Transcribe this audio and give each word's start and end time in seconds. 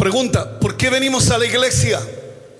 Pregunta, 0.00 0.58
¿por 0.58 0.78
qué 0.78 0.88
venimos 0.88 1.30
a 1.30 1.36
la 1.36 1.44
iglesia? 1.44 2.00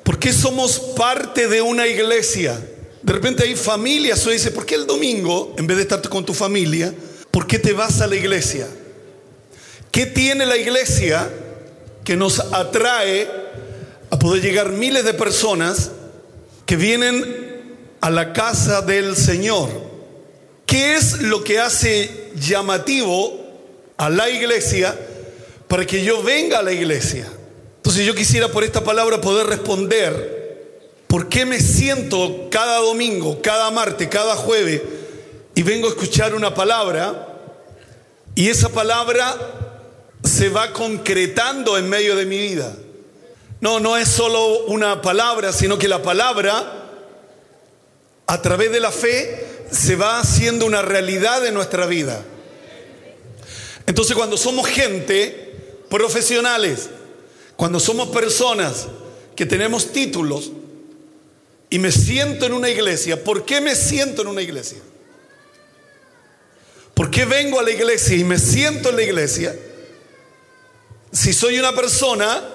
¿Por 0.05 0.19
qué 0.19 0.31
somos 0.31 0.79
parte 0.95 1.49
de 1.49 1.63
una 1.63 1.87
iglesia? 1.87 2.61
De 3.01 3.15
repente 3.15 3.45
hay 3.45 3.57
familias, 3.57 4.27
o 4.27 4.31
dice, 4.31 4.51
¿por 4.51 4.67
qué 4.67 4.75
el 4.75 4.87
domingo, 4.87 5.55
en 5.57 5.67
vez 5.67 5.79
de 5.79 5.85
estar 5.85 6.07
con 6.07 6.27
tu 6.27 6.35
familia, 6.35 6.93
¿por 7.31 7.47
qué 7.47 7.59
te 7.59 7.73
vas 7.73 8.03
a 8.03 8.07
la 8.07 8.17
iglesia? 8.17 8.69
¿Qué 9.91 10.05
tiene 10.05 10.45
la 10.45 10.59
iglesia 10.59 11.31
que 12.05 12.15
nos 12.15 12.41
atrae 12.41 13.27
a 14.11 14.19
poder 14.19 14.43
llegar 14.43 14.73
miles 14.73 15.07
de 15.07 15.15
personas 15.15 15.93
que 16.67 16.77
vienen 16.77 17.79
a 18.03 18.11
la 18.11 18.35
casa 18.35 18.83
del 18.83 19.17
Señor? 19.17 19.71
¿Qué 20.67 20.95
es 20.95 21.23
lo 21.23 21.43
que 21.43 21.59
hace 21.59 22.33
llamativo 22.37 23.41
a 23.97 24.11
la 24.11 24.29
iglesia 24.29 24.95
para 25.71 25.87
que 25.87 26.03
yo 26.03 26.21
venga 26.21 26.59
a 26.59 26.63
la 26.65 26.73
iglesia. 26.73 27.31
Entonces 27.77 28.05
yo 28.05 28.13
quisiera 28.13 28.49
por 28.49 28.65
esta 28.65 28.83
palabra 28.83 29.21
poder 29.21 29.47
responder 29.47 30.59
por 31.07 31.29
qué 31.29 31.47
me 31.47 31.61
siento 31.61 32.49
cada 32.51 32.79
domingo, 32.79 33.41
cada 33.41 33.71
martes, 33.71 34.09
cada 34.09 34.35
jueves 34.35 34.83
y 35.55 35.63
vengo 35.63 35.87
a 35.87 35.91
escuchar 35.91 36.35
una 36.35 36.55
palabra 36.55 37.39
y 38.35 38.49
esa 38.49 38.71
palabra 38.71 39.37
se 40.25 40.49
va 40.49 40.73
concretando 40.73 41.79
en 41.79 41.89
medio 41.89 42.17
de 42.17 42.27
mi 42.27 42.39
vida. 42.39 42.75
No, 43.61 43.79
no 43.79 43.97
es 43.97 44.09
solo 44.09 44.65
una 44.67 45.01
palabra, 45.01 45.53
sino 45.53 45.79
que 45.79 45.87
la 45.87 46.03
palabra 46.03 46.89
a 48.27 48.43
través 48.43 48.73
de 48.73 48.81
la 48.81 48.91
fe 48.91 49.67
se 49.71 49.95
va 49.95 50.19
haciendo 50.19 50.67
una 50.67 50.83
realidad 50.83 51.47
en 51.47 51.55
nuestra 51.55 51.87
vida. 51.87 52.25
Entonces 53.87 54.17
cuando 54.17 54.37
somos 54.37 54.67
gente 54.67 55.50
profesionales, 55.91 56.89
cuando 57.57 57.79
somos 57.79 58.09
personas 58.09 58.87
que 59.37 59.45
tenemos 59.45 59.93
títulos 59.93 60.51
y 61.69 61.79
me 61.79 61.93
siento 61.93 62.47
en 62.47 62.55
una 62.55 62.71
iglesia, 62.71 63.23
¿por 63.23 63.45
qué 63.45 63.61
me 63.61 63.75
siento 63.75 64.23
en 64.23 64.29
una 64.29 64.41
iglesia? 64.41 64.79
¿Por 66.95 67.11
qué 67.11 67.25
vengo 67.25 67.61
a 67.61 67.63
la 67.63 67.71
iglesia 67.71 68.17
y 68.17 68.25
me 68.25 68.39
siento 68.39 68.91
en 68.91 68.97
la 68.97 69.03
iglesia? 69.03 69.57
Si 71.13 71.33
soy 71.33 71.59
una 71.59 71.75
persona 71.75 72.49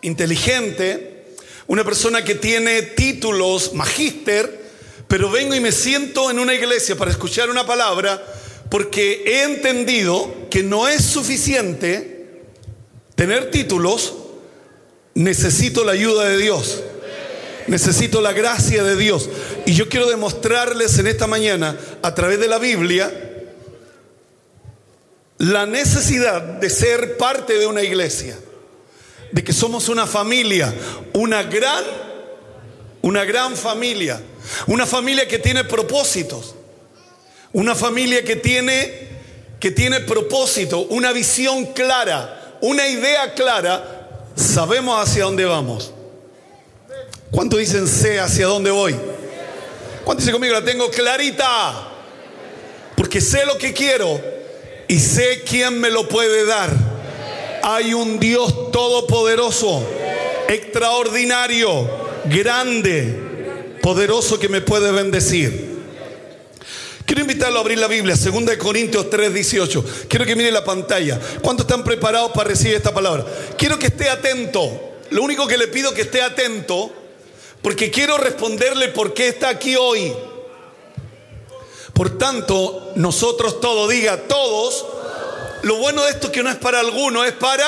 inteligente, 0.00 1.34
una 1.66 1.84
persona 1.84 2.24
que 2.24 2.34
tiene 2.34 2.82
títulos, 2.82 3.74
magíster, 3.74 4.68
pero 5.06 5.30
vengo 5.30 5.54
y 5.54 5.60
me 5.60 5.72
siento 5.72 6.30
en 6.30 6.38
una 6.38 6.54
iglesia 6.54 6.96
para 6.96 7.10
escuchar 7.10 7.50
una 7.50 7.66
palabra 7.66 8.22
porque 8.70 9.22
he 9.26 9.42
entendido 9.44 10.48
que 10.50 10.62
no 10.62 10.88
es 10.88 11.04
suficiente 11.04 12.17
tener 13.18 13.50
títulos, 13.50 14.14
necesito 15.14 15.84
la 15.84 15.90
ayuda 15.90 16.26
de 16.26 16.38
Dios. 16.38 16.84
Necesito 17.66 18.20
la 18.20 18.32
gracia 18.32 18.84
de 18.84 18.94
Dios. 18.94 19.28
Y 19.66 19.74
yo 19.74 19.88
quiero 19.88 20.08
demostrarles 20.08 20.96
en 21.00 21.08
esta 21.08 21.26
mañana, 21.26 21.76
a 22.00 22.14
través 22.14 22.38
de 22.38 22.46
la 22.46 22.60
Biblia, 22.60 23.12
la 25.38 25.66
necesidad 25.66 26.40
de 26.40 26.70
ser 26.70 27.16
parte 27.16 27.58
de 27.58 27.66
una 27.66 27.82
iglesia. 27.82 28.38
De 29.32 29.42
que 29.42 29.52
somos 29.52 29.88
una 29.88 30.06
familia, 30.06 30.72
una 31.12 31.42
gran, 31.42 31.82
una 33.02 33.24
gran 33.24 33.56
familia. 33.56 34.22
Una 34.68 34.86
familia 34.86 35.26
que 35.26 35.40
tiene 35.40 35.64
propósitos. 35.64 36.54
Una 37.52 37.74
familia 37.74 38.22
que 38.22 38.36
tiene, 38.36 39.08
que 39.58 39.72
tiene 39.72 39.98
propósito, 39.98 40.82
una 40.82 41.10
visión 41.10 41.66
clara 41.72 42.38
una 42.60 42.86
idea 42.86 43.34
clara, 43.34 44.08
sabemos 44.34 45.02
hacia 45.02 45.24
dónde 45.24 45.44
vamos. 45.44 45.92
¿Cuánto 47.30 47.56
dicen 47.58 47.86
sé 47.86 48.18
hacia 48.18 48.46
dónde 48.46 48.70
voy? 48.70 48.96
¿Cuánto 50.04 50.20
dicen 50.20 50.32
conmigo? 50.32 50.54
La 50.54 50.64
tengo 50.64 50.90
clarita. 50.90 51.88
Porque 52.96 53.20
sé 53.20 53.44
lo 53.44 53.58
que 53.58 53.72
quiero 53.72 54.20
y 54.88 54.98
sé 54.98 55.42
quién 55.46 55.78
me 55.80 55.90
lo 55.90 56.08
puede 56.08 56.46
dar. 56.46 56.70
Hay 57.62 57.92
un 57.92 58.18
Dios 58.18 58.72
todopoderoso, 58.72 59.86
extraordinario, 60.48 61.88
grande, 62.24 63.76
poderoso 63.82 64.38
que 64.38 64.48
me 64.48 64.62
puede 64.62 64.90
bendecir. 64.90 65.67
Quiero 67.08 67.22
invitarlo 67.22 67.56
a 67.56 67.62
abrir 67.62 67.78
la 67.78 67.86
Biblia, 67.86 68.14
2 68.14 68.56
Corintios 68.58 69.08
3, 69.08 69.32
18. 69.32 69.84
Quiero 70.10 70.26
que 70.26 70.36
mire 70.36 70.52
la 70.52 70.62
pantalla. 70.62 71.18
¿Cuántos 71.40 71.64
están 71.64 71.82
preparados 71.82 72.32
para 72.32 72.50
recibir 72.50 72.76
esta 72.76 72.92
palabra? 72.92 73.24
Quiero 73.56 73.78
que 73.78 73.86
esté 73.86 74.10
atento. 74.10 74.78
Lo 75.08 75.22
único 75.22 75.46
que 75.46 75.56
le 75.56 75.68
pido 75.68 75.88
es 75.88 75.94
que 75.94 76.02
esté 76.02 76.20
atento, 76.20 76.92
porque 77.62 77.90
quiero 77.90 78.18
responderle 78.18 78.88
por 78.88 79.14
qué 79.14 79.28
está 79.28 79.48
aquí 79.48 79.74
hoy. 79.74 80.12
Por 81.94 82.18
tanto, 82.18 82.92
nosotros 82.96 83.58
todos, 83.58 83.88
diga 83.88 84.24
todos, 84.28 84.84
lo 85.62 85.78
bueno 85.78 86.04
de 86.04 86.10
esto 86.10 86.26
es 86.26 86.32
que 86.34 86.42
no 86.42 86.50
es 86.50 86.56
para 86.56 86.80
alguno, 86.80 87.24
es 87.24 87.32
para, 87.32 87.66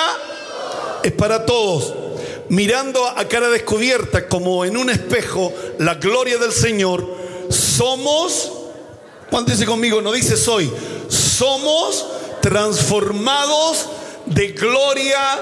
es 1.03 1.13
para 1.13 1.47
todos. 1.47 1.95
Mirando 2.51 3.07
a 3.07 3.27
cara 3.27 3.49
descubierta 3.49 4.29
como 4.29 4.67
en 4.67 4.77
un 4.77 4.91
espejo 4.91 5.51
la 5.79 5.95
gloria 5.95 6.37
del 6.37 6.53
Señor, 6.53 7.09
somos 7.49 8.60
¿Cuánto 9.31 9.53
dice 9.53 9.65
conmigo? 9.65 10.03
No 10.03 10.13
dice 10.13 10.37
soy. 10.37 10.71
Somos 11.09 12.07
transformados 12.43 13.87
de 14.27 14.49
gloria 14.49 15.39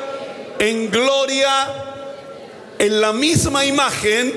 en 0.59 0.91
gloria 0.91 1.84
en 2.78 3.00
la 3.00 3.12
misma 3.12 3.65
imagen 3.65 4.32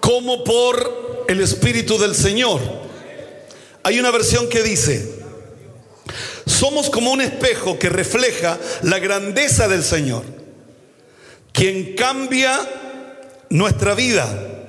como 0.00 0.44
por 0.44 1.24
el 1.28 1.40
Espíritu 1.40 1.98
del 1.98 2.14
Señor. 2.14 2.60
Hay 3.82 3.98
una 3.98 4.10
versión 4.10 4.48
que 4.48 4.62
dice, 4.62 5.22
somos 6.46 6.90
como 6.90 7.10
un 7.10 7.20
espejo 7.20 7.78
que 7.78 7.88
refleja 7.88 8.58
la 8.82 8.98
grandeza 8.98 9.68
del 9.68 9.82
Señor, 9.82 10.22
quien 11.52 11.96
cambia 11.96 12.60
nuestra 13.48 13.94
vida 13.94 14.61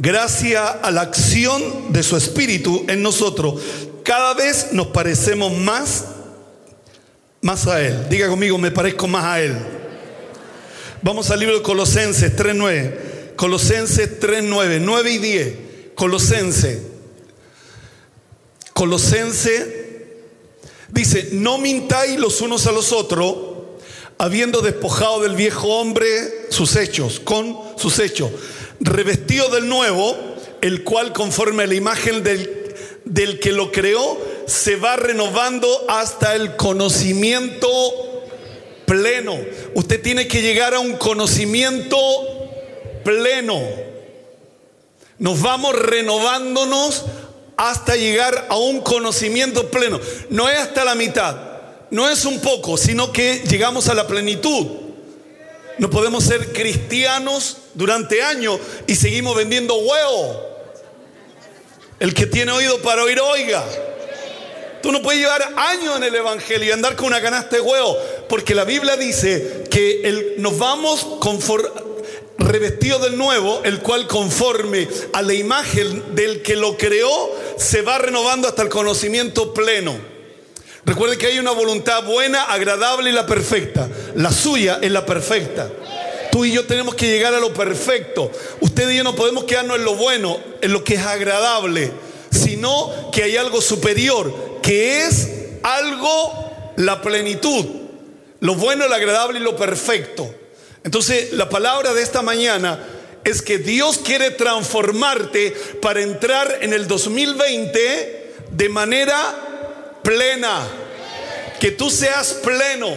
gracias 0.00 0.62
a 0.82 0.90
la 0.90 1.02
acción 1.02 1.92
de 1.92 2.02
su 2.02 2.16
Espíritu 2.16 2.84
en 2.88 3.02
nosotros, 3.02 3.60
cada 4.02 4.34
vez 4.34 4.68
nos 4.72 4.88
parecemos 4.88 5.56
más, 5.56 6.06
más 7.42 7.66
a 7.66 7.82
Él. 7.82 8.08
Diga 8.08 8.28
conmigo, 8.28 8.56
me 8.56 8.70
parezco 8.70 9.06
más 9.06 9.24
a 9.24 9.40
Él. 9.42 9.56
Vamos 11.02 11.30
al 11.30 11.40
libro 11.40 11.56
de 11.56 11.62
Colosenses 11.62 12.34
3.9. 12.34 13.36
Colosenses 13.36 14.20
3.9, 14.20 14.80
9 14.80 15.12
y 15.12 15.18
10. 15.18 15.54
Colosense. 15.94 16.82
Colosense 18.72 20.16
dice, 20.88 21.28
no 21.32 21.58
mintáis 21.58 22.18
los 22.18 22.40
unos 22.40 22.66
a 22.66 22.72
los 22.72 22.92
otros, 22.92 23.36
habiendo 24.16 24.62
despojado 24.62 25.20
del 25.20 25.36
viejo 25.36 25.68
hombre 25.68 26.46
sus 26.48 26.74
hechos, 26.76 27.20
con 27.20 27.56
sus 27.76 27.98
hechos 27.98 28.30
revestido 28.80 29.48
del 29.48 29.68
nuevo, 29.68 30.16
el 30.60 30.84
cual 30.84 31.12
conforme 31.12 31.64
a 31.64 31.66
la 31.66 31.74
imagen 31.74 32.22
del, 32.22 32.74
del 33.04 33.38
que 33.38 33.52
lo 33.52 33.70
creó, 33.70 34.18
se 34.46 34.76
va 34.76 34.96
renovando 34.96 35.86
hasta 35.88 36.34
el 36.34 36.56
conocimiento 36.56 37.68
pleno. 38.86 39.38
Usted 39.74 40.02
tiene 40.02 40.26
que 40.26 40.42
llegar 40.42 40.74
a 40.74 40.80
un 40.80 40.96
conocimiento 40.96 41.96
pleno. 43.04 43.60
Nos 45.18 45.40
vamos 45.42 45.76
renovándonos 45.78 47.04
hasta 47.56 47.94
llegar 47.94 48.46
a 48.48 48.56
un 48.56 48.80
conocimiento 48.80 49.70
pleno. 49.70 50.00
No 50.30 50.48
es 50.48 50.58
hasta 50.58 50.84
la 50.84 50.94
mitad, 50.94 51.36
no 51.90 52.08
es 52.08 52.24
un 52.24 52.40
poco, 52.40 52.76
sino 52.76 53.12
que 53.12 53.42
llegamos 53.48 53.88
a 53.88 53.94
la 53.94 54.06
plenitud. 54.06 54.66
No 55.78 55.90
podemos 55.90 56.24
ser 56.24 56.52
cristianos 56.52 57.58
durante 57.74 58.22
años 58.22 58.58
y 58.86 58.94
seguimos 58.94 59.36
vendiendo 59.36 59.74
huevo. 59.76 60.48
El 61.98 62.14
que 62.14 62.26
tiene 62.26 62.52
oído 62.52 62.80
para 62.80 63.04
oír, 63.04 63.20
oiga. 63.20 63.64
Tú 64.82 64.92
no 64.92 65.02
puedes 65.02 65.20
llevar 65.20 65.42
años 65.56 65.96
en 65.98 66.04
el 66.04 66.14
Evangelio 66.14 66.68
y 66.68 66.70
andar 66.72 66.96
con 66.96 67.06
una 67.06 67.20
canasta 67.20 67.56
de 67.56 67.62
huevo, 67.62 67.96
porque 68.28 68.54
la 68.54 68.64
Biblia 68.64 68.96
dice 68.96 69.64
que 69.70 70.02
el, 70.02 70.34
nos 70.38 70.58
vamos 70.58 71.06
revestidos 72.38 73.02
del 73.02 73.18
nuevo, 73.18 73.60
el 73.64 73.80
cual 73.80 74.06
conforme 74.06 74.88
a 75.12 75.20
la 75.20 75.34
imagen 75.34 76.14
del 76.14 76.40
que 76.40 76.56
lo 76.56 76.78
creó, 76.78 77.30
se 77.58 77.82
va 77.82 77.98
renovando 77.98 78.48
hasta 78.48 78.62
el 78.62 78.70
conocimiento 78.70 79.52
pleno. 79.52 79.94
Recuerde 80.86 81.18
que 81.18 81.26
hay 81.26 81.38
una 81.38 81.50
voluntad 81.50 82.02
buena, 82.04 82.44
agradable 82.44 83.10
y 83.10 83.12
la 83.12 83.26
perfecta. 83.26 83.88
La 84.14 84.32
suya 84.32 84.78
es 84.80 84.90
la 84.90 85.04
perfecta. 85.04 85.70
Tú 86.30 86.44
y 86.44 86.52
yo 86.52 86.64
tenemos 86.66 86.94
que 86.94 87.08
llegar 87.08 87.34
a 87.34 87.40
lo 87.40 87.52
perfecto. 87.52 88.30
Usted 88.60 88.88
y 88.90 88.96
yo 88.96 89.04
no 89.04 89.16
podemos 89.16 89.44
quedarnos 89.44 89.78
en 89.78 89.84
lo 89.84 89.94
bueno, 89.94 90.38
en 90.60 90.72
lo 90.72 90.84
que 90.84 90.94
es 90.94 91.02
agradable, 91.02 91.90
sino 92.30 93.10
que 93.10 93.24
hay 93.24 93.36
algo 93.36 93.60
superior, 93.60 94.32
que 94.62 95.04
es 95.04 95.28
algo, 95.62 96.72
la 96.76 97.02
plenitud. 97.02 97.64
Lo 98.40 98.54
bueno, 98.54 98.86
lo 98.86 98.94
agradable 98.94 99.40
y 99.40 99.42
lo 99.42 99.56
perfecto. 99.56 100.32
Entonces, 100.84 101.32
la 101.32 101.48
palabra 101.48 101.92
de 101.92 102.02
esta 102.02 102.22
mañana 102.22 102.82
es 103.24 103.42
que 103.42 103.58
Dios 103.58 103.98
quiere 103.98 104.30
transformarte 104.30 105.50
para 105.82 106.00
entrar 106.00 106.58
en 106.62 106.72
el 106.72 106.86
2020 106.86 108.34
de 108.50 108.68
manera 108.68 109.98
plena. 110.02 110.66
Que 111.58 111.72
tú 111.72 111.90
seas 111.90 112.34
pleno. 112.42 112.88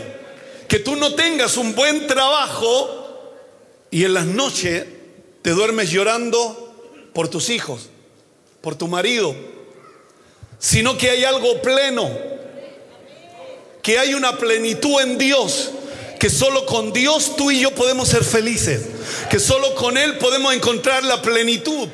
Que 0.67 0.79
tú 0.79 0.95
no 0.95 1.13
tengas 1.13 1.57
un 1.57 1.75
buen 1.75 2.07
trabajo 2.07 3.02
y 3.93 4.05
en 4.05 4.15
las 4.15 4.25
noches 4.25 4.85
te 5.43 5.51
duermes 5.51 5.91
llorando 5.91 6.73
por 7.13 7.27
tus 7.27 7.51
hijos, 7.51 7.89
por 8.59 8.73
tu 8.75 8.87
marido, 8.87 9.35
sino 10.57 10.97
que 10.97 11.11
hay 11.11 11.23
algo 11.25 11.61
pleno, 11.61 12.09
que 13.83 13.99
hay 13.99 14.15
una 14.15 14.35
plenitud 14.35 14.99
en 14.99 15.19
Dios, 15.19 15.69
que 16.19 16.31
solo 16.31 16.65
con 16.65 16.91
Dios 16.91 17.35
tú 17.35 17.51
y 17.51 17.59
yo 17.59 17.69
podemos 17.75 18.07
ser 18.07 18.23
felices, 18.23 18.81
que 19.29 19.37
solo 19.37 19.75
con 19.75 19.95
Él 19.95 20.17
podemos 20.17 20.55
encontrar 20.55 21.03
la 21.03 21.21
plenitud 21.21 21.87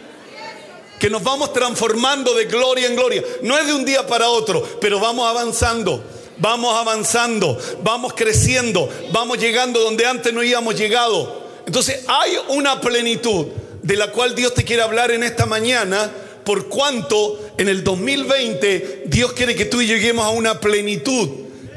que 1.01 1.09
nos 1.09 1.21
vamos 1.21 1.51
transformando 1.51 2.33
de 2.33 2.45
gloria 2.45 2.87
en 2.87 2.95
gloria. 2.95 3.25
No 3.41 3.57
es 3.57 3.67
de 3.67 3.73
un 3.73 3.83
día 3.83 4.07
para 4.07 4.29
otro, 4.29 4.63
pero 4.79 5.01
vamos 5.01 5.27
avanzando, 5.27 6.01
vamos 6.37 6.73
avanzando, 6.77 7.59
vamos 7.83 8.13
creciendo, 8.13 8.89
vamos 9.11 9.37
llegando 9.37 9.81
donde 9.81 10.05
antes 10.05 10.33
no 10.33 10.41
íbamos 10.41 10.75
llegado. 10.75 11.48
Entonces 11.69 12.03
hay 12.07 12.31
una 12.47 12.81
plenitud 12.81 13.45
de 13.83 13.95
la 13.95 14.11
cual 14.11 14.33
Dios 14.33 14.55
te 14.55 14.63
quiere 14.63 14.81
hablar 14.81 15.11
en 15.11 15.21
esta 15.21 15.45
mañana, 15.45 16.09
por 16.43 16.67
cuanto 16.67 17.51
en 17.59 17.69
el 17.69 17.83
2020 17.83 19.03
Dios 19.05 19.33
quiere 19.33 19.53
que 19.53 19.65
tú 19.65 19.79
y 19.79 19.85
yo 19.85 19.93
lleguemos 19.93 20.25
a 20.25 20.29
una 20.29 20.59
plenitud 20.59 21.29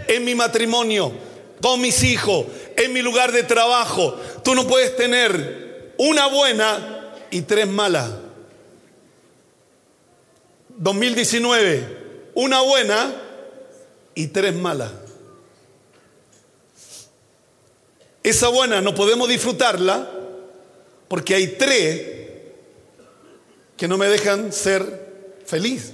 en 0.09 0.25
mi 0.25 0.35
matrimonio, 0.35 1.13
con 1.61 1.79
mis 1.83 2.03
hijos, 2.05 2.47
en 2.75 2.95
mi 2.95 3.03
lugar 3.03 3.33
de 3.33 3.43
trabajo. 3.43 4.19
Tú 4.43 4.55
no 4.55 4.67
puedes 4.67 4.97
tener 4.97 5.93
una 5.99 6.27
buena 6.29 7.13
y 7.31 7.43
tres 7.43 7.69
malas. 7.69 8.13
2019, 10.71 12.31
una 12.33 12.63
buena 12.63 13.15
y 14.15 14.29
tres 14.29 14.55
malas. 14.55 14.91
Esa 18.23 18.49
buena 18.49 18.81
no 18.81 18.95
podemos 18.95 19.29
disfrutarla 19.29 20.09
porque 21.09 21.35
hay 21.35 21.49
tres 21.59 22.03
que 23.77 23.89
no 23.89 23.99
me 23.99 24.07
dejan 24.07 24.53
ser 24.53 25.41
feliz. 25.45 25.93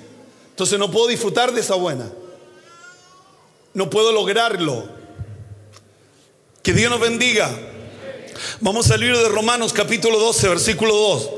Entonces 0.50 0.78
no 0.78 0.90
puedo 0.90 1.06
disfrutar 1.06 1.52
de 1.52 1.60
esa 1.60 1.74
buena. 1.74 2.10
No 3.72 3.88
puedo 3.88 4.12
lograrlo. 4.12 4.88
Que 6.62 6.72
Dios 6.72 6.90
nos 6.90 7.00
bendiga. 7.00 7.50
Vamos 8.60 8.90
al 8.90 9.00
libro 9.00 9.22
de 9.22 9.28
Romanos 9.28 9.72
capítulo 9.72 10.18
12, 10.18 10.48
versículo 10.48 10.94
2. 10.94 11.30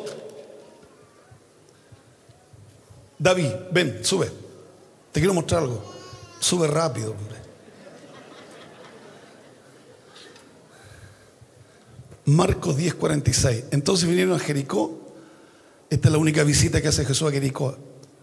David, 3.19 3.51
ven, 3.71 4.01
sube. 4.05 4.31
Te 5.13 5.21
quiero 5.21 5.35
mostrar 5.35 5.63
algo. 5.63 5.85
Sube 6.41 6.67
rápido. 6.67 7.15
Marcos 12.31 12.77
10:46. 12.77 13.65
Entonces 13.73 14.09
vinieron 14.09 14.35
a 14.35 14.39
Jericó. 14.39 14.99
Esta 15.91 16.09
es 16.09 16.13
la 16.13 16.19
única 16.19 16.45
visita 16.45 16.81
que 16.81 16.89
hace 16.89 17.05
Jesús 17.05 17.29
a 17.29 17.33
Jericó. 17.33 17.77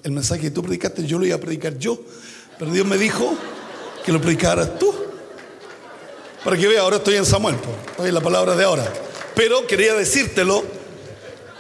El 0.04 0.12
mensaje 0.12 0.42
que 0.42 0.52
tú 0.52 0.64
predicaste, 0.64 1.06
yo 1.06 1.20
lo 1.20 1.26
iba 1.26 1.36
a 1.36 1.40
predicar 1.40 1.78
yo. 1.78 2.00
Pero 2.58 2.72
Dios 2.72 2.88
me 2.88 2.98
dijo 2.98 3.36
que 4.06 4.12
lo 4.12 4.22
predicaras 4.22 4.80
tú. 4.80 4.94
Para 6.44 6.56
que 6.56 6.68
vea, 6.68 6.82
ahora 6.82 6.98
estoy 6.98 7.16
en 7.16 7.26
Samuel, 7.26 7.56
estoy 7.90 8.08
en 8.08 8.14
la 8.14 8.22
palabra 8.22 8.56
de 8.56 8.64
ahora. 8.64 8.92
Pero 9.36 9.68
quería 9.68 9.94
decírtelo 9.96 10.64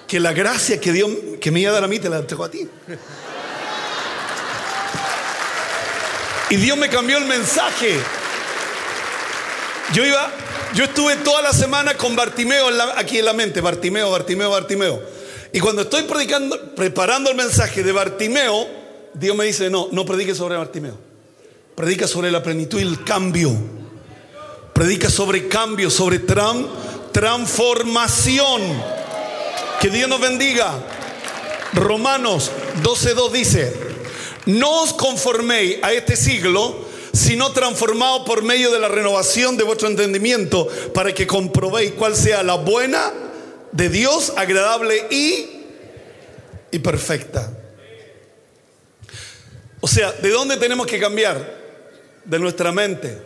que 0.08 0.22
la 0.22 0.32
gracia 0.32 0.80
que 0.80 0.94
Dios 0.94 1.12
que 1.42 1.52
me 1.52 1.60
iba 1.60 1.72
a 1.72 1.74
dar 1.74 1.84
a 1.84 1.88
mí 1.88 2.00
te 2.00 2.10
la 2.10 2.20
entregó 2.20 2.46
a 2.46 2.50
ti. 2.50 2.70
Y 6.50 6.56
Dios 6.56 6.78
me 6.78 6.88
cambió 6.88 7.18
el 7.18 7.26
mensaje. 7.26 8.00
Yo 9.94 10.06
iba 10.06 10.32
yo 10.74 10.84
estuve 10.84 11.16
toda 11.18 11.42
la 11.42 11.54
semana 11.54 11.96
con 11.96 12.16
Bartimeo 12.16 12.68
aquí 12.96 13.18
en 13.20 13.26
la 13.26 13.34
mente, 13.34 13.62
Bartimeo, 13.62 14.10
Bartimeo, 14.12 14.52
Bartimeo. 14.52 15.02
Y 15.54 15.60
cuando 15.60 15.84
estoy 15.84 16.02
predicando, 16.04 16.76
preparando 16.76 17.32
el 17.32 17.38
mensaje 17.38 17.84
de 17.84 17.92
Bartimeo, 17.92 18.68
Dios 19.14 19.36
me 19.36 19.44
dice, 19.46 19.70
no, 19.70 19.90
no 19.92 20.06
predique 20.06 20.34
sobre 20.36 20.58
Bartimeo. 20.58 20.98
Predica 21.74 22.08
sobre 22.08 22.32
la 22.32 22.44
plenitud 22.44 22.80
y 22.80 22.84
el 22.84 23.04
cambio. 23.04 23.56
Predica 24.74 25.10
sobre 25.10 25.48
cambio, 25.48 25.90
sobre 25.90 26.20
transformación. 26.20 28.62
Que 29.82 29.90
Dios 29.90 30.10
nos 30.10 30.20
bendiga. 30.20 30.74
Romanos 31.74 32.52
12.2 32.84 33.32
dice, 33.32 33.74
no 34.46 34.84
os 34.84 34.94
conforméis 34.94 35.78
a 35.82 35.92
este 35.94 36.16
siglo, 36.16 36.87
sino 37.14 37.52
transformado 37.52 38.26
por 38.26 38.44
medio 38.44 38.72
de 38.72 38.80
la 38.80 38.88
renovación 38.88 39.58
de 39.58 39.64
vuestro 39.64 39.88
entendimiento, 39.88 40.68
para 40.94 41.14
que 41.14 41.28
comprobéis 41.28 41.94
cuál 41.94 42.16
sea 42.16 42.44
la 42.44 42.56
buena 42.56 43.12
de 43.72 43.90
Dios, 43.90 44.34
agradable 44.36 45.08
y, 45.10 45.46
y 46.72 46.80
perfecta. 46.80 47.52
O 49.80 49.88
sea, 49.88 50.12
¿de 50.12 50.30
dónde 50.30 50.58
tenemos 50.58 50.88
que 50.88 51.00
cambiar? 51.00 51.58
De 52.26 52.40
nuestra 52.40 52.72
mente. 52.72 53.18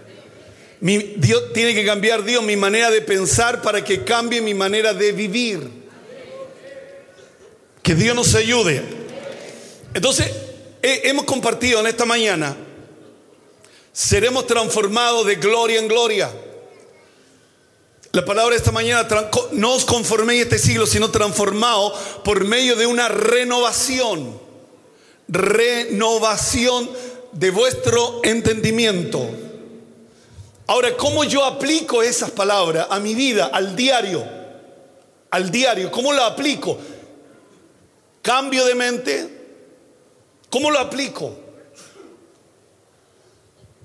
Mi, 0.80 0.98
Dios 0.98 1.54
tiene 1.54 1.74
que 1.74 1.86
cambiar 1.86 2.24
Dios 2.24 2.44
mi 2.44 2.56
manera 2.56 2.90
de 2.92 3.02
pensar 3.02 3.62
para 3.62 3.84
que 3.84 4.04
cambie 4.04 4.42
mi 4.42 4.54
manera 4.54 4.94
de 4.94 5.12
vivir. 5.12 5.82
Que 7.82 7.96
Dios 7.96 8.16
nos 8.16 8.36
ayude. 8.36 8.82
Entonces, 9.94 10.32
hemos 10.82 11.26
compartido 11.26 11.80
en 11.80 11.88
esta 11.88 12.06
mañana 12.06 12.56
seremos 13.94 14.48
transformados 14.48 15.26
de 15.26 15.36
gloria 15.36 15.80
en 15.80 15.88
gloria. 15.88 16.32
La 18.14 18.26
palabra 18.26 18.52
de 18.52 18.58
esta 18.58 18.72
mañana, 18.72 19.08
no 19.54 19.74
os 19.74 19.86
conforméis 19.86 20.44
este 20.44 20.60
siglo, 20.60 20.86
sino 20.86 21.12
transformados 21.12 21.94
por 22.26 22.44
medio 22.44 22.76
de 22.76 22.86
una 22.86 23.08
renovación. 23.08 24.40
Renovación 25.30 26.90
de 27.32 27.52
vuestro 27.52 28.20
entendimiento. 28.24 29.30
Ahora, 30.68 30.96
¿cómo 30.98 31.24
yo 31.24 31.46
aplico 31.46 32.04
esas 32.04 32.32
palabras 32.32 32.88
a 32.90 33.00
mi 33.00 33.16
vida, 33.16 33.46
al 33.46 33.76
diario? 33.78 34.24
Al 35.30 35.50
diario, 35.50 35.90
¿cómo 35.90 36.12
lo 36.12 36.24
aplico? 36.24 36.78
Cambio 38.22 38.66
de 38.66 38.76
mente. 38.76 39.42
¿Cómo 40.50 40.70
lo 40.70 40.80
aplico? 40.80 41.34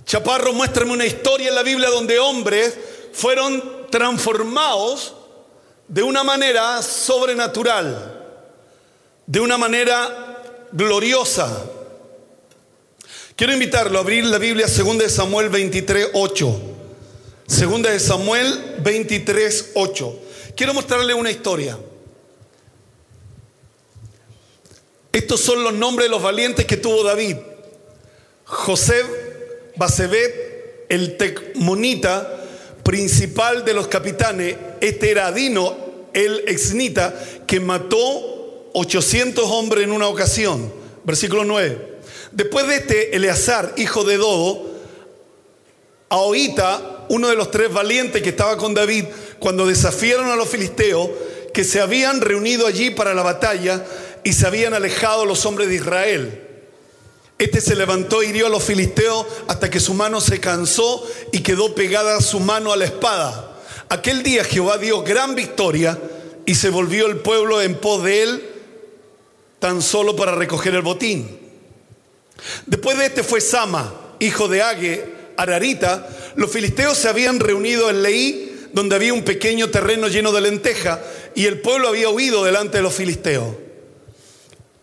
Chaparro, 0.07 0.53
muéstrame 0.53 0.93
una 0.93 1.05
historia 1.05 1.49
en 1.49 1.57
la 1.57 1.65
Biblia 1.65 1.91
donde 1.91 2.21
hombres 2.21 2.79
fueron 3.13 3.89
transformados 3.91 5.15
de 5.89 6.05
una 6.05 6.23
manera 6.23 6.81
sobrenatural, 6.81 8.25
de 9.27 9.41
una 9.41 9.59
manera 9.59 10.69
gloriosa. 10.71 11.65
Quiero 13.35 13.53
invitarlo 13.53 13.99
a 13.99 14.03
abrir 14.03 14.25
la 14.25 14.39
Biblia 14.39 14.67
2 14.69 14.99
de 14.99 15.11
Samuel 15.11 15.49
23, 15.49 16.11
8. 16.13 16.61
2 17.49 17.83
de 17.83 17.99
Samuel 17.99 18.77
23, 18.79 19.73
8. 19.75 20.19
Quiero 20.57 20.73
mostrarle 20.73 21.15
una 21.15 21.33
historia. 21.33 21.77
Estos 25.11 25.41
son 25.41 25.65
los 25.65 25.73
nombres 25.73 26.07
de 26.07 26.11
los 26.11 26.23
valientes 26.23 26.65
que 26.65 26.77
tuvo 26.77 27.03
David. 27.03 27.39
José 28.45 29.26
Basebet, 29.77 30.87
el 30.89 31.17
tecmonita 31.17 32.33
principal 32.83 33.65
de 33.65 33.75
los 33.75 33.89
capitanes, 33.89 34.57
este 34.81 35.11
era 35.11 35.29
Adino, 35.29 35.77
el 36.13 36.45
exnita, 36.47 37.15
que 37.47 37.61
mató 37.61 38.71
800 38.75 39.45
hombres 39.45 39.85
en 39.85 39.93
una 39.93 40.09
ocasión. 40.09 40.73
Versículo 41.05 41.45
9. 41.45 41.97
Después 42.33 42.67
de 42.67 42.77
este 42.77 43.17
Eleazar, 43.17 43.75
hijo 43.77 44.05
de 44.05 44.17
Dodo, 44.17 44.77
Ahorita, 46.09 47.07
uno 47.09 47.29
de 47.29 47.35
los 47.35 47.51
tres 47.51 47.73
valientes 47.73 48.23
que 48.23 48.29
estaba 48.29 48.57
con 48.57 48.75
David, 48.75 49.07
cuando 49.41 49.67
desafiaron 49.67 50.31
a 50.31 50.37
los 50.37 50.49
filisteos, 50.49 51.11
que 51.53 51.65
se 51.65 51.81
habían 51.81 52.21
reunido 52.21 52.67
allí 52.67 52.91
para 52.91 53.13
la 53.13 53.23
batalla 53.23 53.85
y 54.23 54.33
se 54.33 54.47
habían 54.47 54.75
alejado 54.75 55.25
los 55.25 55.45
hombres 55.47 55.69
de 55.69 55.77
Israel. 55.77 56.46
Este 57.39 57.61
se 57.61 57.77
levantó 57.77 58.23
y 58.23 58.29
hirió 58.29 58.47
a 58.47 58.51
los 58.51 58.65
filisteos 58.65 59.27
hasta 59.47 59.71
que 59.71 59.81
su 59.81 59.93
mano 59.93 60.21
se 60.21 60.41
cansó 60.41 61.07
y 61.33 61.41
quedó 61.41 61.75
pegada 61.75 62.21
su 62.21 62.41
mano 62.41 62.73
a 62.73 62.77
la 62.77 62.87
espada. 62.87 63.59
Aquel 63.91 64.23
día 64.23 64.43
Jehová 64.43 64.79
dio 64.79 65.03
gran 65.03 65.35
victoria 65.35 65.99
y 66.47 66.55
se 66.55 66.71
volvió 66.71 67.07
el 67.07 67.19
pueblo 67.19 67.61
en 67.61 67.75
pos 67.75 68.03
de 68.05 68.23
él 68.23 68.51
tan 69.59 69.83
solo 69.83 70.17
para 70.17 70.35
recoger 70.35 70.75
el 70.75 70.83
botín. 70.83 71.39
Después 72.67 72.97
de 72.97 73.07
este 73.07 73.23
fue 73.23 73.41
Sama, 73.41 73.93
hijo 74.19 74.49
de 74.49 74.63
Age, 74.63 75.05
Ararita, 75.37 76.09
los 76.37 76.51
filisteos 76.51 76.97
se 76.97 77.09
habían 77.09 77.41
reunido 77.41 77.91
en 77.91 78.03
Leí, 78.03 78.69
donde 78.73 78.97
había 78.97 79.15
un 79.15 79.25
pequeño 79.25 79.71
terreno 79.71 80.09
lleno 80.09 80.33
de 80.33 80.41
lenteja, 80.41 81.01
y 81.35 81.47
el 81.47 81.61
pueblo 81.61 81.89
había 81.89 82.09
huido 82.09 82.45
delante 82.45 82.79
de 82.79 82.83
los 82.83 82.95
filisteos. 82.95 83.66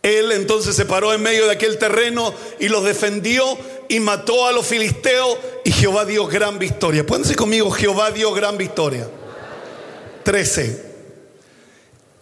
Él 0.03 0.33
entonces 0.33 0.75
se 0.75 0.86
paró 0.86 1.13
en 1.13 1.24
medio 1.24 1.45
de 1.45 1.53
aquel 1.53 1.77
terreno 1.77 2.33
y 2.60 2.67
los 2.67 2.83
defendió 2.83 3.57
y 3.88 4.01
mató 4.01 4.45
a 4.45 4.51
los 4.51 4.65
filisteos 4.65 5.38
y 5.63 5.72
Jehová 5.72 6.03
dio 6.03 6.27
gran 6.27 6.60
victoria. 6.60 7.05
Pónganse 7.05 7.36
conmigo, 7.36 7.72
Jehová 7.72 8.12
dio 8.12 8.33
gran 8.33 8.57
victoria. 8.57 9.07
13. 10.24 10.93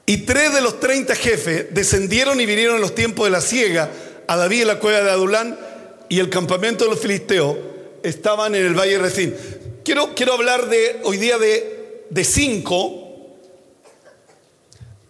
Y 0.06 0.18
tres 0.18 0.54
de 0.54 0.62
los 0.62 0.80
treinta 0.80 1.16
jefes 1.16 1.68
descendieron 1.72 2.40
y 2.40 2.46
vinieron 2.46 2.76
en 2.76 2.82
los 2.82 2.94
tiempos 2.94 3.26
de 3.26 3.32
la 3.32 3.42
siega 3.42 3.90
a 4.28 4.38
David 4.38 4.62
en 4.62 4.68
la 4.68 4.80
cueva 4.80 5.02
de 5.02 5.12
Adulán 5.12 5.60
y 6.08 6.20
el 6.20 6.30
campamento 6.30 6.84
de 6.84 6.92
los 6.92 7.00
filisteos 7.00 7.58
estaban 8.04 8.54
en 8.54 8.66
el 8.66 8.78
Valle 8.78 9.00
de. 9.00 9.34
Quiero, 9.84 10.14
quiero 10.14 10.34
hablar 10.34 10.70
de 10.70 11.00
hoy 11.04 11.18
día 11.18 11.40
de, 11.40 12.06
de 12.10 12.24
cinco, 12.26 13.01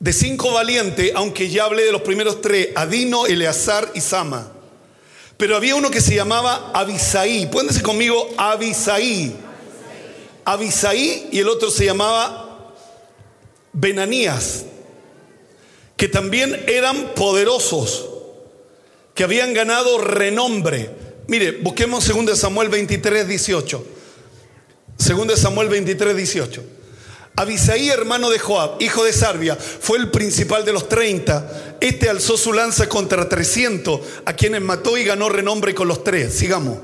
de 0.02 0.14
cinco 0.14 0.52
valientes, 0.52 1.12
aunque 1.14 1.48
ya 1.48 1.66
hablé 1.66 1.84
de 1.84 1.92
los 1.92 2.02
primeros 2.02 2.42
tres, 2.42 2.70
Adino, 2.76 3.28
Eleazar 3.28 3.92
y 3.94 4.02
Sama. 4.02 4.52
Pero 5.38 5.56
había 5.56 5.76
uno 5.76 5.92
que 5.92 6.02
se 6.02 6.16
llamaba 6.16 6.72
Abisaí. 6.74 7.46
Pónganse 7.46 7.84
conmigo, 7.84 8.28
Abisaí. 8.36 9.36
Abisaí 10.44 11.30
y 11.32 11.38
el 11.38 11.48
otro 11.48 11.70
se 11.70 11.86
llamaba 11.86 12.74
Benanías, 13.74 14.66
que 15.96 16.08
también 16.08 16.66
eran 16.68 17.14
poderosos, 17.14 18.10
que 19.14 19.24
habían 19.24 19.54
ganado 19.54 20.00
renombre. 20.00 20.90
Mire, 21.28 21.52
busquemos 21.52 22.08
2 22.08 22.40
Samuel 22.40 22.70
23, 22.70 23.28
18. 23.28 23.86
2 24.98 25.40
Samuel 25.40 25.70
23, 25.70 26.16
18. 26.16 26.64
Abisaí, 27.36 27.90
hermano 27.90 28.30
de 28.30 28.40
Joab, 28.40 28.82
hijo 28.82 29.04
de 29.04 29.14
Sarbia, 29.14 29.56
fue 29.56 29.98
el 29.98 30.12
principal 30.12 30.66
de 30.66 30.74
los 30.74 30.90
30. 30.90 31.78
Este 31.80 32.10
alzó 32.10 32.38
su 32.38 32.54
lanza 32.54 32.88
contra 32.90 33.28
300, 33.28 34.02
a 34.26 34.34
quienes 34.34 34.62
mató 34.62 34.98
y 34.98 35.06
ganó 35.06 35.30
renombre 35.30 35.74
con 35.74 35.88
los 35.88 36.04
tres. 36.04 36.34
Sigamos. 36.34 36.80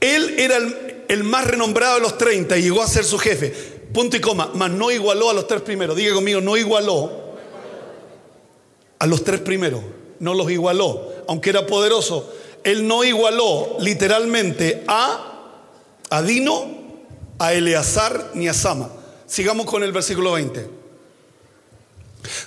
Él 0.00 0.36
era 0.38 0.56
el, 0.56 1.04
el 1.08 1.24
más 1.24 1.46
renombrado 1.46 1.96
de 1.96 2.00
los 2.00 2.18
30 2.18 2.56
y 2.56 2.62
llegó 2.62 2.82
a 2.82 2.88
ser 2.88 3.04
su 3.04 3.18
jefe. 3.18 3.50
Punto 3.92 4.16
y 4.16 4.20
coma, 4.20 4.50
mas 4.54 4.70
no 4.70 4.90
igualó 4.90 5.30
a 5.30 5.34
los 5.34 5.46
tres 5.46 5.62
primeros. 5.62 5.96
Diga 5.96 6.14
conmigo, 6.14 6.40
no 6.40 6.56
igualó 6.56 7.36
a 8.98 9.06
los 9.06 9.22
tres 9.22 9.40
primeros. 9.40 9.82
No 10.18 10.34
los 10.34 10.50
igualó, 10.50 11.12
aunque 11.26 11.50
era 11.50 11.66
poderoso 11.66 12.32
él 12.64 12.86
no 12.86 13.04
igualó 13.04 13.76
literalmente 13.80 14.84
a 14.86 15.28
Adino, 16.10 16.66
a 17.38 17.52
Eleazar 17.52 18.30
ni 18.34 18.48
a 18.48 18.54
Sama. 18.54 18.90
Sigamos 19.32 19.64
con 19.64 19.82
el 19.82 19.92
versículo 19.92 20.32
20. 20.32 20.68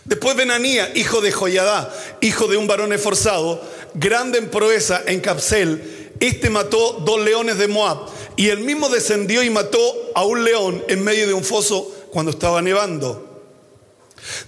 Después 0.03 0.35
Benanía, 0.35 0.91
hijo 0.93 1.19
de 1.19 1.31
Joyadá, 1.31 1.91
hijo 2.21 2.45
de 2.45 2.57
un 2.57 2.67
varón 2.67 2.93
esforzado, 2.93 3.59
grande 3.95 4.37
en 4.37 4.51
proeza 4.51 5.01
en 5.07 5.19
Capsel, 5.19 6.11
este 6.19 6.51
mató 6.51 7.01
dos 7.03 7.19
leones 7.21 7.57
de 7.57 7.67
Moab 7.67 8.01
y 8.35 8.49
él 8.49 8.59
mismo 8.59 8.87
descendió 8.89 9.41
y 9.41 9.49
mató 9.49 9.79
a 10.13 10.25
un 10.25 10.43
león 10.43 10.83
en 10.87 11.03
medio 11.03 11.25
de 11.25 11.33
un 11.33 11.43
foso 11.43 11.91
cuando 12.11 12.29
estaba 12.29 12.61
nevando. 12.61 13.41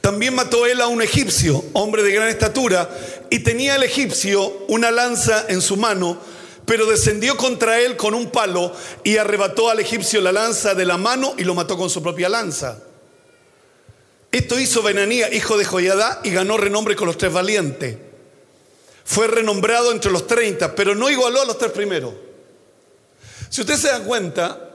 También 0.02 0.36
mató 0.36 0.68
él 0.68 0.80
a 0.82 0.88
un 0.90 1.02
egipcio, 1.02 1.66
hombre 1.74 2.04
de 2.04 2.12
gran 2.12 2.28
estatura, 2.28 2.88
y 3.32 3.40
tenía 3.40 3.78
el 3.78 3.82
egipcio 3.82 4.64
una 4.68 4.92
lanza 4.92 5.48
en 5.50 5.60
su 5.60 5.76
mano, 5.76 6.20
pero 6.68 6.86
descendió 6.86 7.38
contra 7.38 7.80
él 7.80 7.96
con 7.96 8.14
un 8.14 8.30
palo 8.30 8.74
y 9.02 9.16
arrebató 9.16 9.70
al 9.70 9.80
egipcio 9.80 10.20
la 10.20 10.34
lanza 10.34 10.76
de 10.76 10.84
la 10.84 10.98
mano 10.98 11.34
y 11.38 11.46
lo 11.46 11.56
mató 11.56 11.78
con 11.78 11.90
su 11.90 12.04
propia 12.04 12.28
lanza. 12.28 12.84
Esto 14.34 14.60
hizo 14.60 14.84
Benanía, 14.84 15.34
hijo 15.34 15.58
de 15.58 15.64
Joyadá, 15.64 16.20
y 16.26 16.32
ganó 16.32 16.58
renombre 16.58 16.98
con 16.98 17.08
los 17.08 17.18
tres 17.18 17.32
valientes. 17.32 17.96
Fue 19.06 19.28
renombrado 19.28 19.94
entre 19.94 20.12
los 20.12 20.28
treinta, 20.28 20.76
pero 20.76 20.94
no 20.94 21.10
igualó 21.10 21.42
a 21.42 21.46
los 21.46 21.58
tres 21.58 21.72
primeros. 21.72 22.14
Si 23.50 23.62
usted 23.62 23.78
se 23.78 23.88
da 23.88 24.02
cuenta, 24.02 24.70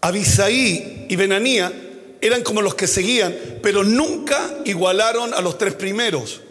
Abisaí 0.00 1.06
y 1.08 1.16
Benanía 1.16 1.72
eran 2.20 2.44
como 2.44 2.62
los 2.62 2.76
que 2.76 2.86
seguían, 2.86 3.36
pero 3.60 3.82
nunca 3.82 4.58
igualaron 4.64 5.34
a 5.34 5.40
los 5.40 5.58
tres 5.58 5.74
primeros. 5.74 6.42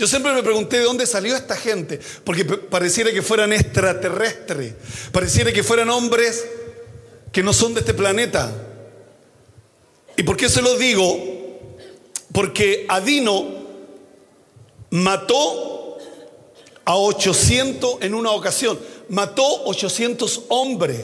Yo 0.00 0.06
siempre 0.06 0.32
me 0.32 0.42
pregunté 0.42 0.78
de 0.78 0.84
dónde 0.84 1.04
salió 1.04 1.36
esta 1.36 1.54
gente, 1.54 2.00
porque 2.24 2.46
pareciera 2.46 3.12
que 3.12 3.20
fueran 3.20 3.52
extraterrestres, 3.52 4.72
pareciera 5.12 5.52
que 5.52 5.62
fueran 5.62 5.90
hombres 5.90 6.42
que 7.30 7.42
no 7.42 7.52
son 7.52 7.74
de 7.74 7.80
este 7.80 7.92
planeta. 7.92 8.50
¿Y 10.16 10.22
por 10.22 10.38
qué 10.38 10.48
se 10.48 10.62
lo 10.62 10.78
digo? 10.78 11.68
Porque 12.32 12.86
Adino 12.88 13.46
mató 14.88 15.98
a 16.86 16.96
800 16.96 17.98
en 18.00 18.14
una 18.14 18.30
ocasión, 18.30 18.80
mató 19.10 19.44
800 19.66 20.44
hombres. 20.48 20.98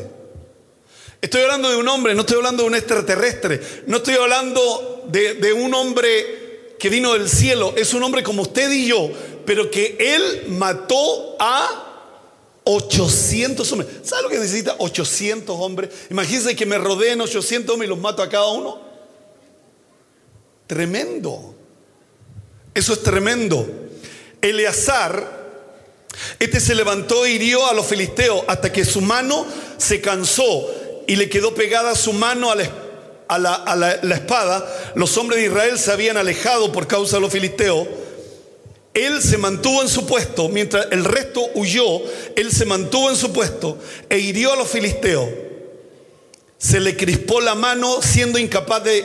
Estoy 1.20 1.42
hablando 1.42 1.68
de 1.68 1.76
un 1.76 1.88
hombre, 1.88 2.14
no 2.14 2.22
estoy 2.22 2.38
hablando 2.38 2.62
de 2.62 2.70
un 2.70 2.74
extraterrestre, 2.74 3.60
no 3.88 3.98
estoy 3.98 4.14
hablando 4.14 5.04
de, 5.08 5.52
un 5.52 5.74
hombre 5.74 6.45
que 6.78 6.88
vino 6.88 7.12
del 7.12 7.28
cielo, 7.28 7.74
es 7.76 7.94
un 7.94 8.02
hombre 8.02 8.22
como 8.22 8.42
usted 8.42 8.70
y 8.70 8.86
yo, 8.86 9.10
pero 9.44 9.70
que 9.70 9.96
él 9.98 10.44
mató 10.48 11.36
a 11.38 11.86
800 12.64 13.70
hombres. 13.72 13.90
¿Sabe 14.02 14.22
lo 14.22 14.28
que 14.28 14.38
necesita 14.38 14.74
800 14.78 15.56
hombres? 15.58 15.90
Imagínense 16.10 16.56
que 16.56 16.66
me 16.66 16.78
rodeen 16.78 17.20
800 17.20 17.72
hombres 17.72 17.88
y 17.88 17.90
los 17.90 17.98
mato 17.98 18.22
a 18.22 18.28
cada 18.28 18.48
uno. 18.48 18.80
Tremendo. 20.66 21.54
Eso 22.74 22.92
es 22.92 23.02
tremendo. 23.02 23.66
Eleazar, 24.42 25.46
este 26.38 26.60
se 26.60 26.74
levantó 26.74 27.24
e 27.24 27.32
hirió 27.32 27.66
a 27.66 27.72
los 27.72 27.86
filisteos 27.86 28.42
hasta 28.48 28.72
que 28.72 28.84
su 28.84 29.00
mano 29.00 29.46
se 29.78 30.00
cansó 30.00 30.68
y 31.06 31.16
le 31.16 31.28
quedó 31.28 31.54
pegada 31.54 31.94
su 31.94 32.12
mano 32.12 32.50
a, 32.50 32.56
la, 32.56 32.70
espada. 33.28 34.92
Los 34.94 35.16
hombres 35.16 35.40
de 35.40 35.46
Israel 35.46 35.78
se 35.78 35.92
habían 35.92 36.16
alejado 36.16 36.72
por 36.72 36.86
causa 36.86 37.16
de 37.16 37.22
los 37.22 37.32
filisteos. 37.32 37.86
Él 38.94 39.20
se 39.20 39.36
mantuvo 39.36 39.82
en 39.82 39.88
su 39.88 40.06
puesto, 40.06 40.48
mientras 40.48 40.86
el 40.90 41.04
resto 41.04 41.42
huyó, 41.54 42.00
él 42.34 42.50
se 42.50 42.64
mantuvo 42.64 43.10
en 43.10 43.16
su 43.16 43.30
puesto 43.30 43.78
e 44.08 44.18
hirió 44.18 44.54
a 44.54 44.56
los 44.56 44.68
filisteos. 44.68 45.28
Se 46.56 46.80
le 46.80 46.96
crispó 46.96 47.42
la 47.42 47.54
mano 47.54 48.00
siendo 48.00 48.38
incapaz 48.38 48.82
de, 48.84 49.04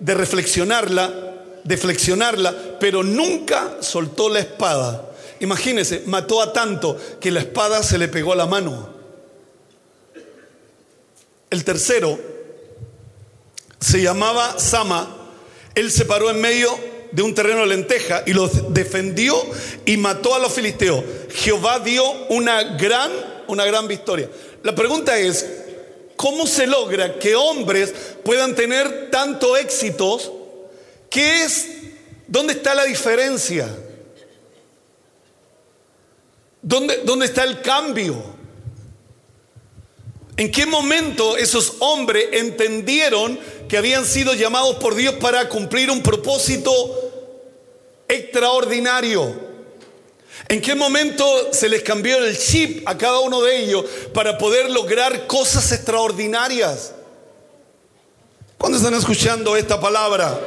de 0.00 0.14
reflexionarla, 0.14 1.34
de 1.64 1.76
flexionarla, 1.76 2.78
pero 2.80 3.02
nunca 3.02 3.76
soltó 3.80 4.30
la 4.30 4.40
espada. 4.40 5.10
Imagínense, 5.40 6.02
mató 6.06 6.40
a 6.40 6.54
tanto 6.54 6.96
que 7.20 7.30
la 7.30 7.40
espada 7.40 7.82
se 7.82 7.98
le 7.98 8.08
pegó 8.08 8.32
a 8.32 8.36
la 8.36 8.46
mano. 8.46 8.88
El 11.50 11.62
tercero 11.62 12.18
se 13.80 14.02
llamaba 14.02 14.58
Sama. 14.58 15.14
Él 15.74 15.90
se 15.90 16.04
paró 16.04 16.30
en 16.30 16.40
medio 16.40 16.76
de 17.12 17.22
un 17.22 17.34
terreno 17.34 17.60
de 17.60 17.66
lenteja 17.66 18.22
y 18.26 18.32
los 18.32 18.74
defendió 18.74 19.36
y 19.84 19.96
mató 19.96 20.34
a 20.34 20.38
los 20.38 20.52
filisteos. 20.52 21.02
Jehová 21.30 21.78
dio 21.80 22.04
una 22.28 22.62
gran, 22.76 23.10
una 23.46 23.64
gran 23.64 23.88
victoria. 23.88 24.28
La 24.62 24.74
pregunta 24.74 25.18
es, 25.18 25.46
¿cómo 26.16 26.46
se 26.46 26.66
logra 26.66 27.18
que 27.18 27.34
hombres 27.34 27.94
puedan 28.24 28.54
tener 28.54 29.10
tanto 29.10 29.56
éxitos? 29.56 30.30
¿Qué 31.10 31.44
es? 31.44 31.68
¿Dónde 32.26 32.54
está 32.54 32.74
la 32.74 32.84
diferencia? 32.84 33.68
¿Dónde, 36.60 37.02
dónde 37.04 37.26
está 37.26 37.44
el 37.44 37.62
cambio? 37.62 38.35
¿En 40.36 40.52
qué 40.52 40.66
momento 40.66 41.36
esos 41.38 41.76
hombres 41.78 42.26
entendieron 42.32 43.38
que 43.68 43.78
habían 43.78 44.04
sido 44.04 44.34
llamados 44.34 44.76
por 44.76 44.94
Dios 44.94 45.14
para 45.14 45.48
cumplir 45.48 45.90
un 45.90 46.02
propósito 46.02 46.72
extraordinario? 48.06 49.46
¿En 50.48 50.60
qué 50.60 50.74
momento 50.74 51.24
se 51.52 51.70
les 51.70 51.82
cambió 51.82 52.18
el 52.18 52.38
chip 52.38 52.86
a 52.86 52.98
cada 52.98 53.20
uno 53.20 53.40
de 53.40 53.64
ellos 53.64 53.84
para 54.12 54.36
poder 54.36 54.70
lograr 54.70 55.26
cosas 55.26 55.72
extraordinarias? 55.72 56.92
¿Cuándo 58.58 58.76
están 58.76 58.94
escuchando 58.94 59.56
esta 59.56 59.80
palabra? 59.80 60.38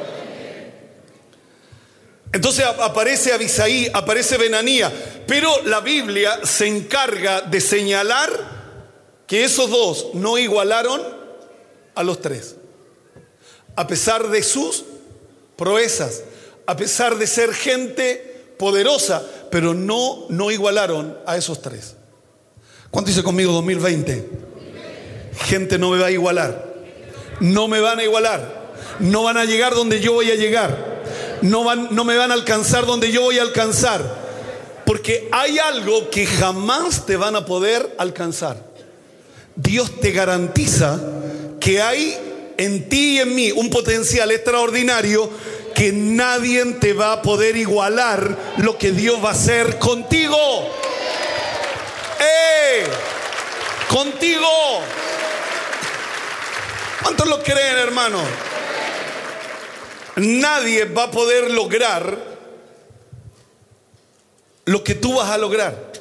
Entonces 2.31 2.63
aparece 2.63 3.33
Abisaí, 3.33 3.89
aparece 3.91 4.37
Benanía, 4.37 4.91
pero 5.25 5.63
la 5.63 5.79
Biblia 5.79 6.41
se 6.43 6.67
encarga 6.67 7.41
de 7.41 7.59
señalar 7.59 8.58
que 9.29 9.43
esos 9.43 9.69
dos 9.69 10.07
no 10.15 10.39
igualaron 10.39 11.03
a 11.93 12.03
los 12.03 12.19
tres. 12.19 12.55
A 13.75 13.85
pesar 13.85 14.27
de 14.27 14.41
sus 14.41 14.83
proezas, 15.55 16.23
a 16.65 16.75
pesar 16.75 17.15
de 17.15 17.27
ser 17.27 17.53
gente 17.53 18.55
poderosa, 18.57 19.23
pero 19.51 19.75
no, 19.75 20.25
no 20.29 20.49
igualaron 20.49 21.15
a 21.27 21.37
esos 21.37 21.61
tres. 21.61 21.95
¿Cuánto 22.89 23.09
dice 23.09 23.21
conmigo 23.21 23.53
2020? 23.53 24.29
Gente 25.45 25.77
no 25.77 25.91
me 25.91 25.99
va 25.99 26.07
a 26.07 26.11
igualar. 26.11 26.73
No 27.39 27.67
me 27.67 27.79
van 27.81 27.99
a 27.99 28.03
igualar. 28.03 28.71
No 28.97 29.23
van 29.23 29.37
a 29.37 29.45
llegar 29.45 29.75
donde 29.75 29.99
yo 30.01 30.13
voy 30.13 30.31
a 30.31 30.35
llegar. 30.35 31.03
No, 31.43 31.63
van, 31.63 31.89
no 31.91 32.03
me 32.03 32.17
van 32.17 32.31
a 32.31 32.33
alcanzar 32.33 32.87
donde 32.87 33.11
yo 33.11 33.21
voy 33.21 33.37
a 33.37 33.43
alcanzar. 33.43 34.01
Porque 34.87 35.29
hay 35.31 35.59
algo 35.59 36.09
que 36.09 36.25
jamás 36.25 37.05
te 37.05 37.15
van 37.15 37.35
a 37.35 37.45
poder 37.45 37.93
alcanzar. 37.99 38.68
Dios 39.61 39.99
te 39.99 40.11
garantiza 40.11 40.99
que 41.59 41.81
hay 41.81 42.17
en 42.57 42.87
ti 42.87 43.15
y 43.15 43.19
en 43.19 43.35
mí 43.35 43.51
un 43.51 43.69
potencial 43.69 44.31
extraordinario 44.31 45.29
que 45.75 45.91
nadie 45.91 46.63
te 46.79 46.93
va 46.93 47.13
a 47.13 47.21
poder 47.21 47.57
igualar 47.57 48.37
lo 48.57 48.77
que 48.77 48.91
Dios 48.91 49.23
va 49.23 49.29
a 49.29 49.33
hacer 49.33 49.77
contigo. 49.77 50.37
¡Eh! 52.19 52.83
Contigo. 53.89 54.47
¿Cuántos 57.03 57.27
lo 57.27 57.43
creen, 57.43 57.77
hermano? 57.77 58.21
Nadie 60.15 60.85
va 60.85 61.03
a 61.03 61.11
poder 61.11 61.51
lograr 61.51 62.17
lo 64.65 64.83
que 64.83 64.95
tú 64.95 65.15
vas 65.15 65.29
a 65.31 65.37
lograr. 65.37 65.98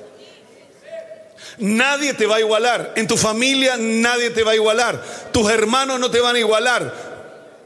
Nadie 1.58 2.14
te 2.14 2.26
va 2.26 2.36
a 2.36 2.40
igualar. 2.40 2.92
En 2.96 3.06
tu 3.06 3.16
familia 3.16 3.76
nadie 3.76 4.30
te 4.30 4.44
va 4.44 4.52
a 4.52 4.54
igualar. 4.54 5.02
Tus 5.32 5.50
hermanos 5.50 5.98
no 5.98 6.10
te 6.10 6.20
van 6.20 6.36
a 6.36 6.38
igualar. 6.38 7.08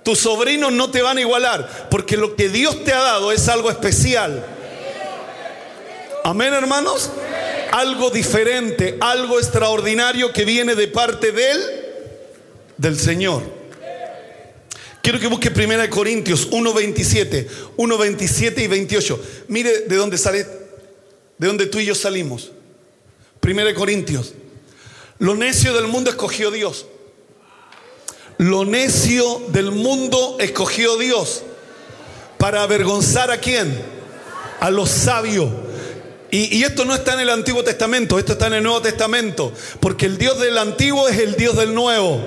Tus 0.02 0.18
sobrinos 0.18 0.72
no 0.72 0.90
te 0.90 1.00
van 1.00 1.18
a 1.18 1.20
igualar, 1.20 1.88
porque 1.88 2.16
lo 2.16 2.34
que 2.34 2.48
Dios 2.48 2.82
te 2.84 2.92
ha 2.92 3.00
dado 3.00 3.30
es 3.30 3.48
algo 3.48 3.70
especial. 3.70 4.44
Amén, 6.24 6.52
hermanos. 6.54 7.10
Algo 7.70 8.10
diferente, 8.10 8.96
algo 9.00 9.38
extraordinario 9.38 10.32
que 10.32 10.44
viene 10.44 10.74
de 10.74 10.88
parte 10.88 11.32
de 11.32 11.50
él, 11.52 11.60
del 12.76 12.98
Señor. 12.98 13.42
Quiero 15.02 15.18
que 15.18 15.26
busque 15.26 15.48
1 15.48 15.90
Corintios 15.90 16.50
1.27, 16.50 17.48
1.27 17.76 18.62
y 18.62 18.66
28. 18.66 19.20
Mire 19.48 19.80
de 19.80 19.96
dónde 19.96 20.18
sale, 20.18 20.46
de 21.38 21.46
dónde 21.46 21.66
tú 21.66 21.78
y 21.78 21.86
yo 21.86 21.94
salimos. 21.94 22.52
1 23.42 23.74
Corintios. 23.74 24.34
Lo 25.18 25.34
necio 25.34 25.74
del 25.74 25.86
mundo 25.86 26.10
escogió 26.10 26.50
Dios. 26.50 26.86
Lo 28.38 28.64
necio 28.64 29.42
del 29.48 29.70
mundo 29.72 30.36
escogió 30.40 30.96
Dios 30.96 31.42
para 32.38 32.62
avergonzar 32.62 33.30
a 33.30 33.38
quién? 33.38 33.80
A 34.60 34.70
los 34.70 34.88
sabios. 34.90 35.48
Y, 36.30 36.62
esto 36.62 36.86
no 36.86 36.94
está 36.94 37.12
en 37.12 37.20
el 37.20 37.30
Antiguo 37.30 37.62
Testamento, 37.62 38.18
esto 38.18 38.32
está 38.32 38.46
en 38.46 38.54
el 38.54 38.62
Nuevo 38.62 38.80
Testamento, 38.80 39.52
porque 39.80 40.06
el 40.06 40.16
Dios 40.16 40.40
del 40.40 40.56
Antiguo 40.56 41.06
es 41.06 41.18
el 41.18 41.36
Dios 41.36 41.56
del 41.56 41.74
Nuevo. 41.74 42.20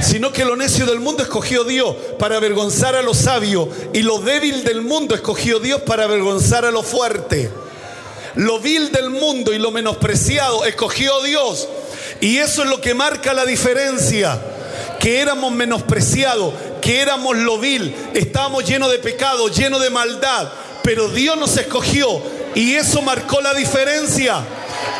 Sino 0.00 0.32
que 0.32 0.44
lo 0.44 0.56
necio 0.56 0.86
del 0.86 1.00
mundo 1.00 1.22
escogió 1.22 1.64
Dios 1.64 1.94
para 2.18 2.38
avergonzar 2.38 2.94
a 2.96 3.02
los 3.02 3.18
sabios 3.18 3.68
y 3.92 4.02
lo 4.02 4.20
débil 4.20 4.64
del 4.64 4.80
mundo 4.80 5.14
escogió 5.14 5.58
Dios 5.58 5.82
para 5.82 6.04
avergonzar 6.04 6.64
a 6.64 6.70
lo 6.70 6.82
fuerte. 6.82 7.50
Lo 8.36 8.58
vil 8.60 8.92
del 8.92 9.10
mundo 9.10 9.52
y 9.52 9.58
lo 9.58 9.70
menospreciado 9.70 10.64
escogió 10.64 11.22
Dios. 11.22 11.68
Y 12.20 12.38
eso 12.38 12.62
es 12.62 12.70
lo 12.70 12.80
que 12.80 12.94
marca 12.94 13.34
la 13.34 13.44
diferencia 13.44 14.40
que 15.00 15.20
éramos 15.20 15.52
menospreciados, 15.52 16.52
que 16.80 17.00
éramos 17.00 17.36
lo 17.36 17.58
vil, 17.58 17.94
estábamos 18.14 18.64
llenos 18.64 18.90
de 18.90 18.98
pecado, 18.98 19.48
llenos 19.48 19.80
de 19.80 19.90
maldad, 19.90 20.48
pero 20.82 21.08
Dios 21.08 21.36
nos 21.36 21.56
escogió 21.56 22.20
y 22.54 22.74
eso 22.74 23.02
marcó 23.02 23.40
la 23.40 23.54
diferencia. 23.54 24.44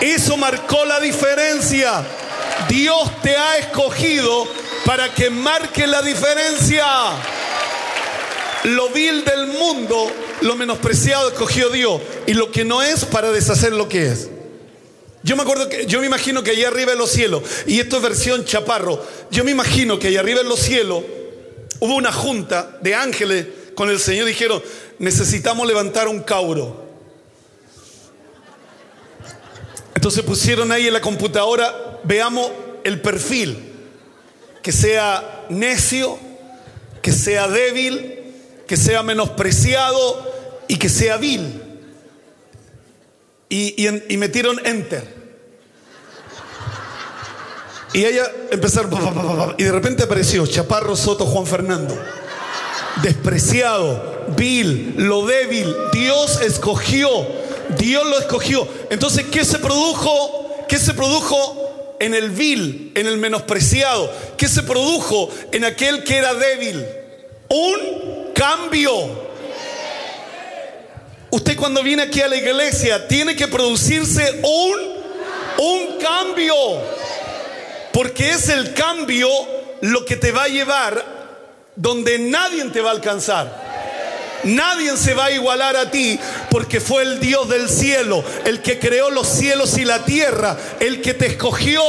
Eso 0.01 0.37
marcó 0.37 0.85
la 0.85 1.01
diferencia. 1.01 2.05
Dios 2.69 3.11
te 3.23 3.37
ha 3.37 3.59
escogido 3.59 4.47
para 4.85 5.13
que 5.13 5.31
marque 5.31 5.87
la 5.87 6.03
diferencia. 6.03 6.85
Lo 8.65 8.89
vil 8.91 9.25
del 9.25 9.47
mundo, 9.49 10.11
lo 10.41 10.57
menospreciado 10.57 11.29
escogió 11.29 11.71
Dios 11.71 12.01
y 12.27 12.35
lo 12.35 12.51
que 12.51 12.65
no 12.65 12.83
es 12.83 13.05
para 13.05 13.31
deshacer 13.31 13.73
lo 13.73 13.89
que 13.89 14.07
es. 14.07 14.29
Yo 15.23 15.37
me 15.37 15.43
acuerdo 15.43 15.69
que, 15.69 15.87
yo 15.87 16.01
me 16.01 16.07
imagino 16.07 16.43
que 16.43 16.53
allá 16.53 16.69
arriba 16.69 16.93
en 16.93 16.99
los 16.99 17.11
cielos, 17.11 17.43
y 17.67 17.81
esto 17.81 17.97
es 17.97 18.03
versión 18.03 18.45
chaparro, 18.45 19.05
yo 19.31 19.45
me 19.45 19.51
imagino 19.51 19.99
que 19.99 20.09
allá 20.09 20.21
arriba 20.21 20.41
en 20.41 20.49
los 20.49 20.61
cielos 20.61 21.03
hubo 21.81 21.97
una 21.97 22.13
junta 22.13 22.79
de 22.81 22.95
ángeles 22.95 23.47
con 23.75 23.91
el 23.91 23.99
Señor, 23.99 24.27
dijeron, 24.27 24.63
necesitamos 24.99 25.67
levantar 25.67 26.09
un 26.09 26.21
cauro. 26.23 26.87
Entonces 29.97 30.23
pusieron 30.23 30.71
ahí 30.71 30.87
en 30.87 30.93
la 30.93 31.01
computadora, 31.01 32.01
veamos 32.05 32.51
el 32.85 33.01
perfil, 33.01 33.59
que 34.63 34.71
sea 34.71 35.45
necio, 35.49 36.19
que 37.03 37.13
sea 37.13 37.49
débil, 37.49 38.26
que 38.67 38.77
sea 38.77 39.03
menospreciado 39.03 40.35
y 40.69 40.77
que 40.77 40.89
sea 40.89 41.17
vil. 41.17 41.63
Y, 43.49 44.17
metieron 44.17 44.61
enter. 44.67 45.15
Y 47.93 48.05
ella 48.05 48.31
empezaron, 48.51 48.91
y 49.57 49.63
de 49.63 49.73
repente 49.73 50.03
apareció 50.03 50.47
Chaparro 50.47 50.97
Soto 50.97 51.25
Juan 51.27 51.47
Fernando. 51.47 51.97
Despreciado, 53.03 54.27
vil, 54.37 54.95
lo 54.97 55.27
débil. 55.27 55.75
Dios 55.93 56.41
escogió, 56.43 57.09
Dios 57.79 58.05
lo 58.07 58.19
escogió. 58.19 58.67
Entonces, 58.91 59.27
¿qué 59.31 59.45
se 59.45 59.59
produjo? 59.59 60.65
¿Qué 60.69 60.79
se 60.79 60.95
produjo 60.95 61.97
en 62.01 62.15
el 62.15 62.31
vil, 62.31 62.93
en 62.97 63.07
el 63.07 63.17
menospreciado? 63.19 64.11
¿Qué 64.37 64.49
se 64.49 64.65
produjo 64.65 65.31
en 65.53 65.65
aquel 65.65 66.03
que 66.03 66.17
era 66.17 66.35
débil? 66.35 66.85
Un 67.49 68.26
cambio. 68.37 69.27
Usted 71.31 71.57
cuando 71.57 71.83
viene 71.83 72.05
aquí 72.05 72.21
a 72.21 72.29
la 72.29 72.37
iglesia 72.37 73.09
tiene 73.09 73.35
que 73.35 73.49
producirse 73.49 74.41
un, 74.43 74.79
un 75.59 75.99
cambio. 75.99 76.55
Porque 77.93 78.31
es 78.31 78.49
el 78.49 78.75
cambio 78.75 79.29
lo 79.81 80.05
que 80.05 80.17
te 80.17 80.31
va 80.31 80.45
a 80.45 80.49
llevar 80.49 81.17
donde 81.75 82.19
nadie 82.19 82.65
te 82.67 82.81
va 82.81 82.91
a 82.91 82.95
alcanzar. 82.95 83.67
Nadie 84.45 84.97
se 84.97 85.15
va 85.15 85.27
a 85.27 85.31
igualar 85.33 85.77
a 85.77 85.91
ti 85.91 86.19
porque 86.51 86.79
fue 86.79 87.03
el 87.03 87.19
Dios 87.19 87.49
del 87.49 87.69
cielo, 87.69 88.23
el 88.45 88.61
que 88.61 88.79
creó 88.79 89.11
los 89.11 89.27
cielos 89.27 89.77
y 89.79 89.85
la 89.85 90.05
tierra, 90.05 90.57
el 90.79 91.01
que 91.01 91.15
te 91.15 91.27
escogió. 91.27 91.83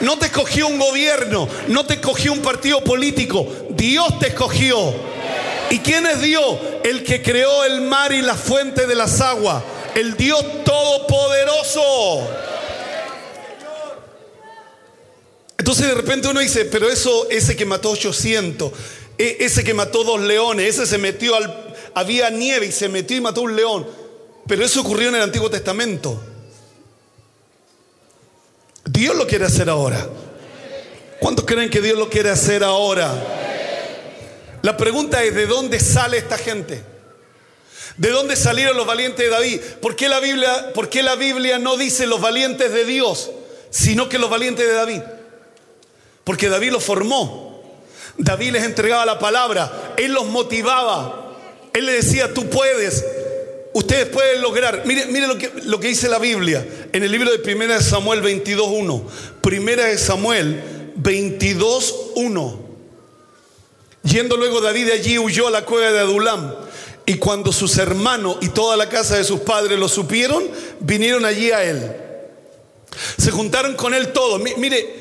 No 0.00 0.18
te 0.18 0.26
escogió 0.26 0.66
un 0.66 0.78
gobierno, 0.78 1.48
no 1.68 1.86
te 1.86 1.94
escogió 1.94 2.32
un 2.32 2.40
partido 2.40 2.84
político, 2.84 3.46
Dios 3.70 4.18
te 4.18 4.28
escogió. 4.28 5.15
¿Y 5.70 5.80
quién 5.80 6.06
es 6.06 6.20
Dios? 6.20 6.58
El 6.84 7.02
que 7.02 7.22
creó 7.22 7.64
el 7.64 7.80
mar 7.82 8.12
y 8.12 8.22
la 8.22 8.34
fuente 8.34 8.86
de 8.86 8.94
las 8.94 9.20
aguas, 9.20 9.62
el 9.94 10.16
Dios 10.16 10.44
todopoderoso. 10.64 12.28
Entonces 15.58 15.86
de 15.86 15.94
repente 15.94 16.28
uno 16.28 16.40
dice, 16.40 16.66
pero 16.66 16.88
eso, 16.88 17.28
ese 17.30 17.56
que 17.56 17.64
mató 17.64 17.90
800, 17.90 18.70
e, 19.18 19.38
ese 19.40 19.64
que 19.64 19.74
mató 19.74 20.04
dos 20.04 20.20
leones, 20.20 20.68
ese 20.68 20.86
se 20.86 20.98
metió 20.98 21.34
al, 21.34 21.74
había 21.94 22.30
nieve 22.30 22.66
y 22.66 22.72
se 22.72 22.88
metió 22.88 23.16
y 23.16 23.20
mató 23.20 23.42
un 23.42 23.56
león. 23.56 23.86
Pero 24.46 24.64
eso 24.64 24.80
ocurrió 24.80 25.08
en 25.08 25.16
el 25.16 25.22
Antiguo 25.22 25.50
Testamento. 25.50 26.22
Dios 28.84 29.16
lo 29.16 29.26
quiere 29.26 29.46
hacer 29.46 29.68
ahora. 29.68 30.08
¿Cuántos 31.18 31.44
creen 31.44 31.70
que 31.70 31.80
Dios 31.80 31.98
lo 31.98 32.08
quiere 32.08 32.30
hacer 32.30 32.62
ahora? 32.62 33.45
La 34.62 34.76
pregunta 34.76 35.22
es, 35.22 35.34
¿de 35.34 35.46
dónde 35.46 35.80
sale 35.80 36.18
esta 36.18 36.38
gente? 36.38 36.82
¿De 37.96 38.10
dónde 38.10 38.36
salieron 38.36 38.76
los 38.76 38.86
valientes 38.86 39.24
de 39.24 39.30
David? 39.30 39.60
¿Por 39.80 39.96
qué 39.96 40.08
la 40.08 40.20
Biblia, 40.20 40.72
por 40.74 40.90
qué 40.90 41.02
la 41.02 41.14
Biblia 41.14 41.58
no 41.58 41.76
dice 41.76 42.06
los 42.06 42.20
valientes 42.20 42.72
de 42.72 42.84
Dios, 42.84 43.30
sino 43.70 44.08
que 44.08 44.18
los 44.18 44.28
valientes 44.28 44.66
de 44.66 44.74
David? 44.74 45.00
Porque 46.24 46.48
David 46.48 46.72
los 46.72 46.84
formó. 46.84 47.62
David 48.18 48.52
les 48.52 48.64
entregaba 48.64 49.06
la 49.06 49.18
palabra. 49.18 49.94
Él 49.96 50.12
los 50.12 50.26
motivaba. 50.26 51.34
Él 51.72 51.86
le 51.86 51.92
decía, 51.92 52.34
tú 52.34 52.48
puedes. 52.50 53.04
ustedes 53.72 54.06
pueden 54.06 54.42
lograr. 54.42 54.82
Mire, 54.84 55.06
mire 55.06 55.26
lo, 55.26 55.38
que, 55.38 55.50
lo 55.64 55.80
que 55.80 55.88
dice 55.88 56.08
la 56.08 56.18
Biblia 56.18 56.66
en 56.92 57.02
el 57.02 57.12
libro 57.12 57.30
de 57.30 57.54
1 57.54 57.80
Samuel 57.80 58.22
22.1. 58.22 59.02
Primera 59.40 59.84
de 59.84 59.96
Samuel 59.96 60.92
22.1. 61.00 62.65
Yendo 64.06 64.36
luego 64.36 64.60
David 64.60 64.86
de 64.86 64.92
allí 64.92 65.18
huyó 65.18 65.48
a 65.48 65.50
la 65.50 65.64
cueva 65.64 65.90
de 65.90 65.98
Adulam. 66.00 66.54
Y 67.04 67.16
cuando 67.16 67.52
sus 67.52 67.76
hermanos 67.78 68.36
y 68.40 68.48
toda 68.48 68.76
la 68.76 68.88
casa 68.88 69.16
de 69.16 69.24
sus 69.24 69.40
padres 69.40 69.78
lo 69.78 69.88
supieron, 69.88 70.44
vinieron 70.80 71.24
allí 71.24 71.50
a 71.50 71.64
él. 71.64 71.96
Se 73.18 73.30
juntaron 73.30 73.74
con 73.74 73.94
él 73.94 74.12
todos. 74.12 74.40
Mire, 74.56 74.94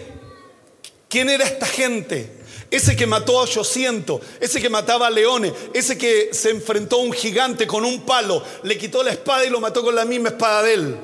¿quién 1.08 1.30
era 1.30 1.46
esta 1.46 1.66
gente? 1.66 2.32
Ese 2.70 2.96
que 2.96 3.06
mató 3.06 3.40
a 3.40 3.44
800, 3.44 4.22
ese 4.40 4.60
que 4.60 4.70
mataba 4.70 5.08
a 5.08 5.12
leones, 5.12 5.54
ese 5.74 5.98
que 5.98 6.30
se 6.32 6.50
enfrentó 6.50 6.98
a 6.98 7.04
un 7.04 7.14
gigante 7.14 7.68
con 7.68 7.86
un 7.86 8.02
palo, 8.06 8.44
le 8.64 8.78
quitó 8.78 9.04
la 9.04 9.12
espada 9.12 9.46
y 9.46 9.50
lo 9.50 9.60
mató 9.60 9.84
con 9.84 9.96
la 9.96 10.04
misma 10.06 10.30
espada 10.30 10.64
de 10.64 10.74
él. 10.74 10.98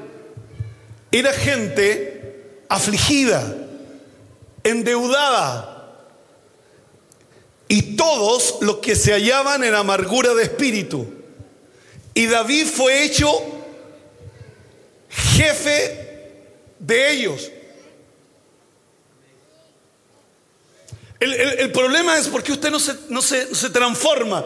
Era 1.12 1.32
gente 1.34 2.62
afligida, 2.68 3.56
endeudada, 4.64 5.71
y 7.72 7.96
todos 7.96 8.58
los 8.60 8.80
que 8.80 8.98
se 8.98 9.14
hallaban 9.14 9.64
en 9.64 9.74
amargura 9.74 10.34
de 10.34 10.44
espíritu. 10.44 11.08
Y 12.14 12.26
David 12.26 12.66
fue 12.66 13.06
hecho 13.06 13.32
jefe 15.08 16.36
de 16.80 17.12
ellos. 17.14 17.50
El, 21.18 21.72
problema 21.72 22.18
es 22.18 22.28
porque 22.28 22.52
usted 22.52 22.70
no 22.70 22.78
se, 22.78 22.94
no, 23.08 23.22
se, 23.22 23.56
se 23.56 23.70
transforma. 23.70 24.44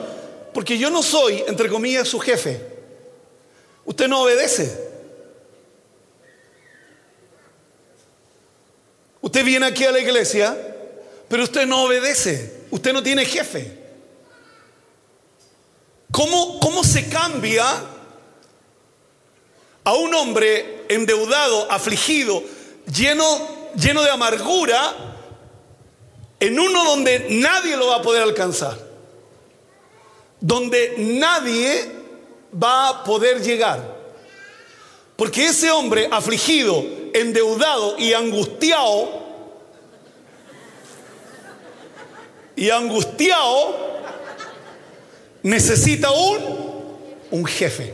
Porque 0.53 0.77
yo 0.77 0.91
no 0.91 1.01
soy, 1.01 1.43
entre 1.47 1.67
comillas, 1.67 2.07
su 2.07 2.19
jefe. 2.19 2.61
Usted 3.85 4.07
no 4.07 4.21
obedece. 4.21 4.71
Usted 9.19 9.43
viene 9.43 9.65
aquí 9.65 9.83
a 9.83 9.91
la 9.91 9.99
iglesia, 9.99 10.55
pero 11.27 11.41
usted 11.41 11.65
no 11.65 11.85
obedece. 11.85 12.54
Usted 12.75 12.91
no 12.91 13.01
tiene 13.01 13.23
jefe. 13.23 13.71
¿Cómo, 16.11 16.59
cómo 16.59 16.83
se 16.83 17.07
cambia 17.07 17.63
a 19.85 19.93
un 19.93 20.13
hombre 20.13 20.83
endeudado, 20.89 21.71
afligido, 21.71 22.43
lleno, 22.93 23.25
lleno 23.77 24.03
de 24.03 24.09
amargura, 24.09 24.93
en 26.37 26.59
uno 26.59 26.83
donde 26.83 27.27
nadie 27.29 27.77
lo 27.77 27.87
va 27.87 27.95
a 27.95 28.01
poder 28.01 28.23
alcanzar? 28.23 28.77
Donde 30.41 30.95
nadie 30.97 31.89
va 32.61 32.89
a 32.89 33.03
poder 33.05 33.41
llegar. 33.41 33.95
Porque 35.15 35.45
ese 35.45 35.71
hombre 35.71 36.09
afligido, 36.11 36.83
endeudado 37.13 37.97
y 37.97 38.11
angustiado, 38.11 39.24
y 42.55 42.69
angustiado, 42.69 43.75
necesita 45.43 46.11
un, 46.11 46.39
un 47.31 47.45
jefe. 47.45 47.93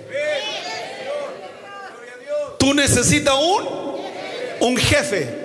Tú 2.58 2.74
necesitas 2.74 3.36
un, 3.36 3.65
un 4.60 4.78
jefe. 4.78 5.41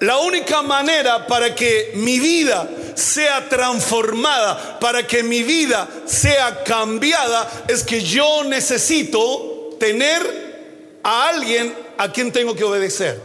La 0.00 0.16
única 0.16 0.62
manera 0.62 1.26
para 1.26 1.54
que 1.54 1.92
mi 1.94 2.18
vida 2.18 2.66
sea 2.94 3.48
transformada, 3.48 4.78
para 4.80 5.06
que 5.06 5.22
mi 5.22 5.42
vida 5.42 5.86
sea 6.06 6.64
cambiada, 6.64 7.64
es 7.68 7.82
que 7.82 8.00
yo 8.00 8.44
necesito 8.44 9.76
tener 9.78 11.00
a 11.02 11.28
alguien 11.28 11.74
a 11.98 12.10
quien 12.10 12.32
tengo 12.32 12.54
que 12.54 12.64
obedecer. 12.64 13.20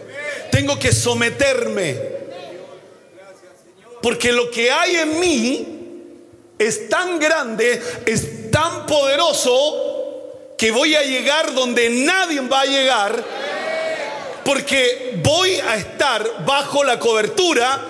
Tengo 0.51 0.77
que 0.77 0.91
someterme. 0.91 2.14
Porque 4.05 4.31
lo 4.31 4.51
que 4.51 4.69
hay 4.69 4.97
en 4.97 5.19
mí 5.19 5.67
es 6.59 6.89
tan 6.89 7.17
grande, 7.17 7.81
es 8.05 8.51
tan 8.51 8.85
poderoso, 8.85 10.53
que 10.55 10.69
voy 10.69 10.93
a 10.93 11.01
llegar 11.01 11.55
donde 11.55 11.89
nadie 11.89 12.39
va 12.41 12.61
a 12.61 12.65
llegar. 12.65 13.25
Porque 14.45 15.19
voy 15.23 15.53
a 15.53 15.77
estar 15.77 16.45
bajo 16.45 16.83
la 16.83 16.99
cobertura 16.99 17.83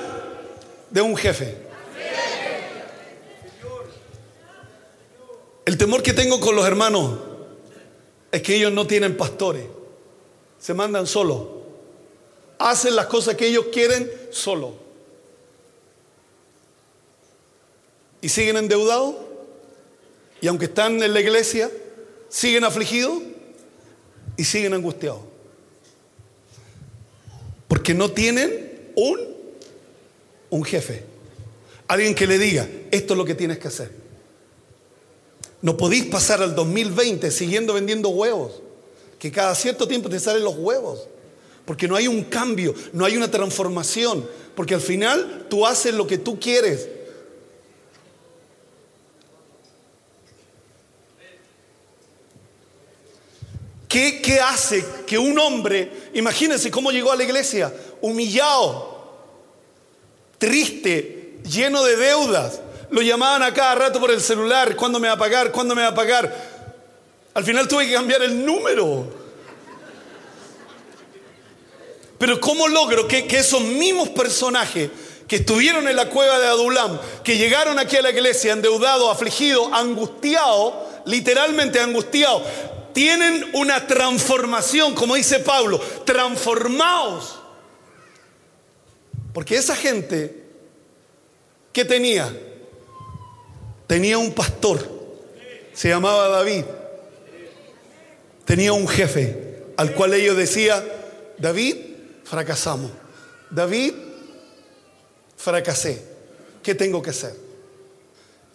de 0.90 1.02
un 1.02 1.18
jefe. 1.18 1.58
El 5.66 5.78
temor 5.78 6.02
que 6.02 6.14
tengo 6.14 6.40
con 6.40 6.56
los 6.56 6.66
hermanos 6.66 7.20
es 8.32 8.42
que 8.42 8.56
ellos 8.56 8.72
no 8.72 8.88
tienen 8.88 9.18
pastores. 9.18 9.66
Se 10.60 10.74
mandan 10.74 11.08
solos. 11.08 11.42
Hacen 12.58 12.96
las 12.96 13.08
cosas 13.08 13.36
que 13.36 13.48
ellos 13.48 13.66
quieren 13.70 14.10
solo. 14.32 14.85
Y 18.26 18.30
siguen 18.30 18.58
endeudados 18.58 19.14
y 20.42 20.48
aunque 20.48 20.66
están 20.66 21.04
en 21.04 21.14
la 21.14 21.22
iglesia, 21.22 21.70
siguen 22.28 22.64
afligidos 22.64 23.22
y 24.36 24.44
siguen 24.44 24.74
angustiados. 24.74 25.22
Porque 27.68 27.94
no 27.94 28.10
tienen 28.10 28.92
un, 28.96 29.20
un 30.50 30.64
jefe, 30.64 31.04
alguien 31.88 32.16
que 32.16 32.26
le 32.26 32.40
diga, 32.40 32.68
esto 32.90 33.14
es 33.14 33.18
lo 33.20 33.26
que 33.26 33.36
tienes 33.36 33.60
que 33.60 33.68
hacer. 33.68 33.92
No 35.62 35.78
podéis 35.78 36.06
pasar 36.06 36.42
al 36.42 36.56
2020 36.56 37.30
siguiendo 37.30 37.76
vendiendo 37.76 38.10
huevos, 38.10 38.64
que 39.20 39.32
cada 39.32 39.54
cierto 39.54 39.88
tiempo 39.88 40.10
te 40.10 40.20
salen 40.20 40.44
los 40.44 40.56
huevos, 40.58 41.08
porque 41.64 41.88
no 41.88 41.96
hay 41.96 42.08
un 42.08 42.24
cambio, 42.24 42.74
no 42.92 43.06
hay 43.06 43.18
una 43.18 43.30
transformación, 43.30 44.28
porque 44.56 44.74
al 44.74 44.82
final 44.82 45.46
tú 45.48 45.68
haces 45.68 45.94
lo 45.94 46.08
que 46.08 46.18
tú 46.18 46.40
quieres 46.40 46.90
¿Qué, 53.96 54.42
hace 54.42 54.86
que 55.08 55.18
un 55.18 55.40
hombre, 55.40 56.10
imagínense 56.14 56.70
cómo 56.70 56.92
llegó 56.92 57.14
a 57.14 57.16
la 57.16 57.24
iglesia, 57.24 57.74
humillado, 58.02 59.24
triste, 60.38 61.38
lleno 61.50 61.82
de 61.82 61.96
deudas? 61.96 62.60
Lo 62.90 63.02
llamaban 63.02 63.42
a 63.42 63.54
cada 63.54 63.76
rato 63.76 64.02
por 64.02 64.12
el 64.12 64.20
celular, 64.20 64.76
¿cuándo 64.76 65.00
me 65.00 65.08
va 65.08 65.14
a 65.14 65.18
pagar? 65.18 65.50
¿Cuándo 65.54 65.76
me 65.76 65.82
va 65.82 65.88
a 65.88 65.96
pagar? 65.96 66.30
Al 67.36 67.46
final 67.46 67.70
tuve 67.70 67.88
que 67.88 67.94
cambiar 67.94 68.22
el 68.24 68.46
número. 68.46 69.08
Pero 72.18 72.42
¿cómo 72.42 72.68
logro 72.68 73.08
que, 73.08 73.26
que 73.26 73.38
esos 73.38 73.62
mismos 73.62 74.10
personajes 74.10 74.90
que 75.26 75.38
estuvieron 75.38 75.88
en 75.88 75.96
la 75.96 76.10
cueva 76.10 76.38
de 76.40 76.48
Adulam, 76.48 77.00
que 77.24 77.38
llegaron 77.38 77.80
aquí 77.80 77.96
a 77.96 78.02
la 78.02 78.10
iglesia 78.10 78.52
endeudado, 78.52 79.10
afligido, 79.10 79.74
angustiado, 79.74 80.86
literalmente 81.06 81.80
angustiado, 81.80 82.44
tienen 82.96 83.52
una 83.54 83.86
transformación, 83.88 84.96
como 84.96 85.16
dice 85.16 85.42
Pablo, 85.42 85.80
transformaos. 86.06 87.38
Porque 89.34 89.58
esa 89.58 89.76
gente, 89.76 90.44
¿qué 91.74 91.84
tenía? 91.84 92.34
Tenía 93.86 94.18
un 94.18 94.32
pastor, 94.32 94.90
se 95.74 95.90
llamaba 95.90 96.30
David. 96.30 96.64
Tenía 98.46 98.72
un 98.72 98.88
jefe 98.88 99.66
al 99.76 99.94
cual 99.94 100.14
ellos 100.14 100.38
decían, 100.38 100.82
David, 101.38 101.76
fracasamos. 102.24 102.92
David, 103.50 103.94
fracasé. 105.36 106.02
¿Qué 106.64 106.74
tengo 106.74 107.02
que 107.02 107.10
hacer? 107.10 107.45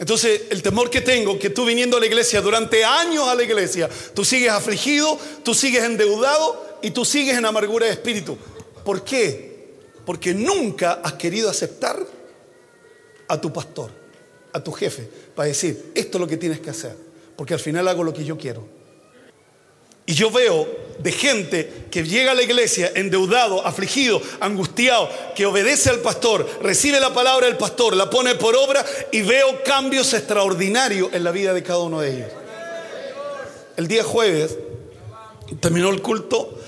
Entonces, 0.00 0.44
el 0.48 0.62
temor 0.62 0.88
que 0.88 1.02
tengo, 1.02 1.38
que 1.38 1.50
tú 1.50 1.66
viniendo 1.66 1.98
a 1.98 2.00
la 2.00 2.06
iglesia 2.06 2.40
durante 2.40 2.82
años 2.82 3.28
a 3.28 3.34
la 3.34 3.42
iglesia, 3.42 3.86
tú 4.14 4.24
sigues 4.24 4.50
afligido, 4.50 5.18
tú 5.44 5.52
sigues 5.52 5.84
endeudado 5.84 6.78
y 6.80 6.90
tú 6.90 7.04
sigues 7.04 7.36
en 7.36 7.44
amargura 7.44 7.84
de 7.84 7.92
espíritu. 7.92 8.38
¿Por 8.82 9.04
qué? 9.04 9.76
Porque 10.06 10.32
nunca 10.32 11.02
has 11.04 11.12
querido 11.12 11.50
aceptar 11.50 11.98
a 13.28 13.40
tu 13.42 13.52
pastor, 13.52 13.90
a 14.54 14.64
tu 14.64 14.72
jefe, 14.72 15.06
para 15.34 15.48
decir, 15.48 15.92
esto 15.94 16.16
es 16.16 16.20
lo 16.20 16.26
que 16.26 16.38
tienes 16.38 16.60
que 16.60 16.70
hacer, 16.70 16.96
porque 17.36 17.52
al 17.52 17.60
final 17.60 17.86
hago 17.86 18.02
lo 18.02 18.14
que 18.14 18.24
yo 18.24 18.38
quiero. 18.38 18.79
Y 20.10 20.14
yo 20.14 20.28
veo 20.28 20.66
de 20.98 21.12
gente 21.12 21.84
que 21.88 22.02
llega 22.02 22.32
a 22.32 22.34
la 22.34 22.42
iglesia 22.42 22.90
endeudado, 22.96 23.64
afligido, 23.64 24.20
angustiado, 24.40 25.08
que 25.36 25.46
obedece 25.46 25.88
al 25.88 26.00
pastor, 26.00 26.50
recibe 26.60 26.98
la 26.98 27.14
palabra 27.14 27.46
del 27.46 27.56
pastor, 27.56 27.94
la 27.94 28.10
pone 28.10 28.34
por 28.34 28.56
obra 28.56 28.84
y 29.12 29.22
veo 29.22 29.62
cambios 29.62 30.12
extraordinarios 30.12 31.10
en 31.12 31.22
la 31.22 31.30
vida 31.30 31.54
de 31.54 31.62
cada 31.62 31.78
uno 31.78 32.00
de 32.00 32.16
ellos. 32.16 32.28
El 33.76 33.86
día 33.86 34.02
jueves 34.02 34.58
terminó 35.60 35.90
el 35.90 36.02
culto 36.02 36.58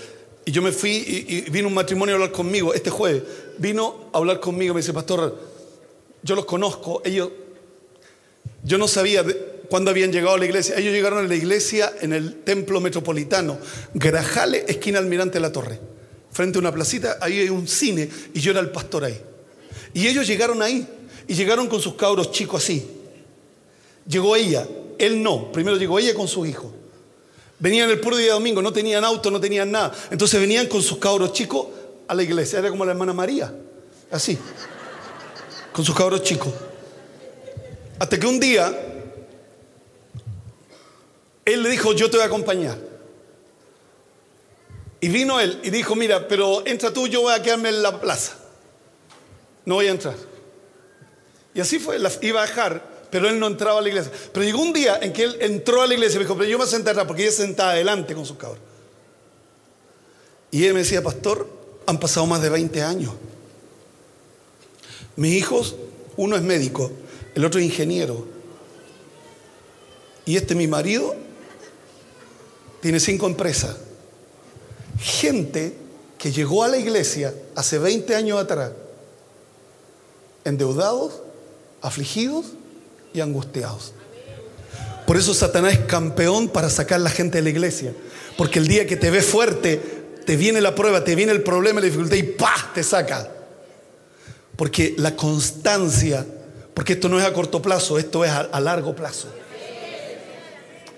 y 0.44 0.52
yo 0.52 0.62
me 0.62 0.70
fui 0.70 1.26
y, 1.28 1.50
vino 1.50 1.66
un 1.66 1.74
matrimonio 1.74 2.14
a 2.14 2.18
hablar 2.18 2.30
conmigo, 2.30 2.74
este 2.74 2.90
jueves, 2.90 3.24
vino 3.58 4.04
a 4.12 4.18
hablar 4.18 4.38
conmigo, 4.38 4.72
me 4.72 4.82
dice, 4.82 4.92
pastor, 4.92 5.36
yo 6.22 6.36
los 6.36 6.44
conozco, 6.44 7.02
ellos, 7.04 7.30
yo 8.62 8.78
no 8.78 8.86
sabía, 8.86 9.24
¿Cuándo 9.72 9.90
habían 9.90 10.12
llegado 10.12 10.34
a 10.34 10.38
la 10.38 10.44
iglesia? 10.44 10.76
Ellos 10.76 10.92
llegaron 10.92 11.24
a 11.24 11.26
la 11.26 11.34
iglesia 11.34 11.94
en 12.02 12.12
el 12.12 12.42
templo 12.42 12.78
metropolitano, 12.78 13.56
Grajale, 13.94 14.66
esquina 14.68 14.98
Almirante 14.98 15.40
la 15.40 15.50
Torre. 15.50 15.80
Frente 16.30 16.58
a 16.58 16.60
una 16.60 16.70
placita, 16.70 17.16
ahí 17.22 17.38
hay 17.38 17.48
un 17.48 17.66
cine 17.66 18.06
y 18.34 18.40
yo 18.40 18.50
era 18.50 18.60
el 18.60 18.68
pastor 18.68 19.04
ahí. 19.04 19.18
Y 19.94 20.08
ellos 20.08 20.26
llegaron 20.26 20.60
ahí 20.60 20.86
y 21.26 21.32
llegaron 21.32 21.68
con 21.68 21.80
sus 21.80 21.94
cabros 21.94 22.32
chicos 22.32 22.62
así. 22.62 22.86
Llegó 24.06 24.36
ella, 24.36 24.68
él 24.98 25.22
no. 25.22 25.50
Primero 25.50 25.78
llegó 25.78 25.98
ella 25.98 26.12
con 26.12 26.28
su 26.28 26.44
hijo. 26.44 26.70
Venían 27.58 27.88
el 27.88 27.98
puro 27.98 28.18
día 28.18 28.34
domingo, 28.34 28.60
no 28.60 28.74
tenían 28.74 29.02
auto, 29.04 29.30
no 29.30 29.40
tenían 29.40 29.70
nada. 29.70 29.94
Entonces 30.10 30.38
venían 30.38 30.66
con 30.66 30.82
sus 30.82 30.98
cabros 30.98 31.32
chicos 31.32 31.68
a 32.08 32.14
la 32.14 32.22
iglesia. 32.22 32.58
Era 32.58 32.68
como 32.68 32.84
la 32.84 32.92
hermana 32.92 33.14
María, 33.14 33.50
así, 34.10 34.36
con 35.72 35.82
sus 35.82 35.96
cabros 35.96 36.22
chicos. 36.22 36.52
Hasta 37.98 38.20
que 38.20 38.26
un 38.26 38.38
día 38.38 38.91
él 41.44 41.62
le 41.62 41.70
dijo, 41.70 41.92
yo 41.92 42.10
te 42.10 42.16
voy 42.16 42.24
a 42.24 42.26
acompañar. 42.26 42.78
Y 45.00 45.08
vino 45.08 45.40
él 45.40 45.58
y 45.64 45.70
dijo, 45.70 45.96
mira, 45.96 46.28
pero 46.28 46.64
entra 46.64 46.92
tú, 46.92 47.08
yo 47.08 47.22
voy 47.22 47.34
a 47.34 47.42
quedarme 47.42 47.70
en 47.70 47.82
la 47.82 48.00
plaza. 48.00 48.34
No 49.64 49.74
voy 49.76 49.88
a 49.88 49.90
entrar. 49.90 50.14
Y 51.54 51.60
así 51.60 51.78
fue, 51.78 51.98
iba 52.20 52.42
a 52.42 52.46
dejar, 52.46 53.08
pero 53.10 53.28
él 53.28 53.38
no 53.38 53.48
entraba 53.48 53.80
a 53.80 53.82
la 53.82 53.88
iglesia. 53.88 54.12
Pero 54.32 54.44
llegó 54.44 54.62
un 54.62 54.72
día 54.72 54.98
en 55.02 55.12
que 55.12 55.24
él 55.24 55.36
entró 55.40 55.82
a 55.82 55.86
la 55.86 55.94
iglesia 55.94 56.16
y 56.16 56.18
me 56.18 56.24
dijo, 56.24 56.36
pero 56.36 56.48
yo 56.48 56.58
me 56.58 56.66
sentar 56.66 57.06
porque 57.06 57.24
ella 57.24 57.32
sentada 57.32 57.72
adelante 57.72 58.14
con 58.14 58.24
su 58.24 58.36
cabros. 58.36 58.60
Y 60.52 60.64
él 60.66 60.74
me 60.74 60.80
decía, 60.80 61.02
pastor, 61.02 61.48
han 61.86 61.98
pasado 61.98 62.26
más 62.26 62.40
de 62.40 62.50
20 62.50 62.82
años. 62.82 63.12
Mis 65.16 65.34
hijos, 65.34 65.74
uno 66.16 66.36
es 66.36 66.42
médico, 66.42 66.92
el 67.34 67.44
otro 67.44 67.58
es 67.58 67.66
ingeniero. 67.66 68.26
Y 70.24 70.36
este 70.36 70.54
mi 70.54 70.68
marido 70.68 71.16
tiene 72.82 72.98
cinco 72.98 73.26
empresas. 73.26 73.76
Gente 74.98 75.72
que 76.18 76.32
llegó 76.32 76.64
a 76.64 76.68
la 76.68 76.76
iglesia 76.76 77.32
hace 77.54 77.78
20 77.78 78.14
años 78.16 78.40
atrás, 78.40 78.72
endeudados, 80.44 81.22
afligidos 81.80 82.46
y 83.14 83.20
angustiados. 83.20 83.94
Por 85.06 85.16
eso 85.16 85.32
Satanás 85.32 85.74
es 85.74 85.78
campeón 85.80 86.48
para 86.48 86.68
sacar 86.68 86.96
a 86.96 87.04
la 87.04 87.10
gente 87.10 87.38
de 87.38 87.42
la 87.42 87.50
iglesia. 87.50 87.94
Porque 88.36 88.58
el 88.58 88.66
día 88.66 88.86
que 88.86 88.96
te 88.96 89.10
ve 89.10 89.22
fuerte, 89.22 89.80
te 90.26 90.36
viene 90.36 90.60
la 90.60 90.74
prueba, 90.74 91.04
te 91.04 91.14
viene 91.14 91.32
el 91.32 91.42
problema, 91.44 91.80
la 91.80 91.86
dificultad 91.86 92.16
y 92.16 92.22
¡pah! 92.24 92.72
te 92.74 92.82
saca. 92.82 93.30
Porque 94.56 94.94
la 94.98 95.14
constancia, 95.14 96.26
porque 96.74 96.94
esto 96.94 97.08
no 97.08 97.20
es 97.20 97.24
a 97.24 97.32
corto 97.32 97.62
plazo, 97.62 97.96
esto 97.96 98.24
es 98.24 98.32
a 98.32 98.60
largo 98.60 98.96
plazo 98.96 99.28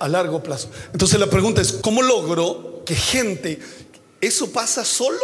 a 0.05 0.09
largo 0.09 0.43
plazo. 0.43 0.69
Entonces 0.93 1.19
la 1.19 1.31
pregunta 1.31 1.63
es, 1.63 1.73
¿cómo 1.73 2.03
logro 2.03 2.83
que 2.85 2.95
gente, 2.95 3.59
eso 4.21 4.53
pasa 4.53 4.85
solo 4.85 5.19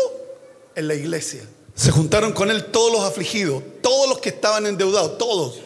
en 0.75 0.88
la 0.88 0.95
iglesia? 0.95 1.43
Se 1.75 1.90
juntaron 1.90 2.33
con 2.33 2.51
él 2.51 2.64
todos 2.64 2.90
los 2.90 3.03
afligidos, 3.03 3.62
todos 3.83 4.09
los 4.09 4.21
que 4.21 4.31
estaban 4.31 4.64
endeudados, 4.64 5.19
todos. 5.19 5.59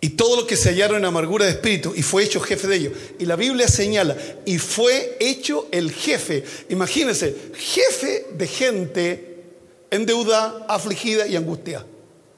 Y 0.00 0.10
todos 0.10 0.38
los 0.38 0.46
que 0.46 0.56
se 0.56 0.70
hallaron 0.70 0.96
en 0.96 1.04
amargura 1.04 1.44
de 1.44 1.50
espíritu 1.50 1.92
y 1.94 2.02
fue 2.02 2.24
hecho 2.24 2.40
jefe 2.40 2.68
de 2.68 2.76
ellos. 2.76 2.92
Y 3.18 3.26
la 3.26 3.36
Biblia 3.36 3.68
señala, 3.68 4.16
y 4.46 4.56
fue 4.56 5.18
hecho 5.20 5.66
el 5.70 5.92
jefe. 5.92 6.44
Imagínense, 6.70 7.36
jefe 7.54 8.28
de 8.32 8.46
gente 8.46 9.44
endeudada, 9.90 10.64
afligida 10.68 11.26
y 11.26 11.36
angustiada. 11.36 11.84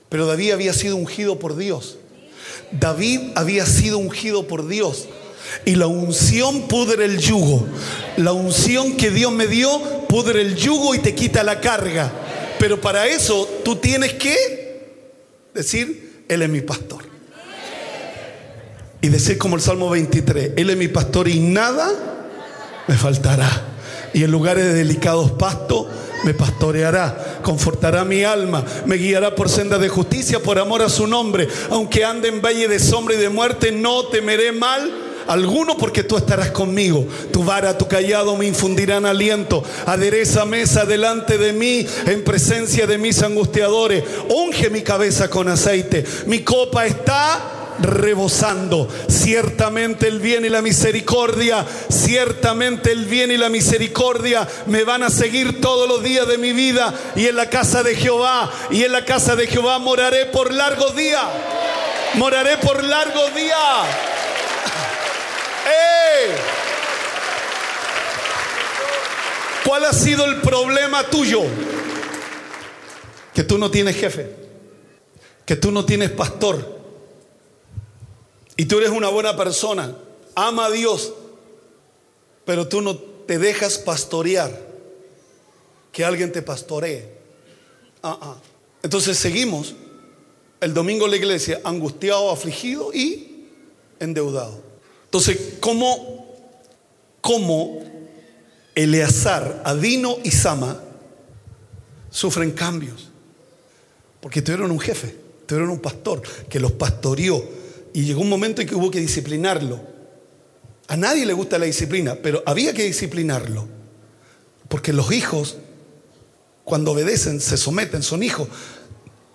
Pero 0.09 0.27
David 0.27 0.53
había 0.53 0.73
sido 0.73 0.97
ungido 0.97 1.39
por 1.39 1.57
Dios. 1.57 1.99
David 2.73 3.31
había 3.37 3.65
sido 3.65 3.99
ungido 3.99 4.49
por 4.49 4.67
Dios. 4.67 5.07
Y 5.65 5.75
la 5.77 5.87
unción 5.87 6.63
pudre 6.63 7.05
el 7.05 7.19
yugo. 7.19 7.67
La 8.17 8.33
unción 8.33 8.97
que 8.97 9.11
Dios 9.11 9.33
me 9.33 9.47
dio 9.47 9.81
pudre 10.09 10.43
el 10.43 10.57
yugo 10.57 10.95
y 10.95 10.99
te 10.99 11.15
quita 11.15 11.43
la 11.43 11.61
carga. 11.61 12.11
Pero 12.59 12.81
para 12.81 13.07
eso 13.07 13.49
tú 13.65 13.77
tienes 13.77 14.15
que 14.15 14.91
decir, 15.55 16.25
Él 16.29 16.43
es 16.43 16.49
mi 16.49 16.61
pastor. 16.61 17.05
Y 19.03 19.09
decir 19.09 19.39
como 19.39 19.57
el 19.57 19.63
Salmo 19.63 19.89
23, 19.89 20.53
Él 20.57 20.71
es 20.71 20.77
mi 20.77 20.89
pastor 20.89 21.29
y 21.29 21.41
nada 21.41 21.91
me 22.87 22.97
faltará. 22.97 23.49
Y 24.13 24.25
en 24.25 24.31
lugares 24.31 24.65
de 24.65 24.75
delicados 24.75 25.31
pastos 25.33 25.87
me 26.25 26.35
pastoreará, 26.35 27.41
confortará 27.43 28.05
mi 28.05 28.25
alma, 28.25 28.65
me 28.85 28.97
guiará 28.97 29.35
por 29.35 29.49
senda 29.49 29.79
de 29.79 29.89
justicia 29.89 30.41
por 30.41 30.59
amor 30.59 30.83
a 30.83 30.89
su 30.89 31.07
nombre. 31.07 31.49
Aunque 31.71 32.05
ande 32.05 32.29
en 32.29 32.43
valle 32.43 32.69
de 32.69 32.79
sombra 32.79 33.15
y 33.15 33.19
de 33.19 33.29
muerte, 33.29 33.73
no 33.73 34.07
temeré 34.07 34.53
mal 34.53 35.10
alguno 35.31 35.77
porque 35.77 36.03
tú 36.03 36.17
estarás 36.17 36.51
conmigo. 36.51 37.07
Tu 37.33 37.45
vara, 37.45 37.79
tu 37.79 37.87
callado 37.87 38.37
me 38.37 38.47
infundirán 38.47 39.07
aliento. 39.07 39.63
Adereza 39.87 40.45
mesa 40.45 40.85
delante 40.85 41.39
de 41.39 41.53
mí 41.53 41.87
en 42.07 42.25
presencia 42.25 42.87
de 42.87 42.99
mis 42.99 43.23
angustiadores. 43.23 44.03
Unge 44.29 44.71
mi 44.71 44.83
cabeza 44.83 45.31
con 45.31 45.49
aceite. 45.49 46.05
Mi 46.27 46.41
copa 46.41 46.85
está 46.85 47.77
rebosando. 47.81 48.89
Ciertamente 49.09 50.09
el 50.09 50.19
bien 50.19 50.45
y 50.45 50.49
la 50.49 50.63
misericordia, 50.63 51.65
ciertamente 51.89 52.91
el 52.91 53.07
bien 53.07 53.31
y 53.31 53.37
la 53.37 53.49
misericordia 53.49 54.47
me 54.67 54.83
van 54.83 55.05
a 55.05 55.11
seguir 55.11 55.61
todos 55.61 55.89
los 55.89 56.03
días 56.03 56.27
de 56.27 56.39
mi 56.39 56.53
vida 56.53 56.93
y 57.15 57.27
en 57.27 57.37
la 57.37 57.49
casa 57.49 57.83
de 57.83 57.95
Jehová 57.95 58.51
y 58.71 58.83
en 58.83 58.93
la 58.93 59.05
casa 59.05 59.37
de 59.37 59.47
Jehová 59.47 59.79
moraré 59.79 60.27
por 60.27 60.53
largos 60.53 60.97
días. 60.97 61.23
Moraré 62.15 62.57
por 62.59 62.83
largos 62.83 63.33
días. 65.71 66.41
¿Cuál 69.65 69.85
ha 69.85 69.93
sido 69.93 70.25
el 70.25 70.41
problema 70.41 71.09
tuyo? 71.09 71.43
Que 73.35 73.45
tú 73.45 73.59
no 73.59 73.71
tienes 73.71 73.97
jefe, 73.97 74.35
que 75.47 75.57
tú 75.57 75.71
no 75.71 75.85
tienes 75.85 76.11
pastor 76.11 76.81
y 78.57 78.67
tú 78.67 78.79
eres 78.79 78.91
una 78.91 79.09
buena 79.09 79.37
persona, 79.37 79.97
ama 80.35 80.67
a 80.67 80.71
Dios, 80.71 81.13
pero 82.45 82.69
tú 82.69 82.81
no 82.81 82.97
te 82.97 83.39
dejas 83.39 83.79
pastorear, 83.79 84.61
que 85.93 86.05
alguien 86.05 86.33
te 86.33 86.43
pastoree. 86.43 87.09
Ah, 88.03 88.19
ah. 88.21 88.37
Entonces 88.83 89.19
seguimos 89.19 89.75
el 90.61 90.75
domingo 90.75 91.05
en 91.07 91.13
la 91.13 91.17
iglesia 91.17 91.61
angustiado, 91.65 92.31
afligido 92.31 92.93
y 92.93 93.47
endeudado. 93.99 94.70
Entonces, 95.11 95.55
¿cómo, 95.59 96.25
cómo 97.21 97.81
Eleazar, 98.77 99.61
Adino 99.65 100.19
y 100.23 100.31
Sama 100.31 100.81
sufren 102.11 102.53
cambios? 102.53 103.11
Porque 104.21 104.41
tuvieron 104.41 104.71
un 104.71 104.79
jefe, 104.79 105.17
tuvieron 105.47 105.71
un 105.71 105.81
pastor 105.81 106.23
que 106.49 106.61
los 106.61 106.71
pastoreó 106.71 107.43
y 107.93 108.05
llegó 108.05 108.21
un 108.21 108.29
momento 108.29 108.63
en 108.63 108.69
que 108.69 108.77
hubo 108.77 108.89
que 108.89 109.01
disciplinarlo. 109.01 109.81
A 110.87 110.97
nadie 110.97 111.27
le 111.27 111.33
gusta 111.33 111.59
la 111.59 111.67
disciplina, 111.67 112.15
pero 112.15 112.45
había 112.47 112.73
que 112.73 112.85
disciplinarlo. 112.85 113.67
Porque 114.69 114.93
los 114.93 115.11
hijos, 115.11 115.57
cuando 116.63 116.93
obedecen, 116.93 117.41
se 117.41 117.57
someten, 117.57 118.05
son 118.05 118.23
hijos. 118.23 118.47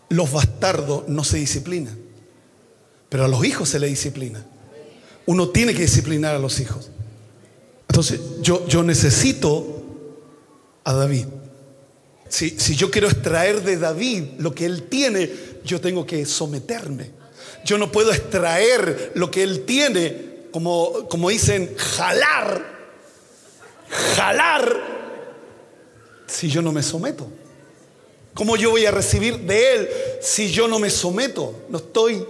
Los 0.07 0.31
bastardos 0.31 1.09
no 1.09 1.25
se 1.25 1.35
disciplinan, 1.35 1.99
pero 3.09 3.25
a 3.25 3.27
los 3.27 3.43
hijos 3.43 3.67
se 3.67 3.79
les 3.79 3.89
disciplina 3.89 4.45
uno 5.25 5.49
tiene 5.49 5.73
que 5.73 5.81
disciplinar 5.81 6.35
a 6.35 6.39
los 6.39 6.59
hijos. 6.59 6.89
Entonces, 7.87 8.19
yo, 8.41 8.67
yo 8.67 8.83
necesito 8.83 9.83
a 10.83 10.93
David. 10.93 11.25
Si, 12.27 12.51
si 12.51 12.75
yo 12.75 12.91
quiero 12.91 13.07
extraer 13.07 13.63
de 13.63 13.77
David 13.77 14.23
lo 14.37 14.53
que 14.53 14.65
él 14.65 14.83
tiene, 14.83 15.31
yo 15.63 15.79
tengo 15.79 16.05
que 16.05 16.25
someterme. 16.25 17.11
Yo 17.63 17.77
no 17.77 17.91
puedo 17.91 18.11
extraer 18.11 19.11
lo 19.15 19.31
que 19.31 19.43
él 19.43 19.65
tiene, 19.65 20.47
como, 20.51 21.07
como 21.09 21.29
dicen, 21.29 21.75
jalar, 21.77 22.63
jalar, 24.15 24.95
si 26.27 26.49
yo 26.49 26.61
no 26.61 26.71
me 26.71 26.83
someto. 26.83 27.27
¿Cómo 28.33 28.57
yo 28.57 28.71
voy 28.71 28.85
a 28.85 28.91
recibir 28.91 29.39
de 29.39 29.75
él 29.75 29.89
si 30.21 30.51
yo 30.51 30.67
no 30.67 30.77
me 30.77 30.89
someto? 30.89 31.63
No 31.69 31.77
estoy 31.77 32.25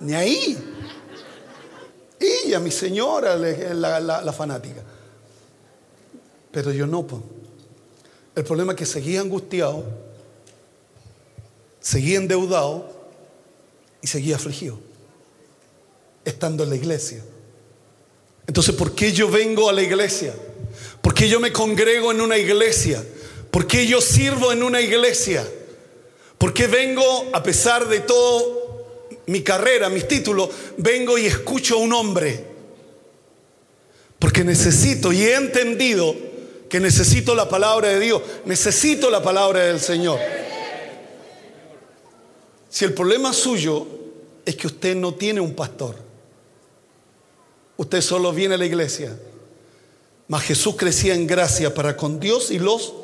ni 0.00 0.14
ahí. 0.14 0.56
Mi 2.60 2.70
señora, 2.70 3.36
la, 3.36 4.32
fanática. 4.32 4.82
Pero 6.52 6.72
yo 6.72 6.86
no. 6.86 7.06
El 8.34 8.44
problema 8.44 8.72
es 8.72 8.78
que 8.78 8.86
seguía 8.86 9.20
angustiado, 9.20 9.84
seguía 11.80 12.18
endeudado 12.18 12.90
y 14.00 14.06
seguía 14.06 14.36
afligido, 14.36 14.78
estando 16.24 16.64
en 16.64 16.70
la 16.70 16.76
iglesia. 16.76 17.22
Entonces, 18.46 18.74
¿por 18.74 18.94
qué 18.94 19.12
yo 19.12 19.28
vengo 19.28 19.68
a 19.68 19.72
la 19.72 19.82
iglesia? 19.82 20.34
¿Por 21.00 21.14
qué 21.14 21.28
yo 21.28 21.40
me 21.40 21.52
congrego 21.52 22.12
en 22.12 22.20
una 22.20 22.38
iglesia? 22.38 23.04
¿Por 23.50 23.66
qué 23.66 23.86
yo 23.86 24.00
sirvo 24.00 24.52
en 24.52 24.62
una 24.62 24.80
iglesia? 24.80 25.46
¿Por 26.38 26.52
qué 26.52 26.66
vengo 26.66 27.04
a 27.32 27.42
pesar 27.42 27.88
de 27.88 28.00
todo 28.00 28.63
mi 29.26 29.42
carrera, 29.42 29.88
mis 29.88 30.06
títulos, 30.06 30.50
vengo 30.76 31.18
y 31.18 31.26
escucho 31.26 31.76
a 31.76 31.78
un 31.78 31.92
hombre. 31.92 32.44
Porque 34.18 34.44
necesito 34.44 35.12
y 35.12 35.22
he 35.22 35.34
entendido 35.34 36.14
que 36.68 36.80
necesito 36.80 37.34
la 37.34 37.48
palabra 37.48 37.88
de 37.88 38.00
Dios, 38.00 38.22
necesito 38.44 39.10
la 39.10 39.22
palabra 39.22 39.60
del 39.60 39.80
Señor. 39.80 40.18
Si 42.68 42.84
el 42.84 42.92
problema 42.92 43.32
suyo 43.32 43.86
es 44.44 44.56
que 44.56 44.66
usted 44.66 44.96
no 44.96 45.14
tiene 45.14 45.40
un 45.40 45.54
pastor, 45.54 45.96
usted 47.76 48.00
solo 48.00 48.32
viene 48.32 48.54
a 48.54 48.58
la 48.58 48.66
iglesia, 48.66 49.16
mas 50.26 50.42
Jesús 50.42 50.74
crecía 50.76 51.14
en 51.14 51.26
gracia 51.26 51.72
para 51.74 51.96
con 51.96 52.18
Dios 52.18 52.50
y 52.50 52.58
los 52.58 52.94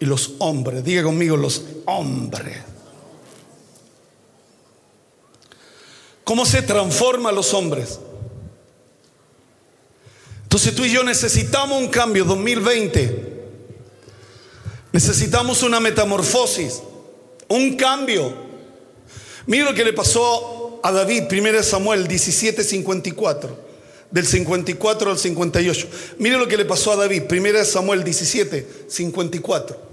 y 0.00 0.06
los 0.06 0.32
hombres. 0.38 0.84
Diga 0.84 1.02
conmigo 1.02 1.36
los 1.36 1.62
hombres. 1.84 2.58
¿Cómo 6.28 6.44
se 6.44 6.60
transforman 6.60 7.34
los 7.34 7.54
hombres? 7.54 8.00
Entonces 10.42 10.74
tú 10.74 10.84
y 10.84 10.92
yo 10.92 11.02
necesitamos 11.02 11.80
un 11.80 11.88
cambio 11.88 12.26
2020. 12.26 13.46
Necesitamos 14.92 15.62
una 15.62 15.80
metamorfosis, 15.80 16.82
un 17.48 17.78
cambio. 17.78 18.34
Mira 19.46 19.70
lo 19.70 19.74
que 19.74 19.82
le 19.82 19.94
pasó 19.94 20.78
a 20.82 20.92
David, 20.92 21.32
1 21.32 21.62
Samuel 21.62 22.06
17:54, 22.06 23.48
del 24.10 24.26
54 24.26 25.10
al 25.10 25.18
58. 25.18 25.88
Mire 26.18 26.36
lo 26.36 26.46
que 26.46 26.58
le 26.58 26.66
pasó 26.66 26.92
a 26.92 26.96
David, 26.96 27.22
1 27.22 27.64
Samuel 27.64 28.04
17:54. 28.04 29.87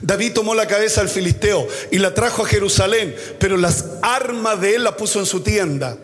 David 0.00 0.32
tomó 0.32 0.54
la 0.54 0.66
cabeza 0.66 1.00
al 1.00 1.08
filisteo 1.08 1.66
y 1.90 1.98
la 1.98 2.14
trajo 2.14 2.42
a 2.44 2.48
Jerusalén, 2.48 3.14
pero 3.38 3.56
las 3.56 3.84
armas 4.02 4.60
de 4.60 4.76
él 4.76 4.84
la 4.84 4.96
puso 4.96 5.20
en 5.20 5.26
su 5.26 5.40
tienda. 5.40 5.98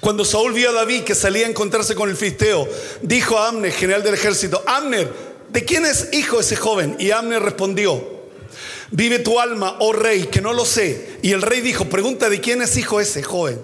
Cuando 0.00 0.24
Saúl 0.24 0.52
vio 0.52 0.70
a 0.70 0.72
David 0.72 1.04
que 1.04 1.14
salía 1.14 1.46
a 1.46 1.50
encontrarse 1.50 1.94
con 1.94 2.08
el 2.08 2.16
filisteo, 2.16 2.68
dijo 3.02 3.38
a 3.38 3.48
Amner, 3.48 3.72
general 3.72 4.02
del 4.02 4.14
ejército, 4.14 4.62
Amner, 4.66 5.08
¿de 5.50 5.64
quién 5.64 5.84
es 5.84 6.08
hijo 6.12 6.40
ese 6.40 6.56
joven? 6.56 6.96
Y 6.98 7.10
Amner 7.10 7.42
respondió, 7.42 8.18
vive 8.90 9.18
tu 9.18 9.38
alma, 9.38 9.76
oh 9.80 9.92
rey, 9.92 10.26
que 10.26 10.40
no 10.40 10.52
lo 10.52 10.64
sé. 10.64 11.18
Y 11.22 11.32
el 11.32 11.42
rey 11.42 11.60
dijo, 11.60 11.84
pregunta 11.86 12.28
de 12.28 12.40
quién 12.40 12.62
es 12.62 12.76
hijo 12.76 13.00
ese 13.00 13.22
joven. 13.22 13.60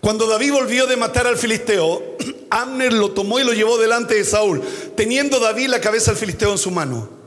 Cuando 0.00 0.26
David 0.26 0.52
volvió 0.52 0.86
de 0.86 0.96
matar 0.96 1.26
al 1.26 1.36
filisteo, 1.36 2.16
Amner 2.50 2.92
lo 2.92 3.12
tomó 3.12 3.38
y 3.38 3.44
lo 3.44 3.52
llevó 3.52 3.78
delante 3.78 4.14
de 4.14 4.24
Saúl, 4.24 4.62
teniendo 4.96 5.40
David 5.40 5.68
la 5.68 5.80
cabeza 5.80 6.10
del 6.10 6.20
filisteo 6.20 6.52
en 6.52 6.58
su 6.58 6.70
mano. 6.70 7.21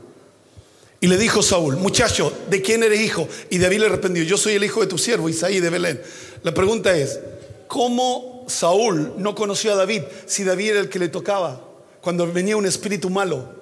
Y 1.00 1.08
le 1.08 1.18
dijo 1.18 1.42
Saúl, 1.42 1.76
muchacho, 1.76 2.32
¿de 2.48 2.62
quién 2.62 2.82
eres 2.82 3.00
hijo? 3.00 3.28
Y 3.50 3.58
David 3.58 3.80
le 3.80 3.88
respondió, 3.88 4.22
yo 4.24 4.38
soy 4.38 4.54
el 4.54 4.64
hijo 4.64 4.80
de 4.80 4.86
tu 4.86 4.96
siervo, 4.96 5.28
Isaí 5.28 5.60
de 5.60 5.70
Belén. 5.70 6.00
La 6.42 6.54
pregunta 6.54 6.96
es, 6.96 7.20
¿cómo 7.66 8.44
Saúl 8.48 9.14
no 9.18 9.34
conoció 9.34 9.72
a 9.72 9.76
David 9.76 10.02
si 10.24 10.44
David 10.44 10.70
era 10.70 10.80
el 10.80 10.88
que 10.88 10.98
le 10.98 11.08
tocaba 11.08 11.60
cuando 12.00 12.30
venía 12.32 12.56
un 12.56 12.66
espíritu 12.66 13.10
malo? 13.10 13.56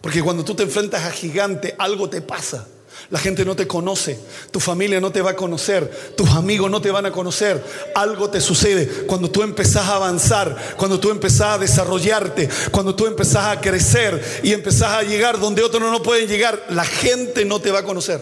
Porque 0.00 0.22
cuando 0.22 0.44
tú 0.44 0.54
te 0.54 0.62
enfrentas 0.62 1.04
a 1.04 1.10
gigante, 1.10 1.74
algo 1.76 2.08
te 2.08 2.22
pasa. 2.22 2.66
La 3.08 3.18
gente 3.18 3.44
no 3.44 3.56
te 3.56 3.66
conoce, 3.66 4.18
tu 4.50 4.60
familia 4.60 5.00
no 5.00 5.10
te 5.10 5.22
va 5.22 5.30
a 5.30 5.36
conocer, 5.36 5.90
tus 6.16 6.28
amigos 6.30 6.70
no 6.70 6.80
te 6.80 6.90
van 6.90 7.06
a 7.06 7.12
conocer. 7.12 7.62
Algo 7.94 8.30
te 8.30 8.40
sucede 8.40 8.86
cuando 9.06 9.30
tú 9.30 9.42
empezás 9.42 9.88
a 9.88 9.96
avanzar, 9.96 10.74
cuando 10.76 11.00
tú 11.00 11.10
empezás 11.10 11.54
a 11.54 11.58
desarrollarte, 11.58 12.48
cuando 12.70 12.94
tú 12.94 13.06
empezás 13.06 13.56
a 13.56 13.60
crecer 13.60 14.40
y 14.42 14.52
empezás 14.52 14.92
a 14.92 15.02
llegar 15.02 15.40
donde 15.40 15.62
otros 15.62 15.82
no 15.82 16.02
pueden 16.02 16.28
llegar. 16.28 16.66
La 16.70 16.84
gente 16.84 17.44
no 17.44 17.60
te 17.60 17.70
va 17.70 17.80
a 17.80 17.84
conocer, 17.84 18.20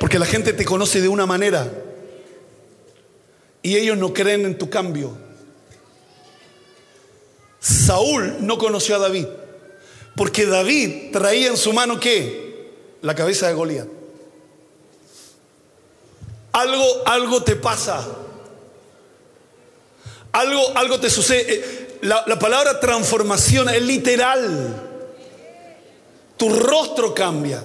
porque 0.00 0.18
la 0.18 0.26
gente 0.26 0.52
te 0.52 0.64
conoce 0.64 1.00
de 1.00 1.08
una 1.08 1.26
manera 1.26 1.70
y 3.62 3.76
ellos 3.76 3.96
no 3.96 4.12
creen 4.12 4.44
en 4.46 4.58
tu 4.58 4.70
cambio. 4.70 5.16
Saúl 7.60 8.38
no 8.40 8.56
conoció 8.58 8.96
a 8.96 8.98
David, 8.98 9.26
porque 10.16 10.46
David 10.46 11.12
traía 11.12 11.48
en 11.48 11.56
su 11.56 11.72
mano 11.72 12.00
qué? 12.00 12.49
La 13.02 13.14
cabeza 13.14 13.48
de 13.48 13.54
Goliat. 13.54 13.88
Algo, 16.52 17.02
algo 17.06 17.42
te 17.42 17.56
pasa. 17.56 18.06
Algo, 20.32 20.76
algo 20.76 21.00
te 21.00 21.08
sucede. 21.08 21.44
Eh, 21.48 21.98
la, 22.02 22.24
la 22.26 22.38
palabra 22.38 22.80
transformación 22.80 23.68
es 23.68 23.82
literal. 23.82 24.88
Tu 26.36 26.48
rostro 26.50 27.14
cambia. 27.14 27.62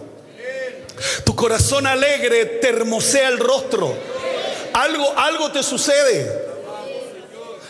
Tu 1.24 1.36
corazón 1.36 1.88
alegre 1.88 2.45
te 2.45 2.69
hermosea 2.69 3.30
el 3.30 3.39
rostro. 3.39 3.93
Algo, 4.74 5.13
algo 5.17 5.52
te 5.52 5.63
sucede. 5.63 6.45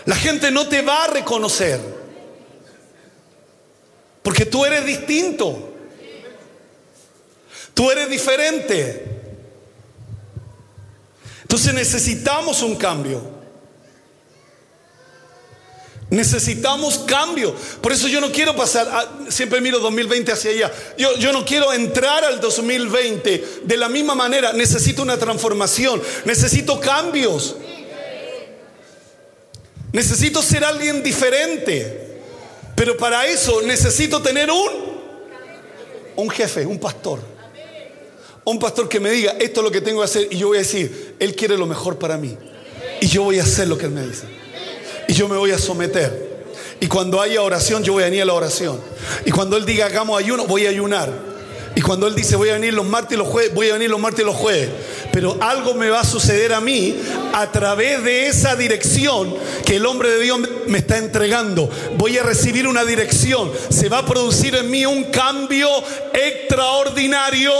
La 0.06 0.15
gente 0.15 0.51
no 0.51 0.67
te 0.67 0.82
va 0.82 1.06
a 1.06 1.08
reconocer. 1.08 1.80
Porque 4.21 4.45
tú 4.45 4.65
eres 4.65 4.86
distinto. 4.86 5.74
Tú 7.75 7.91
eres 7.91 8.09
diferente. 8.09 9.03
Entonces 11.41 11.73
necesitamos 11.73 12.63
un 12.63 12.77
cambio. 12.77 13.21
Necesitamos 16.09 16.99
cambio. 16.99 17.53
Por 17.81 17.91
eso 17.91 18.07
yo 18.07 18.21
no 18.21 18.31
quiero 18.31 18.55
pasar, 18.55 18.88
siempre 19.27 19.59
miro 19.59 19.79
2020 19.79 20.31
hacia 20.31 20.51
allá. 20.51 20.71
Yo, 20.97 21.17
yo 21.17 21.33
no 21.33 21.45
quiero 21.45 21.73
entrar 21.73 22.23
al 22.23 22.39
2020 22.39 23.59
de 23.63 23.77
la 23.77 23.89
misma 23.89 24.15
manera. 24.15 24.53
Necesito 24.53 25.01
una 25.01 25.17
transformación. 25.17 26.01
Necesito 26.23 26.79
cambios. 26.79 27.57
Necesito 29.91 30.41
ser 30.41 30.63
alguien 30.63 31.03
diferente. 31.03 32.21
Pero 32.73 32.95
para 32.95 33.27
eso 33.27 33.61
necesito 33.63 34.21
tener 34.21 34.49
un, 34.49 34.69
un 36.15 36.29
jefe, 36.29 36.65
un 36.65 36.79
pastor 36.79 37.35
un 38.45 38.60
pastor 38.60 38.88
que 38.88 38.99
me 38.99 39.10
diga, 39.10 39.36
esto 39.39 39.60
es 39.60 39.63
lo 39.63 39.71
que 39.71 39.81
tengo 39.81 39.99
que 39.99 40.05
hacer, 40.05 40.27
y 40.31 40.38
yo 40.38 40.47
voy 40.47 40.58
a 40.58 40.62
decir, 40.62 41.15
Él 41.19 41.36
quiere 41.36 41.58
lo 41.58 41.65
mejor 41.65 41.97
para 41.97 42.15
mí. 42.17 42.38
Y 43.01 43.08
yo 43.08 43.23
voy 43.23 43.39
a 43.39 43.43
hacer 43.43 43.67
lo 43.67 43.77
que 43.77 43.86
Él 43.86 43.91
me 43.91 44.05
dice. 44.05 44.25
Y 45.08 45.13
yo 45.13 45.27
me 45.27 45.36
voy 45.36 45.51
a 45.51 45.58
someter. 45.58 46.36
Y 46.79 46.88
cuando 46.88 47.19
haya 47.21 47.41
oración, 47.41 47.84
yo 47.84 47.93
voy 47.93 48.03
a 48.03 48.05
venir 48.05 48.21
a 48.21 48.25
la 48.25 48.34
oración. 48.34 48.79
Y 49.25 49.31
cuando 49.31 49.58
Él 49.58 49.65
diga, 49.65 49.88
hagamos 49.88 50.19
ayuno, 50.19 50.45
voy 50.45 50.67
a 50.67 50.69
ayunar. 50.69 51.12
Y 51.75 51.81
cuando 51.81 52.08
Él 52.08 52.15
dice, 52.15 52.36
voy 52.36 52.49
a 52.49 52.53
venir 52.53 52.73
los 52.73 52.86
martes 52.86 53.15
y 53.15 53.17
los 53.17 53.27
jueves, 53.27 53.53
voy 53.53 53.69
a 53.69 53.73
venir 53.73 53.89
los 53.89 53.99
martes 53.99 54.21
y 54.21 54.25
los 54.25 54.36
jueves. 54.36 54.69
Pero 55.12 55.38
algo 55.41 55.73
me 55.73 55.89
va 55.89 56.01
a 56.01 56.05
suceder 56.05 56.53
a 56.53 56.62
mí 56.62 56.95
a 57.34 57.51
través 57.51 58.03
de 58.03 58.27
esa 58.27 58.55
dirección 58.55 59.36
que 59.65 59.77
el 59.77 59.86
hombre 59.86 60.10
de 60.12 60.19
Dios 60.19 60.39
me 60.67 60.77
está 60.77 60.97
entregando. 60.97 61.69
Voy 61.97 62.17
a 62.17 62.23
recibir 62.23 62.67
una 62.67 62.86
dirección. 62.86 63.51
Se 63.69 63.89
va 63.89 63.99
a 63.99 64.05
producir 64.05 64.55
en 64.55 64.69
mí 64.69 64.86
un 64.86 65.05
cambio 65.05 65.67
extraordinario 66.13 67.51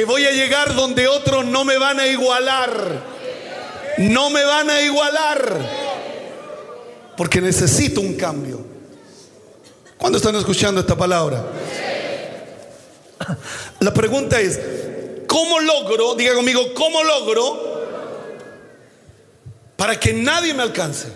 que 0.00 0.06
voy 0.06 0.24
a 0.24 0.30
llegar 0.30 0.74
donde 0.74 1.06
otros 1.08 1.44
no 1.44 1.62
me 1.62 1.76
van 1.76 2.00
a 2.00 2.06
igualar. 2.06 3.02
No 3.98 4.30
me 4.30 4.42
van 4.42 4.70
a 4.70 4.80
igualar. 4.80 5.58
Porque 7.18 7.38
necesito 7.42 8.00
un 8.00 8.14
cambio. 8.14 8.64
¿Cuándo 9.98 10.16
están 10.16 10.34
escuchando 10.36 10.80
esta 10.80 10.96
palabra? 10.96 11.44
La 13.80 13.92
pregunta 13.92 14.40
es, 14.40 14.58
¿cómo 15.26 15.60
logro, 15.60 16.14
diga 16.14 16.32
conmigo, 16.32 16.72
cómo 16.72 17.04
logro 17.04 17.84
para 19.76 20.00
que 20.00 20.14
nadie 20.14 20.54
me 20.54 20.62
alcance? 20.62 21.08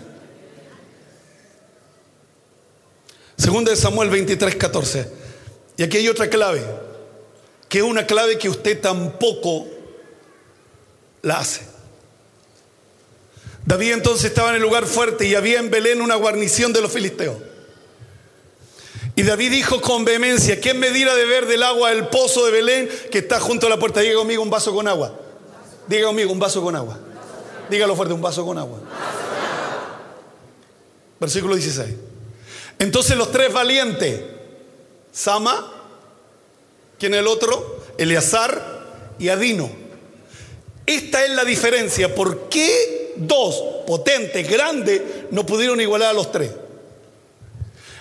Segunda 3.35 3.71
de 3.71 3.77
Samuel 3.77 4.11
23, 4.11 4.55
14. 4.57 5.11
Y 5.75 5.81
aquí 5.81 5.97
hay 5.97 6.07
otra 6.07 6.29
clave 6.29 6.84
que 7.69 7.79
es 7.79 7.83
una 7.83 8.05
clave 8.05 8.37
que 8.37 8.49
usted 8.49 8.79
tampoco 8.79 9.67
la 11.21 11.39
hace. 11.39 11.61
David 13.65 13.93
entonces 13.93 14.25
estaba 14.25 14.49
en 14.49 14.55
el 14.55 14.61
lugar 14.61 14.85
fuerte 14.85 15.25
y 15.25 15.33
había 15.33 15.59
en 15.59 15.71
Belén 15.71 16.01
una 16.01 16.15
guarnición 16.15 16.71
de 16.71 16.81
los 16.81 16.91
filisteos. 16.91 17.37
Y 19.15 19.23
David 19.23 19.51
dijo 19.51 19.81
con 19.81 20.05
vehemencia, 20.05 20.59
¿quién 20.59 20.77
me 20.77 20.91
dirá 20.91 21.15
de 21.15 21.25
ver 21.25 21.47
del 21.47 21.63
agua 21.63 21.89
del 21.89 22.07
pozo 22.07 22.45
de 22.45 22.51
Belén 22.51 22.89
que 23.11 23.19
está 23.19 23.39
junto 23.39 23.67
a 23.67 23.69
la 23.69 23.79
puerta? 23.79 24.01
Diga 24.01 24.15
conmigo 24.15 24.43
un 24.43 24.49
vaso 24.49 24.73
con 24.73 24.87
agua. 24.87 25.17
Diga 25.87 26.07
conmigo 26.07 26.31
un 26.31 26.39
vaso 26.39 26.61
con 26.61 26.75
agua. 26.75 26.99
Dígalo 27.69 27.95
fuerte, 27.95 28.13
un 28.13 28.21
vaso 28.21 28.45
con 28.45 28.57
agua. 28.57 28.79
Versículo 31.19 31.55
16. 31.55 31.93
Entonces 32.77 33.17
los 33.17 33.31
tres 33.31 33.51
valientes, 33.53 34.21
Sama, 35.11 35.71
¿Quién 36.99 37.13
es 37.13 37.19
el 37.19 37.27
otro? 37.27 37.83
Eleazar 37.97 39.15
y 39.19 39.29
Adino. 39.29 39.69
Esta 40.85 41.25
es 41.25 41.31
la 41.31 41.43
diferencia. 41.43 42.13
¿Por 42.13 42.49
qué 42.49 43.13
dos 43.17 43.55
potentes, 43.87 44.47
grandes, 44.49 45.01
no 45.31 45.45
pudieron 45.45 45.81
igualar 45.81 46.09
a 46.09 46.13
los 46.13 46.31
tres? 46.31 46.51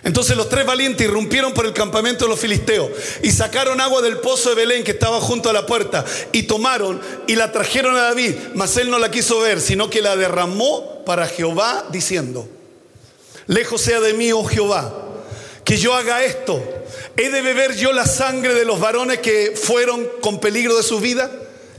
Entonces 0.04 0.36
los 0.36 0.50
tres 0.50 0.66
valientes 0.66 1.06
irrumpieron 1.06 1.54
por 1.54 1.64
el 1.64 1.72
campamento 1.72 2.26
de 2.26 2.28
los 2.28 2.38
filisteos 2.38 2.90
y 3.22 3.32
sacaron 3.32 3.80
agua 3.80 4.02
del 4.02 4.18
pozo 4.18 4.50
de 4.50 4.54
Belén 4.54 4.84
que 4.84 4.90
estaba 4.90 5.18
junto 5.18 5.48
a 5.48 5.54
la 5.54 5.64
puerta 5.64 6.04
y 6.30 6.42
tomaron 6.42 7.00
y 7.26 7.36
la 7.36 7.50
trajeron 7.52 7.96
a 7.96 8.02
David, 8.02 8.34
mas 8.54 8.76
él 8.76 8.90
no 8.90 8.98
la 8.98 9.10
quiso 9.10 9.40
ver, 9.40 9.62
sino 9.62 9.88
que 9.88 10.02
la 10.02 10.14
derramó 10.14 11.02
para 11.06 11.26
Jehová 11.26 11.86
diciendo, 11.90 12.46
lejos 13.46 13.80
sea 13.80 14.00
de 14.00 14.12
mí, 14.12 14.30
oh 14.30 14.44
Jehová, 14.44 15.03
que 15.64 15.76
yo 15.76 15.94
haga 15.94 16.24
esto. 16.24 16.62
¿He 17.16 17.30
de 17.30 17.42
beber 17.42 17.74
yo 17.76 17.92
la 17.92 18.06
sangre 18.06 18.54
de 18.54 18.64
los 18.64 18.80
varones 18.80 19.18
que 19.18 19.52
fueron 19.56 20.06
con 20.20 20.40
peligro 20.40 20.76
de 20.76 20.82
su 20.82 21.00
vida? 21.00 21.30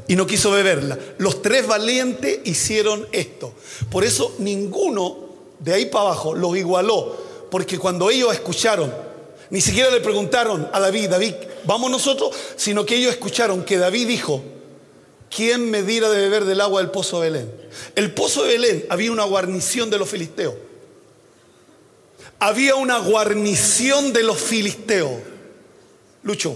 Y 0.07 0.15
no 0.15 0.27
quiso 0.27 0.51
beberla. 0.51 0.97
Los 1.17 1.41
tres 1.41 1.65
valientes 1.65 2.39
hicieron 2.43 3.07
esto. 3.11 3.53
Por 3.89 4.03
eso 4.03 4.36
ninguno 4.39 5.17
de 5.59 5.73
ahí 5.73 5.86
para 5.86 6.05
abajo 6.05 6.36
los 6.36 6.55
igualó 6.57 7.25
porque 7.55 7.79
cuando 7.79 8.09
ellos 8.09 8.33
escucharon, 8.33 8.93
ni 9.49 9.61
siquiera 9.61 9.89
le 9.89 10.01
preguntaron 10.01 10.67
a 10.73 10.79
David, 10.81 11.09
David, 11.09 11.36
vamos 11.63 11.89
nosotros, 11.89 12.36
sino 12.57 12.86
que 12.86 12.97
ellos 12.97 13.13
escucharon 13.13 13.63
que 13.63 13.77
David 13.77 14.07
dijo, 14.07 14.43
¿quién 15.33 15.71
me 15.71 15.81
diera 15.81 16.09
de 16.09 16.17
beber 16.17 16.43
del 16.43 16.59
agua 16.59 16.81
del 16.81 16.91
pozo 16.91 17.21
de 17.21 17.29
Belén? 17.29 17.51
El 17.95 18.13
pozo 18.13 18.43
de 18.43 18.49
Belén 18.57 18.86
había 18.89 19.09
una 19.09 19.23
guarnición 19.23 19.89
de 19.89 19.97
los 19.97 20.09
filisteos. 20.09 20.55
Había 22.45 22.75
una 22.75 22.99
guarnición 22.99 24.13
de 24.13 24.21
los 24.21 24.37
filisteos. 24.37 25.19
Lucho, 26.21 26.55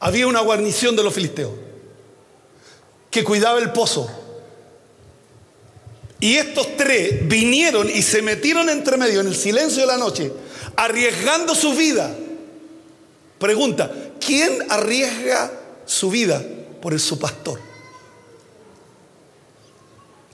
había 0.00 0.26
una 0.26 0.40
guarnición 0.40 0.96
de 0.96 1.04
los 1.04 1.14
filisteos 1.14 1.52
que 3.08 3.22
cuidaba 3.22 3.60
el 3.60 3.70
pozo. 3.70 4.10
Y 6.18 6.34
estos 6.38 6.76
tres 6.76 7.20
vinieron 7.28 7.88
y 7.88 8.02
se 8.02 8.20
metieron 8.20 8.68
entre 8.68 8.96
medio 8.96 9.20
en 9.20 9.28
el 9.28 9.36
silencio 9.36 9.82
de 9.82 9.86
la 9.86 9.96
noche, 9.96 10.32
arriesgando 10.74 11.54
su 11.54 11.72
vida. 11.74 12.12
Pregunta, 13.38 13.92
¿quién 14.18 14.58
arriesga 14.72 15.52
su 15.86 16.10
vida 16.10 16.44
por 16.82 16.98
su 16.98 17.20
pastor? 17.20 17.60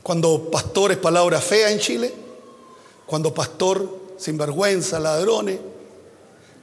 Cuando 0.02 0.50
pastor 0.50 0.92
es 0.92 0.96
palabra 0.96 1.42
fea 1.42 1.70
en 1.70 1.78
Chile, 1.78 2.10
cuando 3.04 3.34
pastor 3.34 3.99
sinvergüenza, 4.20 5.00
ladrones, 5.00 5.58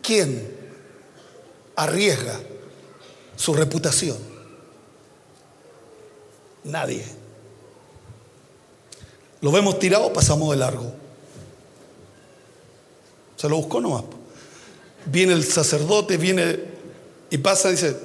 ¿quién 0.04 0.48
arriesga 1.76 2.40
su 3.36 3.54
reputación? 3.54 4.18
Nadie. 6.64 7.04
Lo 9.42 9.52
vemos 9.52 9.80
tirado, 9.80 10.14
pasamos 10.14 10.52
de 10.52 10.58
largo. 10.58 10.94
Se 13.36 13.50
lo 13.50 13.58
buscó 13.58 13.82
nomás. 13.82 14.04
Viene 15.06 15.34
el 15.34 15.44
sacerdote, 15.44 16.18
viene 16.18 16.60
y 17.30 17.38
pasa 17.40 17.70
dice, 17.70 17.98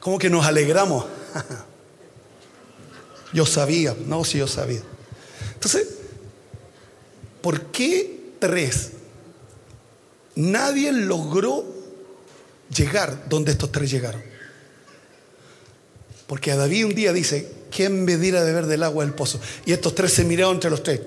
¿cómo 0.00 0.18
que 0.18 0.30
nos 0.30 0.44
alegramos? 0.44 1.04
yo 3.32 3.46
sabía, 3.46 3.94
no, 4.06 4.24
si 4.24 4.38
yo 4.38 4.48
sabía. 4.48 4.82
Entonces, 5.54 5.86
¿por 7.42 7.66
qué 7.66 8.17
tres? 8.38 8.92
Nadie 10.36 10.92
logró 10.92 11.64
llegar 12.74 13.28
donde 13.28 13.52
estos 13.52 13.72
tres 13.72 13.90
llegaron. 13.90 14.22
Porque 16.26 16.52
a 16.52 16.56
David 16.56 16.86
un 16.86 16.94
día 16.94 17.12
dice, 17.12 17.50
¿quién 17.74 18.04
me 18.04 18.16
diera 18.18 18.44
de 18.44 18.52
ver 18.52 18.66
del 18.66 18.82
agua 18.82 19.04
del 19.04 19.14
pozo? 19.14 19.40
Y 19.64 19.72
estos 19.72 19.94
tres 19.94 20.12
se 20.12 20.24
miraron 20.24 20.54
entre 20.54 20.70
los 20.70 20.82
tres. 20.82 21.00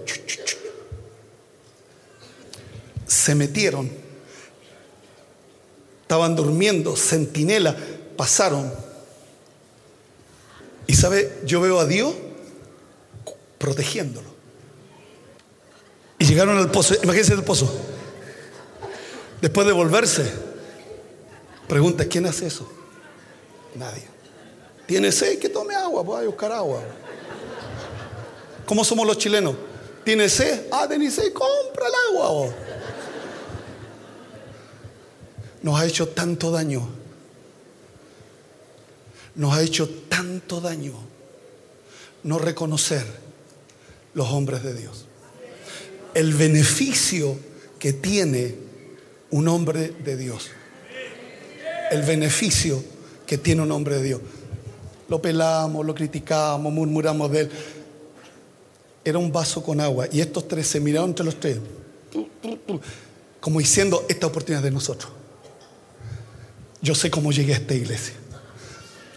Se 3.06 3.36
metieron. 3.36 3.90
Estaban 6.02 6.36
durmiendo, 6.36 6.96
centinela, 6.98 7.78
pasaron. 8.18 8.74
Y 10.88 10.96
sabe, 10.96 11.40
yo 11.46 11.62
veo 11.62 11.80
a 11.80 11.86
Dios 11.86 12.14
protegiéndolo. 13.60 14.30
Y 16.22 16.24
llegaron 16.24 16.56
al 16.56 16.70
pozo, 16.70 16.94
imagínense 17.02 17.34
el 17.34 17.44
pozo. 17.44 17.68
Después 19.42 19.66
de 19.66 19.74
volverse, 19.74 20.32
pregunta, 21.68 22.06
¿quién 22.06 22.28
hace 22.28 22.46
eso? 22.46 22.72
Nadie. 23.74 24.04
Tiene 24.86 25.12
sed, 25.12 25.40
que 25.40 25.50
tome 25.50 25.74
agua, 25.74 26.04
voy 26.04 26.24
a 26.24 26.28
buscar 26.28 26.52
agua. 26.52 26.84
¿Cómo 28.68 28.84
somos 28.84 29.08
los 29.08 29.18
chilenos? 29.18 29.56
¿Tiene 30.04 30.30
sed? 30.30 30.68
Ah, 30.72 30.88
tenés 30.88 31.20
compra 31.34 31.88
el 31.88 32.16
agua. 32.16 32.54
Nos 35.64 35.80
ha 35.80 35.88
hecho 35.88 36.10
tanto 36.10 36.52
daño. 36.52 36.88
Nos 39.34 39.56
ha 39.56 39.64
hecho 39.64 39.90
tanto 40.08 40.62
daño 40.62 40.94
no 42.22 42.38
reconocer 42.38 43.08
los 44.14 44.30
hombres 44.30 44.62
de 44.62 44.76
Dios. 44.76 45.08
El 46.14 46.34
beneficio 46.34 47.38
que 47.80 47.94
tiene 47.94 48.56
un 49.32 49.48
hombre 49.48 49.94
de 50.04 50.18
Dios. 50.18 50.50
El 51.90 52.04
beneficio 52.04 52.84
que 53.26 53.38
tiene 53.38 53.62
un 53.62 53.72
hombre 53.72 53.98
de 53.98 54.04
Dios. 54.04 54.22
Lo 55.08 55.22
pelamos, 55.22 55.86
lo 55.86 55.96
criticamos, 55.96 56.72
murmuramos 56.72 57.32
de 57.32 57.42
él. 57.42 57.52
Era 59.04 59.18
un 59.18 59.32
vaso 59.32 59.64
con 59.64 59.82
agua 59.82 60.08
y 60.12 60.22
estos 60.22 60.48
tres 60.48 60.68
se 60.68 60.80
miraron 60.80 61.10
entre 61.10 61.26
los 61.26 61.40
tres, 61.40 61.58
como 63.40 63.60
diciendo, 63.60 64.06
esta 64.08 64.28
oportunidad 64.28 64.62
de 64.62 64.72
nosotros. 64.72 65.12
Yo 66.82 66.96
sé 66.96 67.10
cómo 67.10 67.32
llegué 67.32 67.54
a 67.54 67.58
esta 67.58 67.74
iglesia. 67.74 68.14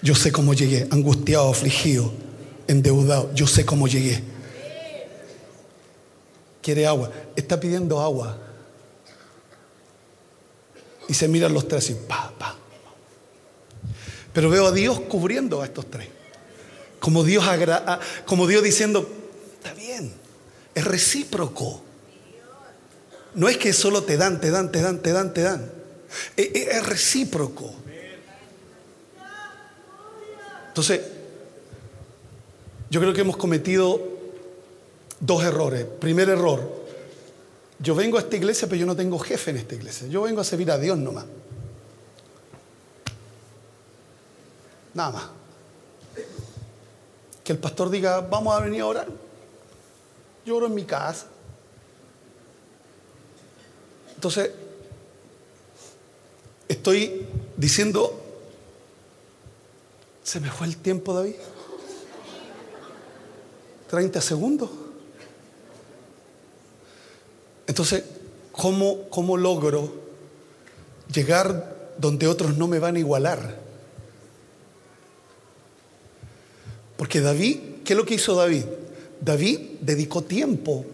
Yo 0.02 0.14
sé 0.14 0.32
cómo 0.32 0.52
llegué, 0.52 0.86
angustiado, 0.90 1.48
afligido, 1.50 2.12
endeudado. 2.66 3.30
Yo 3.34 3.46
sé 3.46 3.64
cómo 3.64 3.88
llegué. 3.88 4.22
Quiere 6.64 6.86
agua. 6.86 7.12
Está 7.36 7.60
pidiendo 7.60 8.00
agua. 8.00 8.38
Y 11.06 11.12
se 11.12 11.28
miran 11.28 11.52
los 11.52 11.68
tres 11.68 11.90
y 11.90 11.94
pa, 11.94 12.32
pa. 12.38 12.56
Pero 14.32 14.48
veo 14.48 14.68
a 14.68 14.72
Dios 14.72 14.98
cubriendo 15.00 15.60
a 15.60 15.66
estos 15.66 15.90
tres. 15.90 16.08
Como 17.00 17.22
Dios, 17.22 17.44
como 18.24 18.46
Dios 18.46 18.62
diciendo, 18.62 19.06
está 19.58 19.74
bien, 19.74 20.10
es 20.74 20.84
recíproco. 20.86 21.82
No 23.34 23.50
es 23.50 23.58
que 23.58 23.74
solo 23.74 24.02
te 24.04 24.16
dan, 24.16 24.40
te 24.40 24.50
dan, 24.50 24.72
te 24.72 24.80
dan, 24.80 25.00
te 25.00 25.12
dan, 25.12 25.34
te 25.34 25.42
dan. 25.42 25.70
Es, 26.34 26.86
recíproco. 26.86 27.74
Entonces, 30.68 31.02
yo 32.88 33.00
creo 33.00 33.12
que 33.12 33.20
hemos 33.20 33.36
cometido 33.36 34.13
dos 35.20 35.42
errores. 35.44 35.84
Primer 35.84 36.28
error, 36.28 36.84
yo 37.78 37.94
vengo 37.94 38.16
a 38.18 38.20
esta 38.20 38.36
iglesia, 38.36 38.68
pero 38.68 38.80
yo 38.80 38.86
no 38.86 38.96
tengo 38.96 39.18
jefe 39.18 39.50
en 39.50 39.58
esta 39.58 39.74
iglesia. 39.74 40.06
Yo 40.08 40.22
vengo 40.22 40.40
a 40.40 40.44
servir 40.44 40.70
a 40.70 40.78
Dios 40.78 40.98
nomás. 40.98 41.24
Nada 44.94 45.10
más. 45.10 45.24
Que 47.42 47.52
el 47.52 47.58
pastor 47.58 47.90
diga, 47.90 48.20
vamos 48.20 48.56
a 48.56 48.60
venir 48.60 48.82
a 48.82 48.86
orar. 48.86 49.08
Yo 50.46 50.56
oro 50.56 50.66
en 50.66 50.74
mi 50.74 50.84
casa. 50.84 51.26
Entonces, 54.14 54.50
estoy 56.68 57.26
diciendo, 57.56 58.20
se 60.22 60.40
me 60.40 60.50
fue 60.50 60.66
el 60.68 60.78
tiempo, 60.78 61.12
David. 61.12 61.34
30 63.90 64.20
segundos. 64.20 64.70
Entonces, 67.66 68.04
¿cómo, 68.52 69.08
¿cómo 69.10 69.36
logro 69.36 69.92
llegar 71.12 71.92
donde 71.98 72.26
otros 72.26 72.56
no 72.56 72.68
me 72.68 72.78
van 72.78 72.96
a 72.96 72.98
igualar? 72.98 73.58
Porque 76.96 77.20
David, 77.20 77.58
¿qué 77.84 77.92
es 77.92 77.96
lo 77.96 78.04
que 78.04 78.14
hizo 78.14 78.34
David? 78.34 78.64
David 79.20 79.58
dedicó 79.80 80.22
tiempo 80.22 80.84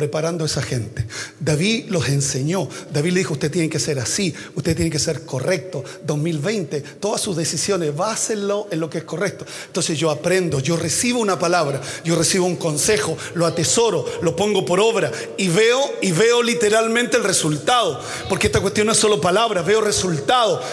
preparando 0.00 0.44
a 0.44 0.46
esa 0.46 0.62
gente. 0.62 1.04
David 1.40 1.90
los 1.90 2.08
enseñó. 2.08 2.66
David 2.90 3.12
le 3.12 3.18
dijo, 3.18 3.34
usted 3.34 3.50
tiene 3.50 3.68
que 3.68 3.78
ser 3.78 3.98
así, 3.98 4.34
usted 4.54 4.74
tiene 4.74 4.90
que 4.90 4.98
ser 4.98 5.26
correcto. 5.26 5.84
2020, 6.06 6.80
todas 6.98 7.20
sus 7.20 7.36
decisiones, 7.36 7.94
básenlo 7.94 8.66
en 8.70 8.80
lo 8.80 8.88
que 8.88 8.96
es 8.96 9.04
correcto. 9.04 9.44
Entonces 9.66 9.98
yo 9.98 10.08
aprendo, 10.08 10.58
yo 10.60 10.78
recibo 10.78 11.20
una 11.20 11.38
palabra, 11.38 11.82
yo 12.02 12.16
recibo 12.16 12.46
un 12.46 12.56
consejo, 12.56 13.14
lo 13.34 13.44
atesoro, 13.44 14.06
lo 14.22 14.34
pongo 14.34 14.64
por 14.64 14.80
obra 14.80 15.12
y 15.36 15.48
veo 15.48 15.78
y 16.00 16.12
veo 16.12 16.42
literalmente 16.42 17.18
el 17.18 17.24
resultado. 17.24 18.00
Porque 18.30 18.46
esta 18.46 18.60
cuestión 18.60 18.86
no 18.86 18.94
es 18.94 18.98
solo 18.98 19.20
palabras, 19.20 19.66
veo 19.66 19.82
resultados 19.82 20.64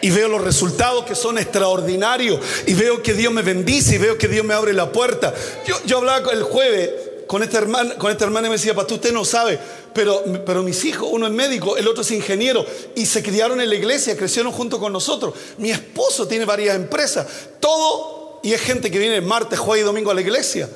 y 0.00 0.10
veo 0.10 0.28
los 0.28 0.42
resultados 0.42 1.06
que 1.06 1.16
son 1.16 1.38
extraordinarios 1.38 2.38
y 2.68 2.74
veo 2.74 3.02
que 3.02 3.14
Dios 3.14 3.32
me 3.32 3.42
bendice 3.42 3.96
y 3.96 3.98
veo 3.98 4.16
que 4.16 4.28
Dios 4.28 4.46
me 4.46 4.54
abre 4.54 4.72
la 4.72 4.92
puerta. 4.92 5.34
Yo, 5.66 5.74
yo 5.86 5.98
hablaba 5.98 6.30
el 6.30 6.44
jueves 6.44 7.05
con 7.26 7.42
esta 7.42 7.58
hermana, 7.58 7.96
con 7.96 8.10
esta 8.10 8.24
hermana 8.24 8.48
me 8.48 8.54
decía, 8.54 8.74
pastor, 8.74 8.96
usted 8.96 9.12
no 9.12 9.24
sabe, 9.24 9.58
pero, 9.92 10.22
pero 10.44 10.62
mis 10.62 10.84
hijos, 10.84 11.08
uno 11.10 11.26
es 11.26 11.32
médico, 11.32 11.76
el 11.76 11.88
otro 11.88 12.02
es 12.02 12.10
ingeniero, 12.10 12.64
y 12.94 13.06
se 13.06 13.22
criaron 13.22 13.60
en 13.60 13.68
la 13.68 13.74
iglesia, 13.74 14.16
crecieron 14.16 14.52
junto 14.52 14.78
con 14.78 14.92
nosotros. 14.92 15.34
Mi 15.58 15.70
esposo 15.70 16.28
tiene 16.28 16.44
varias 16.44 16.76
empresas, 16.76 17.26
todo, 17.60 18.40
y 18.42 18.52
es 18.52 18.60
gente 18.60 18.90
que 18.90 18.98
viene 18.98 19.20
martes, 19.20 19.58
jueves 19.58 19.82
y 19.82 19.86
domingo 19.86 20.10
a 20.10 20.14
la 20.14 20.20
iglesia. 20.20 20.68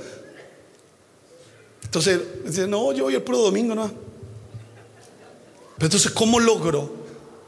Entonces, 1.85 2.21
dice, 2.45 2.67
no, 2.67 2.93
yo 2.93 3.05
voy 3.05 3.15
el 3.15 3.23
puro 3.23 3.39
domingo, 3.39 3.75
¿no? 3.75 3.87
Pero 5.77 5.87
entonces, 5.87 6.11
¿cómo 6.13 6.41
logro? 6.41 6.91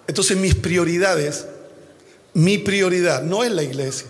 Entonces, 0.06 0.36
mis 0.36 0.54
prioridades, 0.54 1.46
mi 2.34 2.58
prioridad 2.58 3.22
no 3.22 3.44
es 3.44 3.50
la 3.50 3.62
iglesia, 3.62 4.06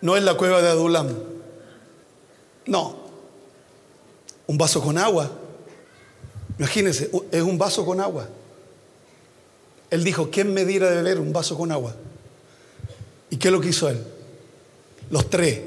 no 0.00 0.16
es 0.16 0.22
la 0.22 0.34
cueva 0.34 0.62
de 0.62 0.68
Adulam, 0.68 1.08
no, 2.66 2.97
un 4.48 4.58
vaso 4.58 4.82
con 4.82 4.98
agua. 4.98 5.30
Imagínense, 6.58 7.10
es 7.30 7.42
un 7.42 7.56
vaso 7.56 7.86
con 7.86 8.00
agua. 8.00 8.28
Él 9.90 10.02
dijo, 10.02 10.30
¿quién 10.30 10.52
me 10.52 10.64
diera 10.64 10.90
de 10.90 10.96
beber 10.96 11.20
un 11.20 11.32
vaso 11.32 11.56
con 11.56 11.70
agua? 11.70 11.94
¿Y 13.30 13.36
qué 13.36 13.48
es 13.48 13.52
lo 13.52 13.60
que 13.60 13.68
hizo 13.68 13.88
él? 13.88 14.02
Los 15.10 15.30
tres. 15.30 15.60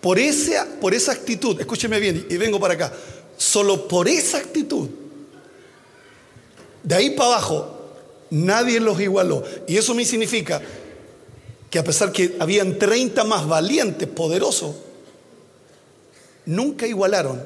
Por 0.00 0.18
esa, 0.18 0.66
por 0.80 0.94
esa 0.94 1.12
actitud, 1.12 1.60
escúcheme 1.60 1.98
bien, 1.98 2.26
y 2.30 2.36
vengo 2.36 2.60
para 2.60 2.74
acá, 2.74 2.92
solo 3.36 3.88
por 3.88 4.08
esa 4.08 4.38
actitud, 4.38 4.88
de 6.82 6.94
ahí 6.94 7.10
para 7.10 7.30
abajo, 7.30 7.78
nadie 8.30 8.80
los 8.80 9.00
igualó. 9.00 9.42
Y 9.66 9.76
eso 9.76 9.94
me 9.94 10.04
significa 10.04 10.62
que 11.68 11.78
a 11.78 11.84
pesar 11.84 12.12
que 12.12 12.36
habían 12.38 12.78
30 12.78 13.24
más 13.24 13.46
valientes, 13.46 14.08
poderosos, 14.08 14.74
nunca 16.46 16.86
igualaron 16.86 17.40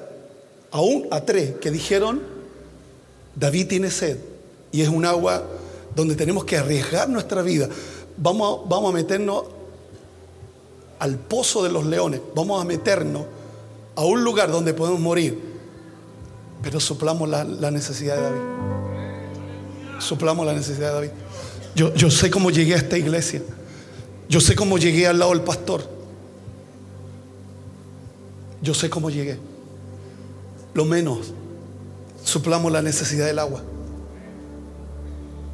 aún 0.71 1.07
a 1.11 1.21
tres 1.21 1.55
que 1.61 1.71
dijeron, 1.71 2.21
David 3.37 3.69
tiene 3.69 3.91
sed 3.91 4.19
y 4.73 4.83
es 4.83 4.89
un 4.89 5.05
agua 5.05 5.43
donde 5.95 6.17
tenemos 6.17 6.45
que 6.45 6.57
arriesgar 6.57 7.09
nuestra 7.09 7.43
vida. 7.43 7.69
Vamos 8.17 8.61
a, 8.65 8.69
vamos 8.69 8.93
a 8.93 8.97
meternos 8.97 9.45
al 10.99 11.19
pozo 11.19 11.63
de 11.63 11.71
los 11.71 11.87
leones, 11.87 12.21
vamos 12.35 12.61
a 12.61 12.65
meternos 12.65 13.25
a 13.97 14.05
un 14.05 14.25
lugar 14.25 14.51
donde 14.51 14.75
podemos 14.75 15.01
morir, 15.01 15.39
pero 16.63 16.81
soplamos 16.81 17.29
la, 17.29 17.71
necesidad 17.71 18.17
de 18.17 18.23
David. 18.23 18.41
Soplamos 20.01 20.45
la 20.45 20.55
necesidad 20.55 20.89
de 20.89 20.95
David. 20.95 21.11
Yo, 21.77 21.95
yo 21.95 22.11
sé 22.11 22.31
cómo 22.31 22.51
llegué 22.51 22.75
a 22.75 22.79
esta 22.79 22.99
iglesia. 22.99 23.43
Yo 24.29 24.41
sé 24.41 24.57
cómo 24.57 24.79
llegué 24.79 25.07
al 25.07 25.19
lado 25.19 25.33
del 25.33 25.43
pastor. 25.43 25.94
Yo 28.65 28.73
sé 28.73 28.89
cómo 28.89 29.11
llegué. 29.11 29.37
Lo 30.73 30.87
menos, 30.87 31.35
suplamos 32.25 32.73
la 32.73 32.81
necesidad 32.81 33.27
del 33.27 33.39
agua. 33.39 33.63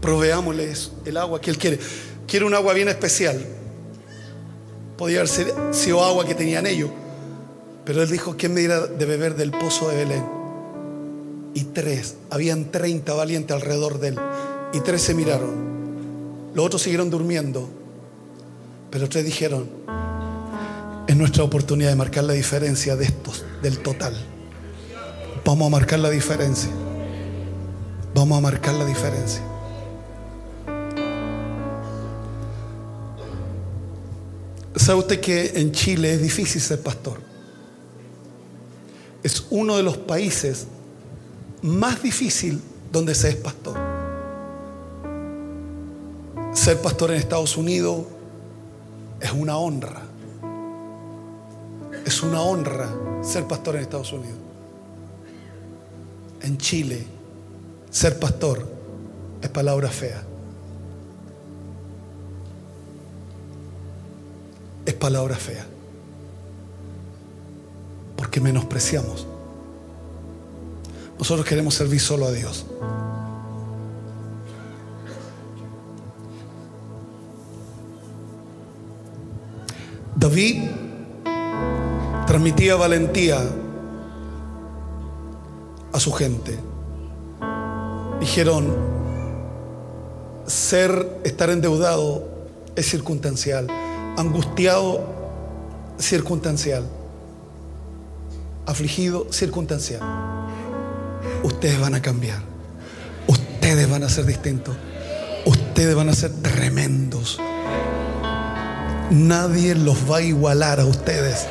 Proveámosle 0.00 0.72
el 1.04 1.16
agua 1.16 1.40
que 1.40 1.50
Él 1.50 1.58
quiere. 1.58 1.80
Quiere 2.28 2.46
un 2.46 2.54
agua 2.54 2.72
bien 2.72 2.88
especial. 2.88 3.44
Podía 4.96 5.22
haber 5.22 5.74
sido 5.74 6.04
agua 6.04 6.24
que 6.24 6.36
tenían 6.36 6.68
ellos. 6.68 6.88
Pero 7.84 8.00
Él 8.00 8.08
dijo, 8.08 8.36
¿quién 8.38 8.54
me 8.54 8.60
dirá 8.60 8.86
de 8.86 9.04
beber 9.04 9.34
del 9.34 9.50
pozo 9.50 9.88
de 9.88 9.96
Belén? 9.96 10.24
Y 11.52 11.64
tres, 11.64 12.14
habían 12.30 12.70
30 12.70 13.12
valientes 13.12 13.56
alrededor 13.56 13.98
de 13.98 14.08
Él. 14.08 14.20
Y 14.72 14.80
tres 14.80 15.02
se 15.02 15.14
miraron. 15.14 16.50
Los 16.54 16.64
otros 16.64 16.82
siguieron 16.82 17.10
durmiendo. 17.10 17.68
Pero 18.92 19.08
tres 19.08 19.24
dijeron, 19.24 19.68
es 21.10 21.16
nuestra 21.16 21.42
oportunidad 21.42 21.88
de 21.90 21.96
marcar 21.96 22.22
la 22.22 22.34
diferencia 22.34 22.94
de 22.94 23.06
estos, 23.06 23.44
del 23.62 23.80
total. 23.80 24.14
Vamos 25.44 25.66
a 25.66 25.70
marcar 25.70 25.98
la 25.98 26.08
diferencia. 26.08 26.70
Vamos 28.14 28.38
a 28.38 28.40
marcar 28.40 28.74
la 28.74 28.84
diferencia. 28.84 29.42
¿Sabe 34.76 35.00
usted 35.00 35.20
que 35.20 35.50
en 35.56 35.72
Chile 35.72 36.14
es 36.14 36.22
difícil 36.22 36.60
ser 36.60 36.80
pastor? 36.80 37.20
Es 39.24 39.46
uno 39.50 39.76
de 39.78 39.82
los 39.82 39.96
países 39.96 40.68
más 41.60 42.00
difícil 42.04 42.62
donde 42.92 43.16
se 43.16 43.30
es 43.30 43.36
pastor. 43.36 43.76
Ser 46.52 46.80
pastor 46.80 47.10
en 47.10 47.16
Estados 47.16 47.56
Unidos 47.56 48.04
es 49.20 49.32
una 49.32 49.56
honra. 49.56 50.09
Es 52.04 52.22
una 52.22 52.40
honra 52.40 52.88
ser 53.22 53.46
pastor 53.46 53.76
en 53.76 53.82
Estados 53.82 54.12
Unidos. 54.12 54.38
En 56.42 56.56
Chile, 56.58 57.04
ser 57.90 58.18
pastor 58.18 58.66
es 59.42 59.48
palabra 59.48 59.88
fea. 59.88 60.22
Es 64.86 64.94
palabra 64.94 65.36
fea. 65.36 65.66
Porque 68.16 68.40
menospreciamos. 68.40 69.26
Nosotros 71.18 71.46
queremos 71.46 71.74
servir 71.74 72.00
solo 72.00 72.26
a 72.26 72.32
Dios. 72.32 72.64
David 80.16 80.89
transmitía 82.30 82.76
valentía 82.76 83.40
a 85.92 85.98
su 85.98 86.12
gente. 86.12 86.56
Dijeron, 88.20 88.72
ser, 90.46 91.22
estar 91.24 91.50
endeudado 91.50 92.28
es 92.76 92.88
circunstancial, 92.88 93.66
angustiado, 94.16 95.02
circunstancial, 95.98 96.84
afligido, 98.64 99.26
circunstancial. 99.32 100.00
Ustedes 101.42 101.80
van 101.80 101.96
a 101.96 102.00
cambiar, 102.00 102.42
ustedes 103.26 103.90
van 103.90 104.04
a 104.04 104.08
ser 104.08 104.24
distintos, 104.24 104.76
ustedes 105.46 105.96
van 105.96 106.10
a 106.10 106.12
ser 106.12 106.30
tremendos. 106.30 107.40
Nadie 109.10 109.74
los 109.74 110.08
va 110.08 110.18
a 110.18 110.22
igualar 110.22 110.78
a 110.78 110.84
ustedes 110.84 111.48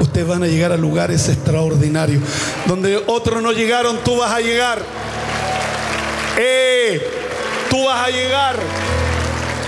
ustedes 0.00 0.26
van 0.26 0.42
a 0.42 0.46
llegar 0.46 0.72
a 0.72 0.76
lugares 0.76 1.28
extraordinarios. 1.28 2.22
Donde 2.66 2.96
otros 3.06 3.42
no 3.42 3.52
llegaron, 3.52 3.98
tú 4.04 4.16
vas 4.16 4.32
a 4.32 4.40
llegar. 4.40 4.82
Eh, 6.38 7.00
tú 7.68 7.84
vas 7.84 8.06
a 8.06 8.10
llegar. 8.10 8.56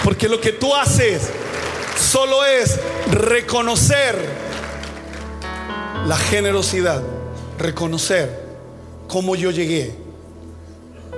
Porque 0.02 0.28
lo 0.28 0.40
que 0.40 0.52
tú 0.52 0.74
haces 0.74 1.30
solo 1.96 2.44
es 2.44 2.80
reconocer 3.10 4.16
la 6.06 6.16
generosidad, 6.16 7.02
reconocer 7.58 8.42
cómo 9.06 9.36
yo 9.36 9.50
llegué 9.50 9.94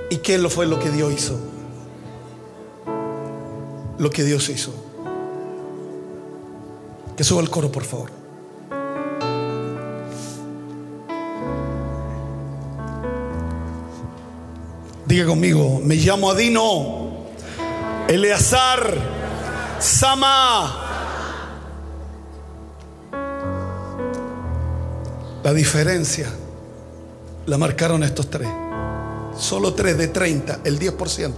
y 0.09 0.17
qué 0.17 0.37
fue 0.49 0.67
lo 0.67 0.79
que 0.79 0.89
Dios 0.89 1.13
hizo. 1.13 1.39
Lo 3.97 4.09
que 4.09 4.23
Dios 4.23 4.49
hizo. 4.49 4.73
Que 7.17 7.23
suba 7.23 7.41
el 7.41 7.49
coro, 7.49 7.71
por 7.71 7.85
favor. 7.85 8.14
Diga 15.15 15.27
conmigo, 15.27 15.79
me 15.81 15.95
llamo 15.95 16.29
Adino, 16.29 17.27
Eleazar, 18.09 18.93
Sama. 19.79 20.81
La 25.41 25.53
diferencia 25.53 26.27
la 27.45 27.57
marcaron 27.57 28.03
estos 28.03 28.29
tres. 28.29 28.49
Solo 29.39 29.73
tres 29.73 29.97
de 29.97 30.09
30, 30.09 30.59
el 30.65 30.77
10%. 30.77 31.31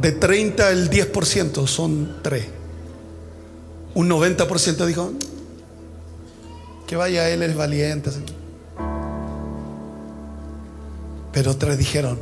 De 0.00 0.12
30, 0.12 0.70
el 0.70 0.88
10% 0.88 1.66
son 1.66 2.18
tres. 2.22 2.46
Un 3.94 4.08
90% 4.08 4.86
dijo, 4.86 5.10
que 6.86 6.94
vaya 6.94 7.28
él 7.28 7.42
es 7.42 7.56
valiente. 7.56 8.10
Pero 11.32 11.56
tres 11.56 11.78
dijeron, 11.78 12.18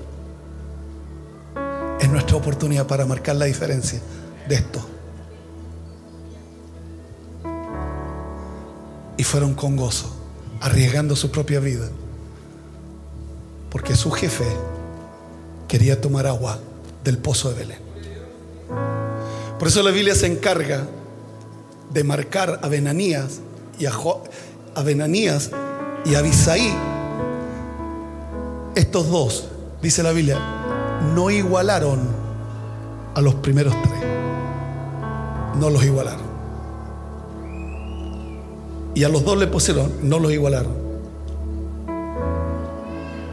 es 2.00 2.08
nuestra 2.08 2.36
oportunidad 2.36 2.86
para 2.86 3.04
marcar 3.04 3.36
la 3.36 3.44
diferencia 3.44 4.00
de 4.48 4.54
esto. 4.54 4.80
Y 9.16 9.22
fueron 9.22 9.54
con 9.54 9.76
gozo, 9.76 10.14
arriesgando 10.60 11.14
su 11.14 11.30
propia 11.30 11.60
vida. 11.60 11.88
Porque 13.70 13.94
su 13.94 14.10
jefe 14.10 14.46
quería 15.68 16.00
tomar 16.00 16.26
agua 16.26 16.58
del 17.04 17.18
pozo 17.18 17.50
de 17.50 17.54
Belén. 17.56 17.78
Por 19.58 19.68
eso 19.68 19.82
la 19.82 19.90
Biblia 19.90 20.14
se 20.14 20.26
encarga 20.26 20.86
de 21.92 22.04
marcar 22.04 22.60
a 22.62 22.68
Benanías 22.68 23.40
y 23.78 23.86
a, 23.86 23.92
a 24.74 24.82
Benanías 24.82 25.50
y 26.04 26.14
a 26.14 26.20
Abisaí, 26.20 26.72
estos 28.80 29.10
dos, 29.10 29.44
dice 29.82 30.02
la 30.02 30.12
Biblia, 30.12 30.38
no 31.14 31.30
igualaron 31.30 32.00
a 33.14 33.20
los 33.20 33.34
primeros 33.36 33.74
tres. 33.82 34.00
No 35.58 35.68
los 35.68 35.84
igualaron. 35.84 36.30
Y 38.94 39.04
a 39.04 39.08
los 39.10 39.22
dos 39.24 39.36
le 39.36 39.46
pusieron, 39.46 39.92
no 40.02 40.18
los 40.18 40.32
igualaron. 40.32 40.72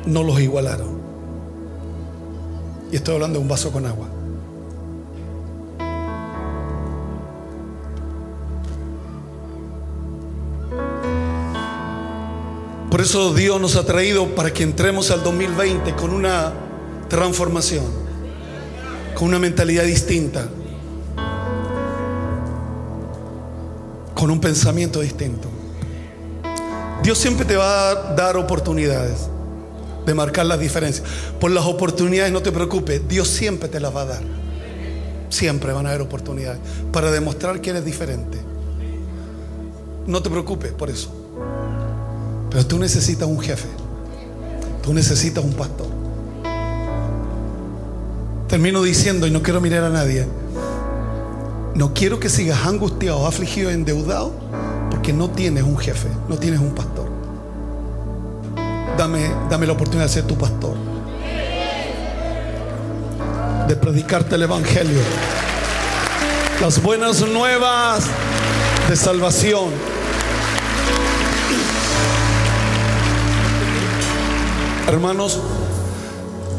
No 0.06 0.24
los 0.24 0.40
igualaron. 0.42 0.98
Y 2.92 2.98
estoy 2.98 3.16
hablando 3.16 3.40
de 3.40 3.44
un 3.44 3.50
vaso 3.50 3.72
con 3.72 3.86
agua. 3.86 4.08
Por 12.90 13.02
eso 13.02 13.34
Dios 13.34 13.60
nos 13.60 13.76
ha 13.76 13.86
traído 13.86 14.34
para 14.34 14.54
que 14.54 14.64
entremos 14.64 15.12
al 15.12 15.22
2020 15.22 15.94
con 15.96 16.12
una 16.12 16.54
transformación, 17.10 17.84
con 19.14 19.28
una 19.28 19.40
mentalidad 19.40 19.84
distinta, 19.84 20.48
con 24.14 24.32
un 24.32 24.40
pensamiento 24.40 25.02
distinto. 25.02 25.50
Dios 27.04 27.18
siempre 27.18 27.46
te 27.46 27.58
va 27.58 27.90
a 27.90 27.96
dar 28.16 28.38
oportunidades 28.38 29.30
de 30.06 30.14
marcar 30.14 30.46
las 30.46 30.60
diferencias. 30.60 31.06
Por 31.42 31.52
las 31.52 31.66
oportunidades 31.66 32.32
no 32.32 32.42
te 32.42 32.54
preocupes, 32.54 33.06
Dios 33.08 33.28
siempre 33.28 33.68
te 33.68 33.82
las 33.82 33.94
va 33.94 34.04
a 34.04 34.06
dar. 34.06 34.22
Siempre 35.30 35.74
van 35.74 35.86
a 35.86 35.90
haber 35.90 36.02
oportunidades 36.02 36.60
para 36.94 37.12
demostrar 37.12 37.60
que 37.60 37.72
eres 37.72 37.84
diferente. 37.84 38.40
No 40.06 40.24
te 40.24 40.30
preocupes 40.30 40.72
por 40.72 40.90
eso. 40.90 41.17
Pero 42.58 42.66
tú 42.66 42.80
necesitas 42.80 43.28
un 43.28 43.40
jefe. 43.40 43.68
Tú 44.82 44.92
necesitas 44.92 45.44
un 45.44 45.54
pastor. 45.54 45.86
Termino 48.48 48.82
diciendo, 48.82 49.28
y 49.28 49.30
no 49.30 49.44
quiero 49.44 49.62
mirar 49.62 49.84
a 49.84 49.90
nadie, 49.92 50.26
no 51.76 51.94
quiero 51.94 52.20
que 52.20 52.30
sigas 52.30 52.66
angustiado, 52.66 53.28
afligido, 53.28 53.70
endeudado, 53.70 54.34
porque 54.90 55.14
no 55.14 55.30
tienes 55.30 55.66
un 55.66 55.78
jefe, 55.78 56.08
no 56.28 56.36
tienes 56.40 56.60
un 56.60 56.74
pastor. 56.74 57.08
Dame, 58.98 59.30
dame 59.52 59.68
la 59.68 59.74
oportunidad 59.74 60.08
de 60.08 60.14
ser 60.14 60.24
tu 60.24 60.36
pastor. 60.36 60.76
De 63.68 63.76
predicarte 63.76 64.34
el 64.34 64.42
Evangelio. 64.42 65.02
Las 66.60 66.82
buenas 66.82 67.22
nuevas 67.22 68.06
de 68.90 68.96
salvación. 68.96 69.97
Hermanos, 74.88 75.40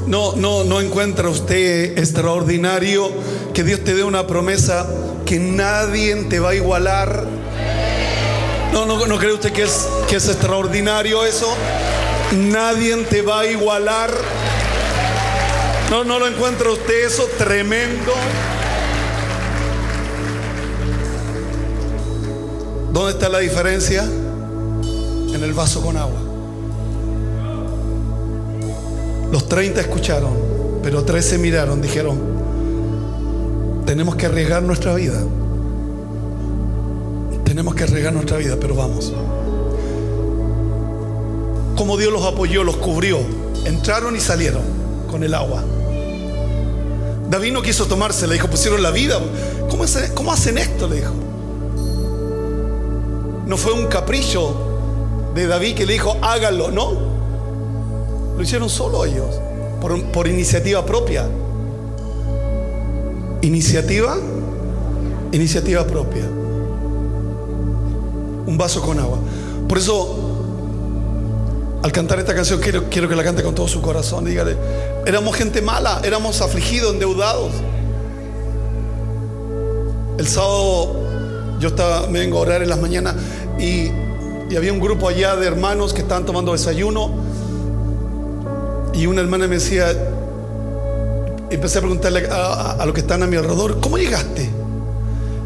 no, 0.06 0.36
no, 0.36 0.64
no 0.64 0.80
encuentra 0.80 1.30
usted 1.30 1.98
extraordinario 1.98 3.10
que 3.54 3.64
Dios 3.64 3.84
te 3.84 3.94
dé 3.94 4.04
una 4.04 4.26
promesa 4.26 4.86
que 5.24 5.38
nadie 5.38 6.14
te 6.24 6.38
va 6.38 6.50
a 6.50 6.54
igualar. 6.54 7.26
No, 8.72 8.84
no, 8.84 9.06
no 9.06 9.18
cree 9.18 9.32
usted 9.32 9.52
que 9.52 9.62
es, 9.62 9.88
que 10.08 10.16
es 10.16 10.28
extraordinario 10.28 11.24
eso. 11.24 11.48
Nadie 12.32 12.96
te 13.04 13.22
va 13.22 13.40
a 13.40 13.46
igualar. 13.46 14.10
No, 15.90 16.04
no 16.04 16.18
lo 16.18 16.26
encuentra 16.26 16.70
usted 16.70 17.06
eso 17.06 17.26
tremendo. 17.38 18.12
¿Dónde 22.92 23.12
está 23.12 23.30
la 23.30 23.38
diferencia? 23.38 24.02
En 24.02 25.42
el 25.42 25.54
vaso 25.54 25.80
con 25.80 25.96
agua. 25.96 26.27
Los 29.32 29.48
30 29.48 29.80
escucharon, 29.80 30.30
pero 30.82 31.04
13 31.04 31.38
miraron, 31.38 31.80
dijeron, 31.82 32.18
tenemos 33.84 34.16
que 34.16 34.26
arriesgar 34.26 34.62
nuestra 34.62 34.94
vida. 34.94 35.20
Tenemos 37.44 37.74
que 37.74 37.84
arriesgar 37.84 38.12
nuestra 38.12 38.36
vida, 38.36 38.56
pero 38.60 38.74
vamos. 38.74 39.12
Como 41.76 41.96
Dios 41.96 42.12
los 42.12 42.24
apoyó, 42.24 42.64
los 42.64 42.76
cubrió. 42.76 43.18
Entraron 43.64 44.16
y 44.16 44.20
salieron 44.20 44.62
con 45.10 45.22
el 45.22 45.34
agua. 45.34 45.62
David 47.30 47.52
no 47.52 47.62
quiso 47.62 47.86
tomarse, 47.86 48.26
le 48.26 48.34
dijo, 48.34 48.48
pusieron 48.48 48.82
la 48.82 48.90
vida. 48.90 49.18
¿Cómo, 49.70 49.84
hace- 49.84 50.12
cómo 50.14 50.32
hacen 50.32 50.58
esto? 50.58 50.88
Le 50.88 50.96
dijo. 50.96 51.12
No 53.46 53.56
fue 53.56 53.72
un 53.72 53.86
capricho 53.86 54.54
de 55.34 55.46
David 55.46 55.74
que 55.74 55.86
le 55.86 55.94
dijo, 55.94 56.16
háganlo, 56.22 56.70
no. 56.70 57.07
Lo 58.38 58.44
hicieron 58.44 58.70
solo 58.70 59.04
ellos, 59.04 59.40
por, 59.80 60.28
iniciativa 60.28 60.86
propia. 60.86 61.28
Iniciativa, 63.42 64.16
iniciativa 65.32 65.84
propia. 65.84 66.22
Un 68.46 68.56
vaso 68.56 68.80
con 68.80 69.00
agua. 69.00 69.18
Por 69.68 69.76
eso, 69.76 70.16
al 71.82 71.90
cantar 71.90 72.20
esta 72.20 72.32
canción, 72.32 72.60
quiero, 72.60 72.84
quiero 72.88 73.08
que 73.08 73.16
la 73.16 73.24
cante 73.24 73.42
con 73.42 73.56
todo 73.56 73.66
su 73.66 73.82
corazón. 73.82 74.24
Dígale, 74.24 74.56
éramos 75.04 75.34
gente 75.34 75.60
mala, 75.60 76.00
éramos 76.04 76.40
afligidos, 76.40 76.92
endeudados. 76.92 77.50
El 80.16 80.28
sábado 80.28 80.94
yo 81.58 81.70
estaba, 81.70 82.06
me 82.06 82.20
vengo 82.20 82.38
a 82.38 82.42
orar 82.42 82.62
en 82.62 82.68
las 82.68 82.80
mañanas 82.80 83.16
y, 83.58 83.90
y 84.48 84.56
había 84.56 84.72
un 84.72 84.78
grupo 84.78 85.08
allá 85.08 85.34
de 85.34 85.48
hermanos 85.48 85.92
que 85.92 86.02
estaban 86.02 86.24
tomando 86.24 86.52
desayuno 86.52 87.26
y 88.98 89.06
una 89.06 89.20
hermana 89.20 89.46
me 89.46 89.54
decía, 89.54 89.92
empecé 91.50 91.78
a 91.78 91.80
preguntarle 91.80 92.28
a, 92.28 92.82
los 92.84 92.92
que 92.92 93.00
están 93.00 93.22
a 93.22 93.28
mi 93.28 93.36
alrededor, 93.36 93.78
¿cómo 93.80 93.96
llegaste? 93.96 94.50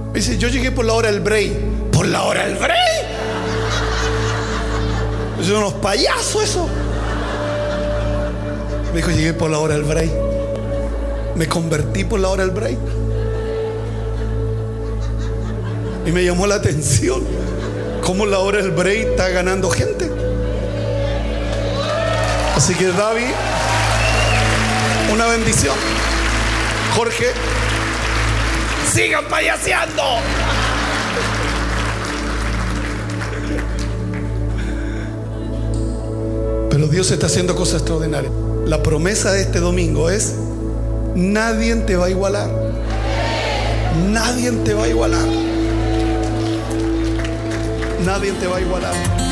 Me 0.06 0.14
dice, 0.14 0.38
yo 0.38 0.48
llegué 0.48 0.72
por 0.72 0.86
la 0.86 0.94
hora 0.94 1.12
del 1.12 1.20
break. 1.20 1.52
¿Por 1.92 2.06
la 2.06 2.22
hora 2.22 2.46
del 2.46 2.56
break? 2.56 2.78
Son 5.42 5.56
unos 5.56 5.74
payasos 5.74 6.44
eso. 6.44 6.66
Me 8.92 8.96
dijo, 8.96 9.10
llegué 9.10 9.34
por 9.34 9.50
la 9.50 9.58
hora 9.58 9.74
del 9.74 9.84
break. 9.84 10.10
Me 11.36 11.46
convertí 11.46 12.04
por 12.04 12.20
la 12.20 12.28
hora 12.28 12.46
del 12.46 12.54
break. 12.54 12.78
Y 16.06 16.10
me 16.10 16.24
llamó 16.24 16.46
la 16.46 16.54
atención 16.54 17.22
cómo 18.02 18.24
la 18.24 18.38
hora 18.38 18.62
del 18.62 18.70
break 18.70 19.10
está 19.10 19.28
ganando 19.28 19.68
gente. 19.68 20.11
Así 22.56 22.74
que 22.74 22.86
David, 22.88 23.32
una 25.12 25.26
bendición. 25.26 25.74
Jorge, 26.94 27.32
sigan 28.92 29.24
payaseando. 29.24 30.02
Pero 36.70 36.86
Dios 36.88 37.10
está 37.10 37.26
haciendo 37.26 37.56
cosas 37.56 37.76
extraordinarias. 37.76 38.32
La 38.66 38.82
promesa 38.82 39.32
de 39.32 39.42
este 39.42 39.60
domingo 39.60 40.10
es, 40.10 40.34
nadie 41.14 41.74
te 41.76 41.96
va 41.96 42.06
a 42.06 42.10
igualar. 42.10 42.50
Nadie 44.10 44.52
te 44.52 44.74
va 44.74 44.84
a 44.84 44.88
igualar. 44.88 45.26
Nadie 48.04 48.32
te 48.32 48.46
va 48.46 48.56
a 48.56 48.60
igualar. 48.60 49.31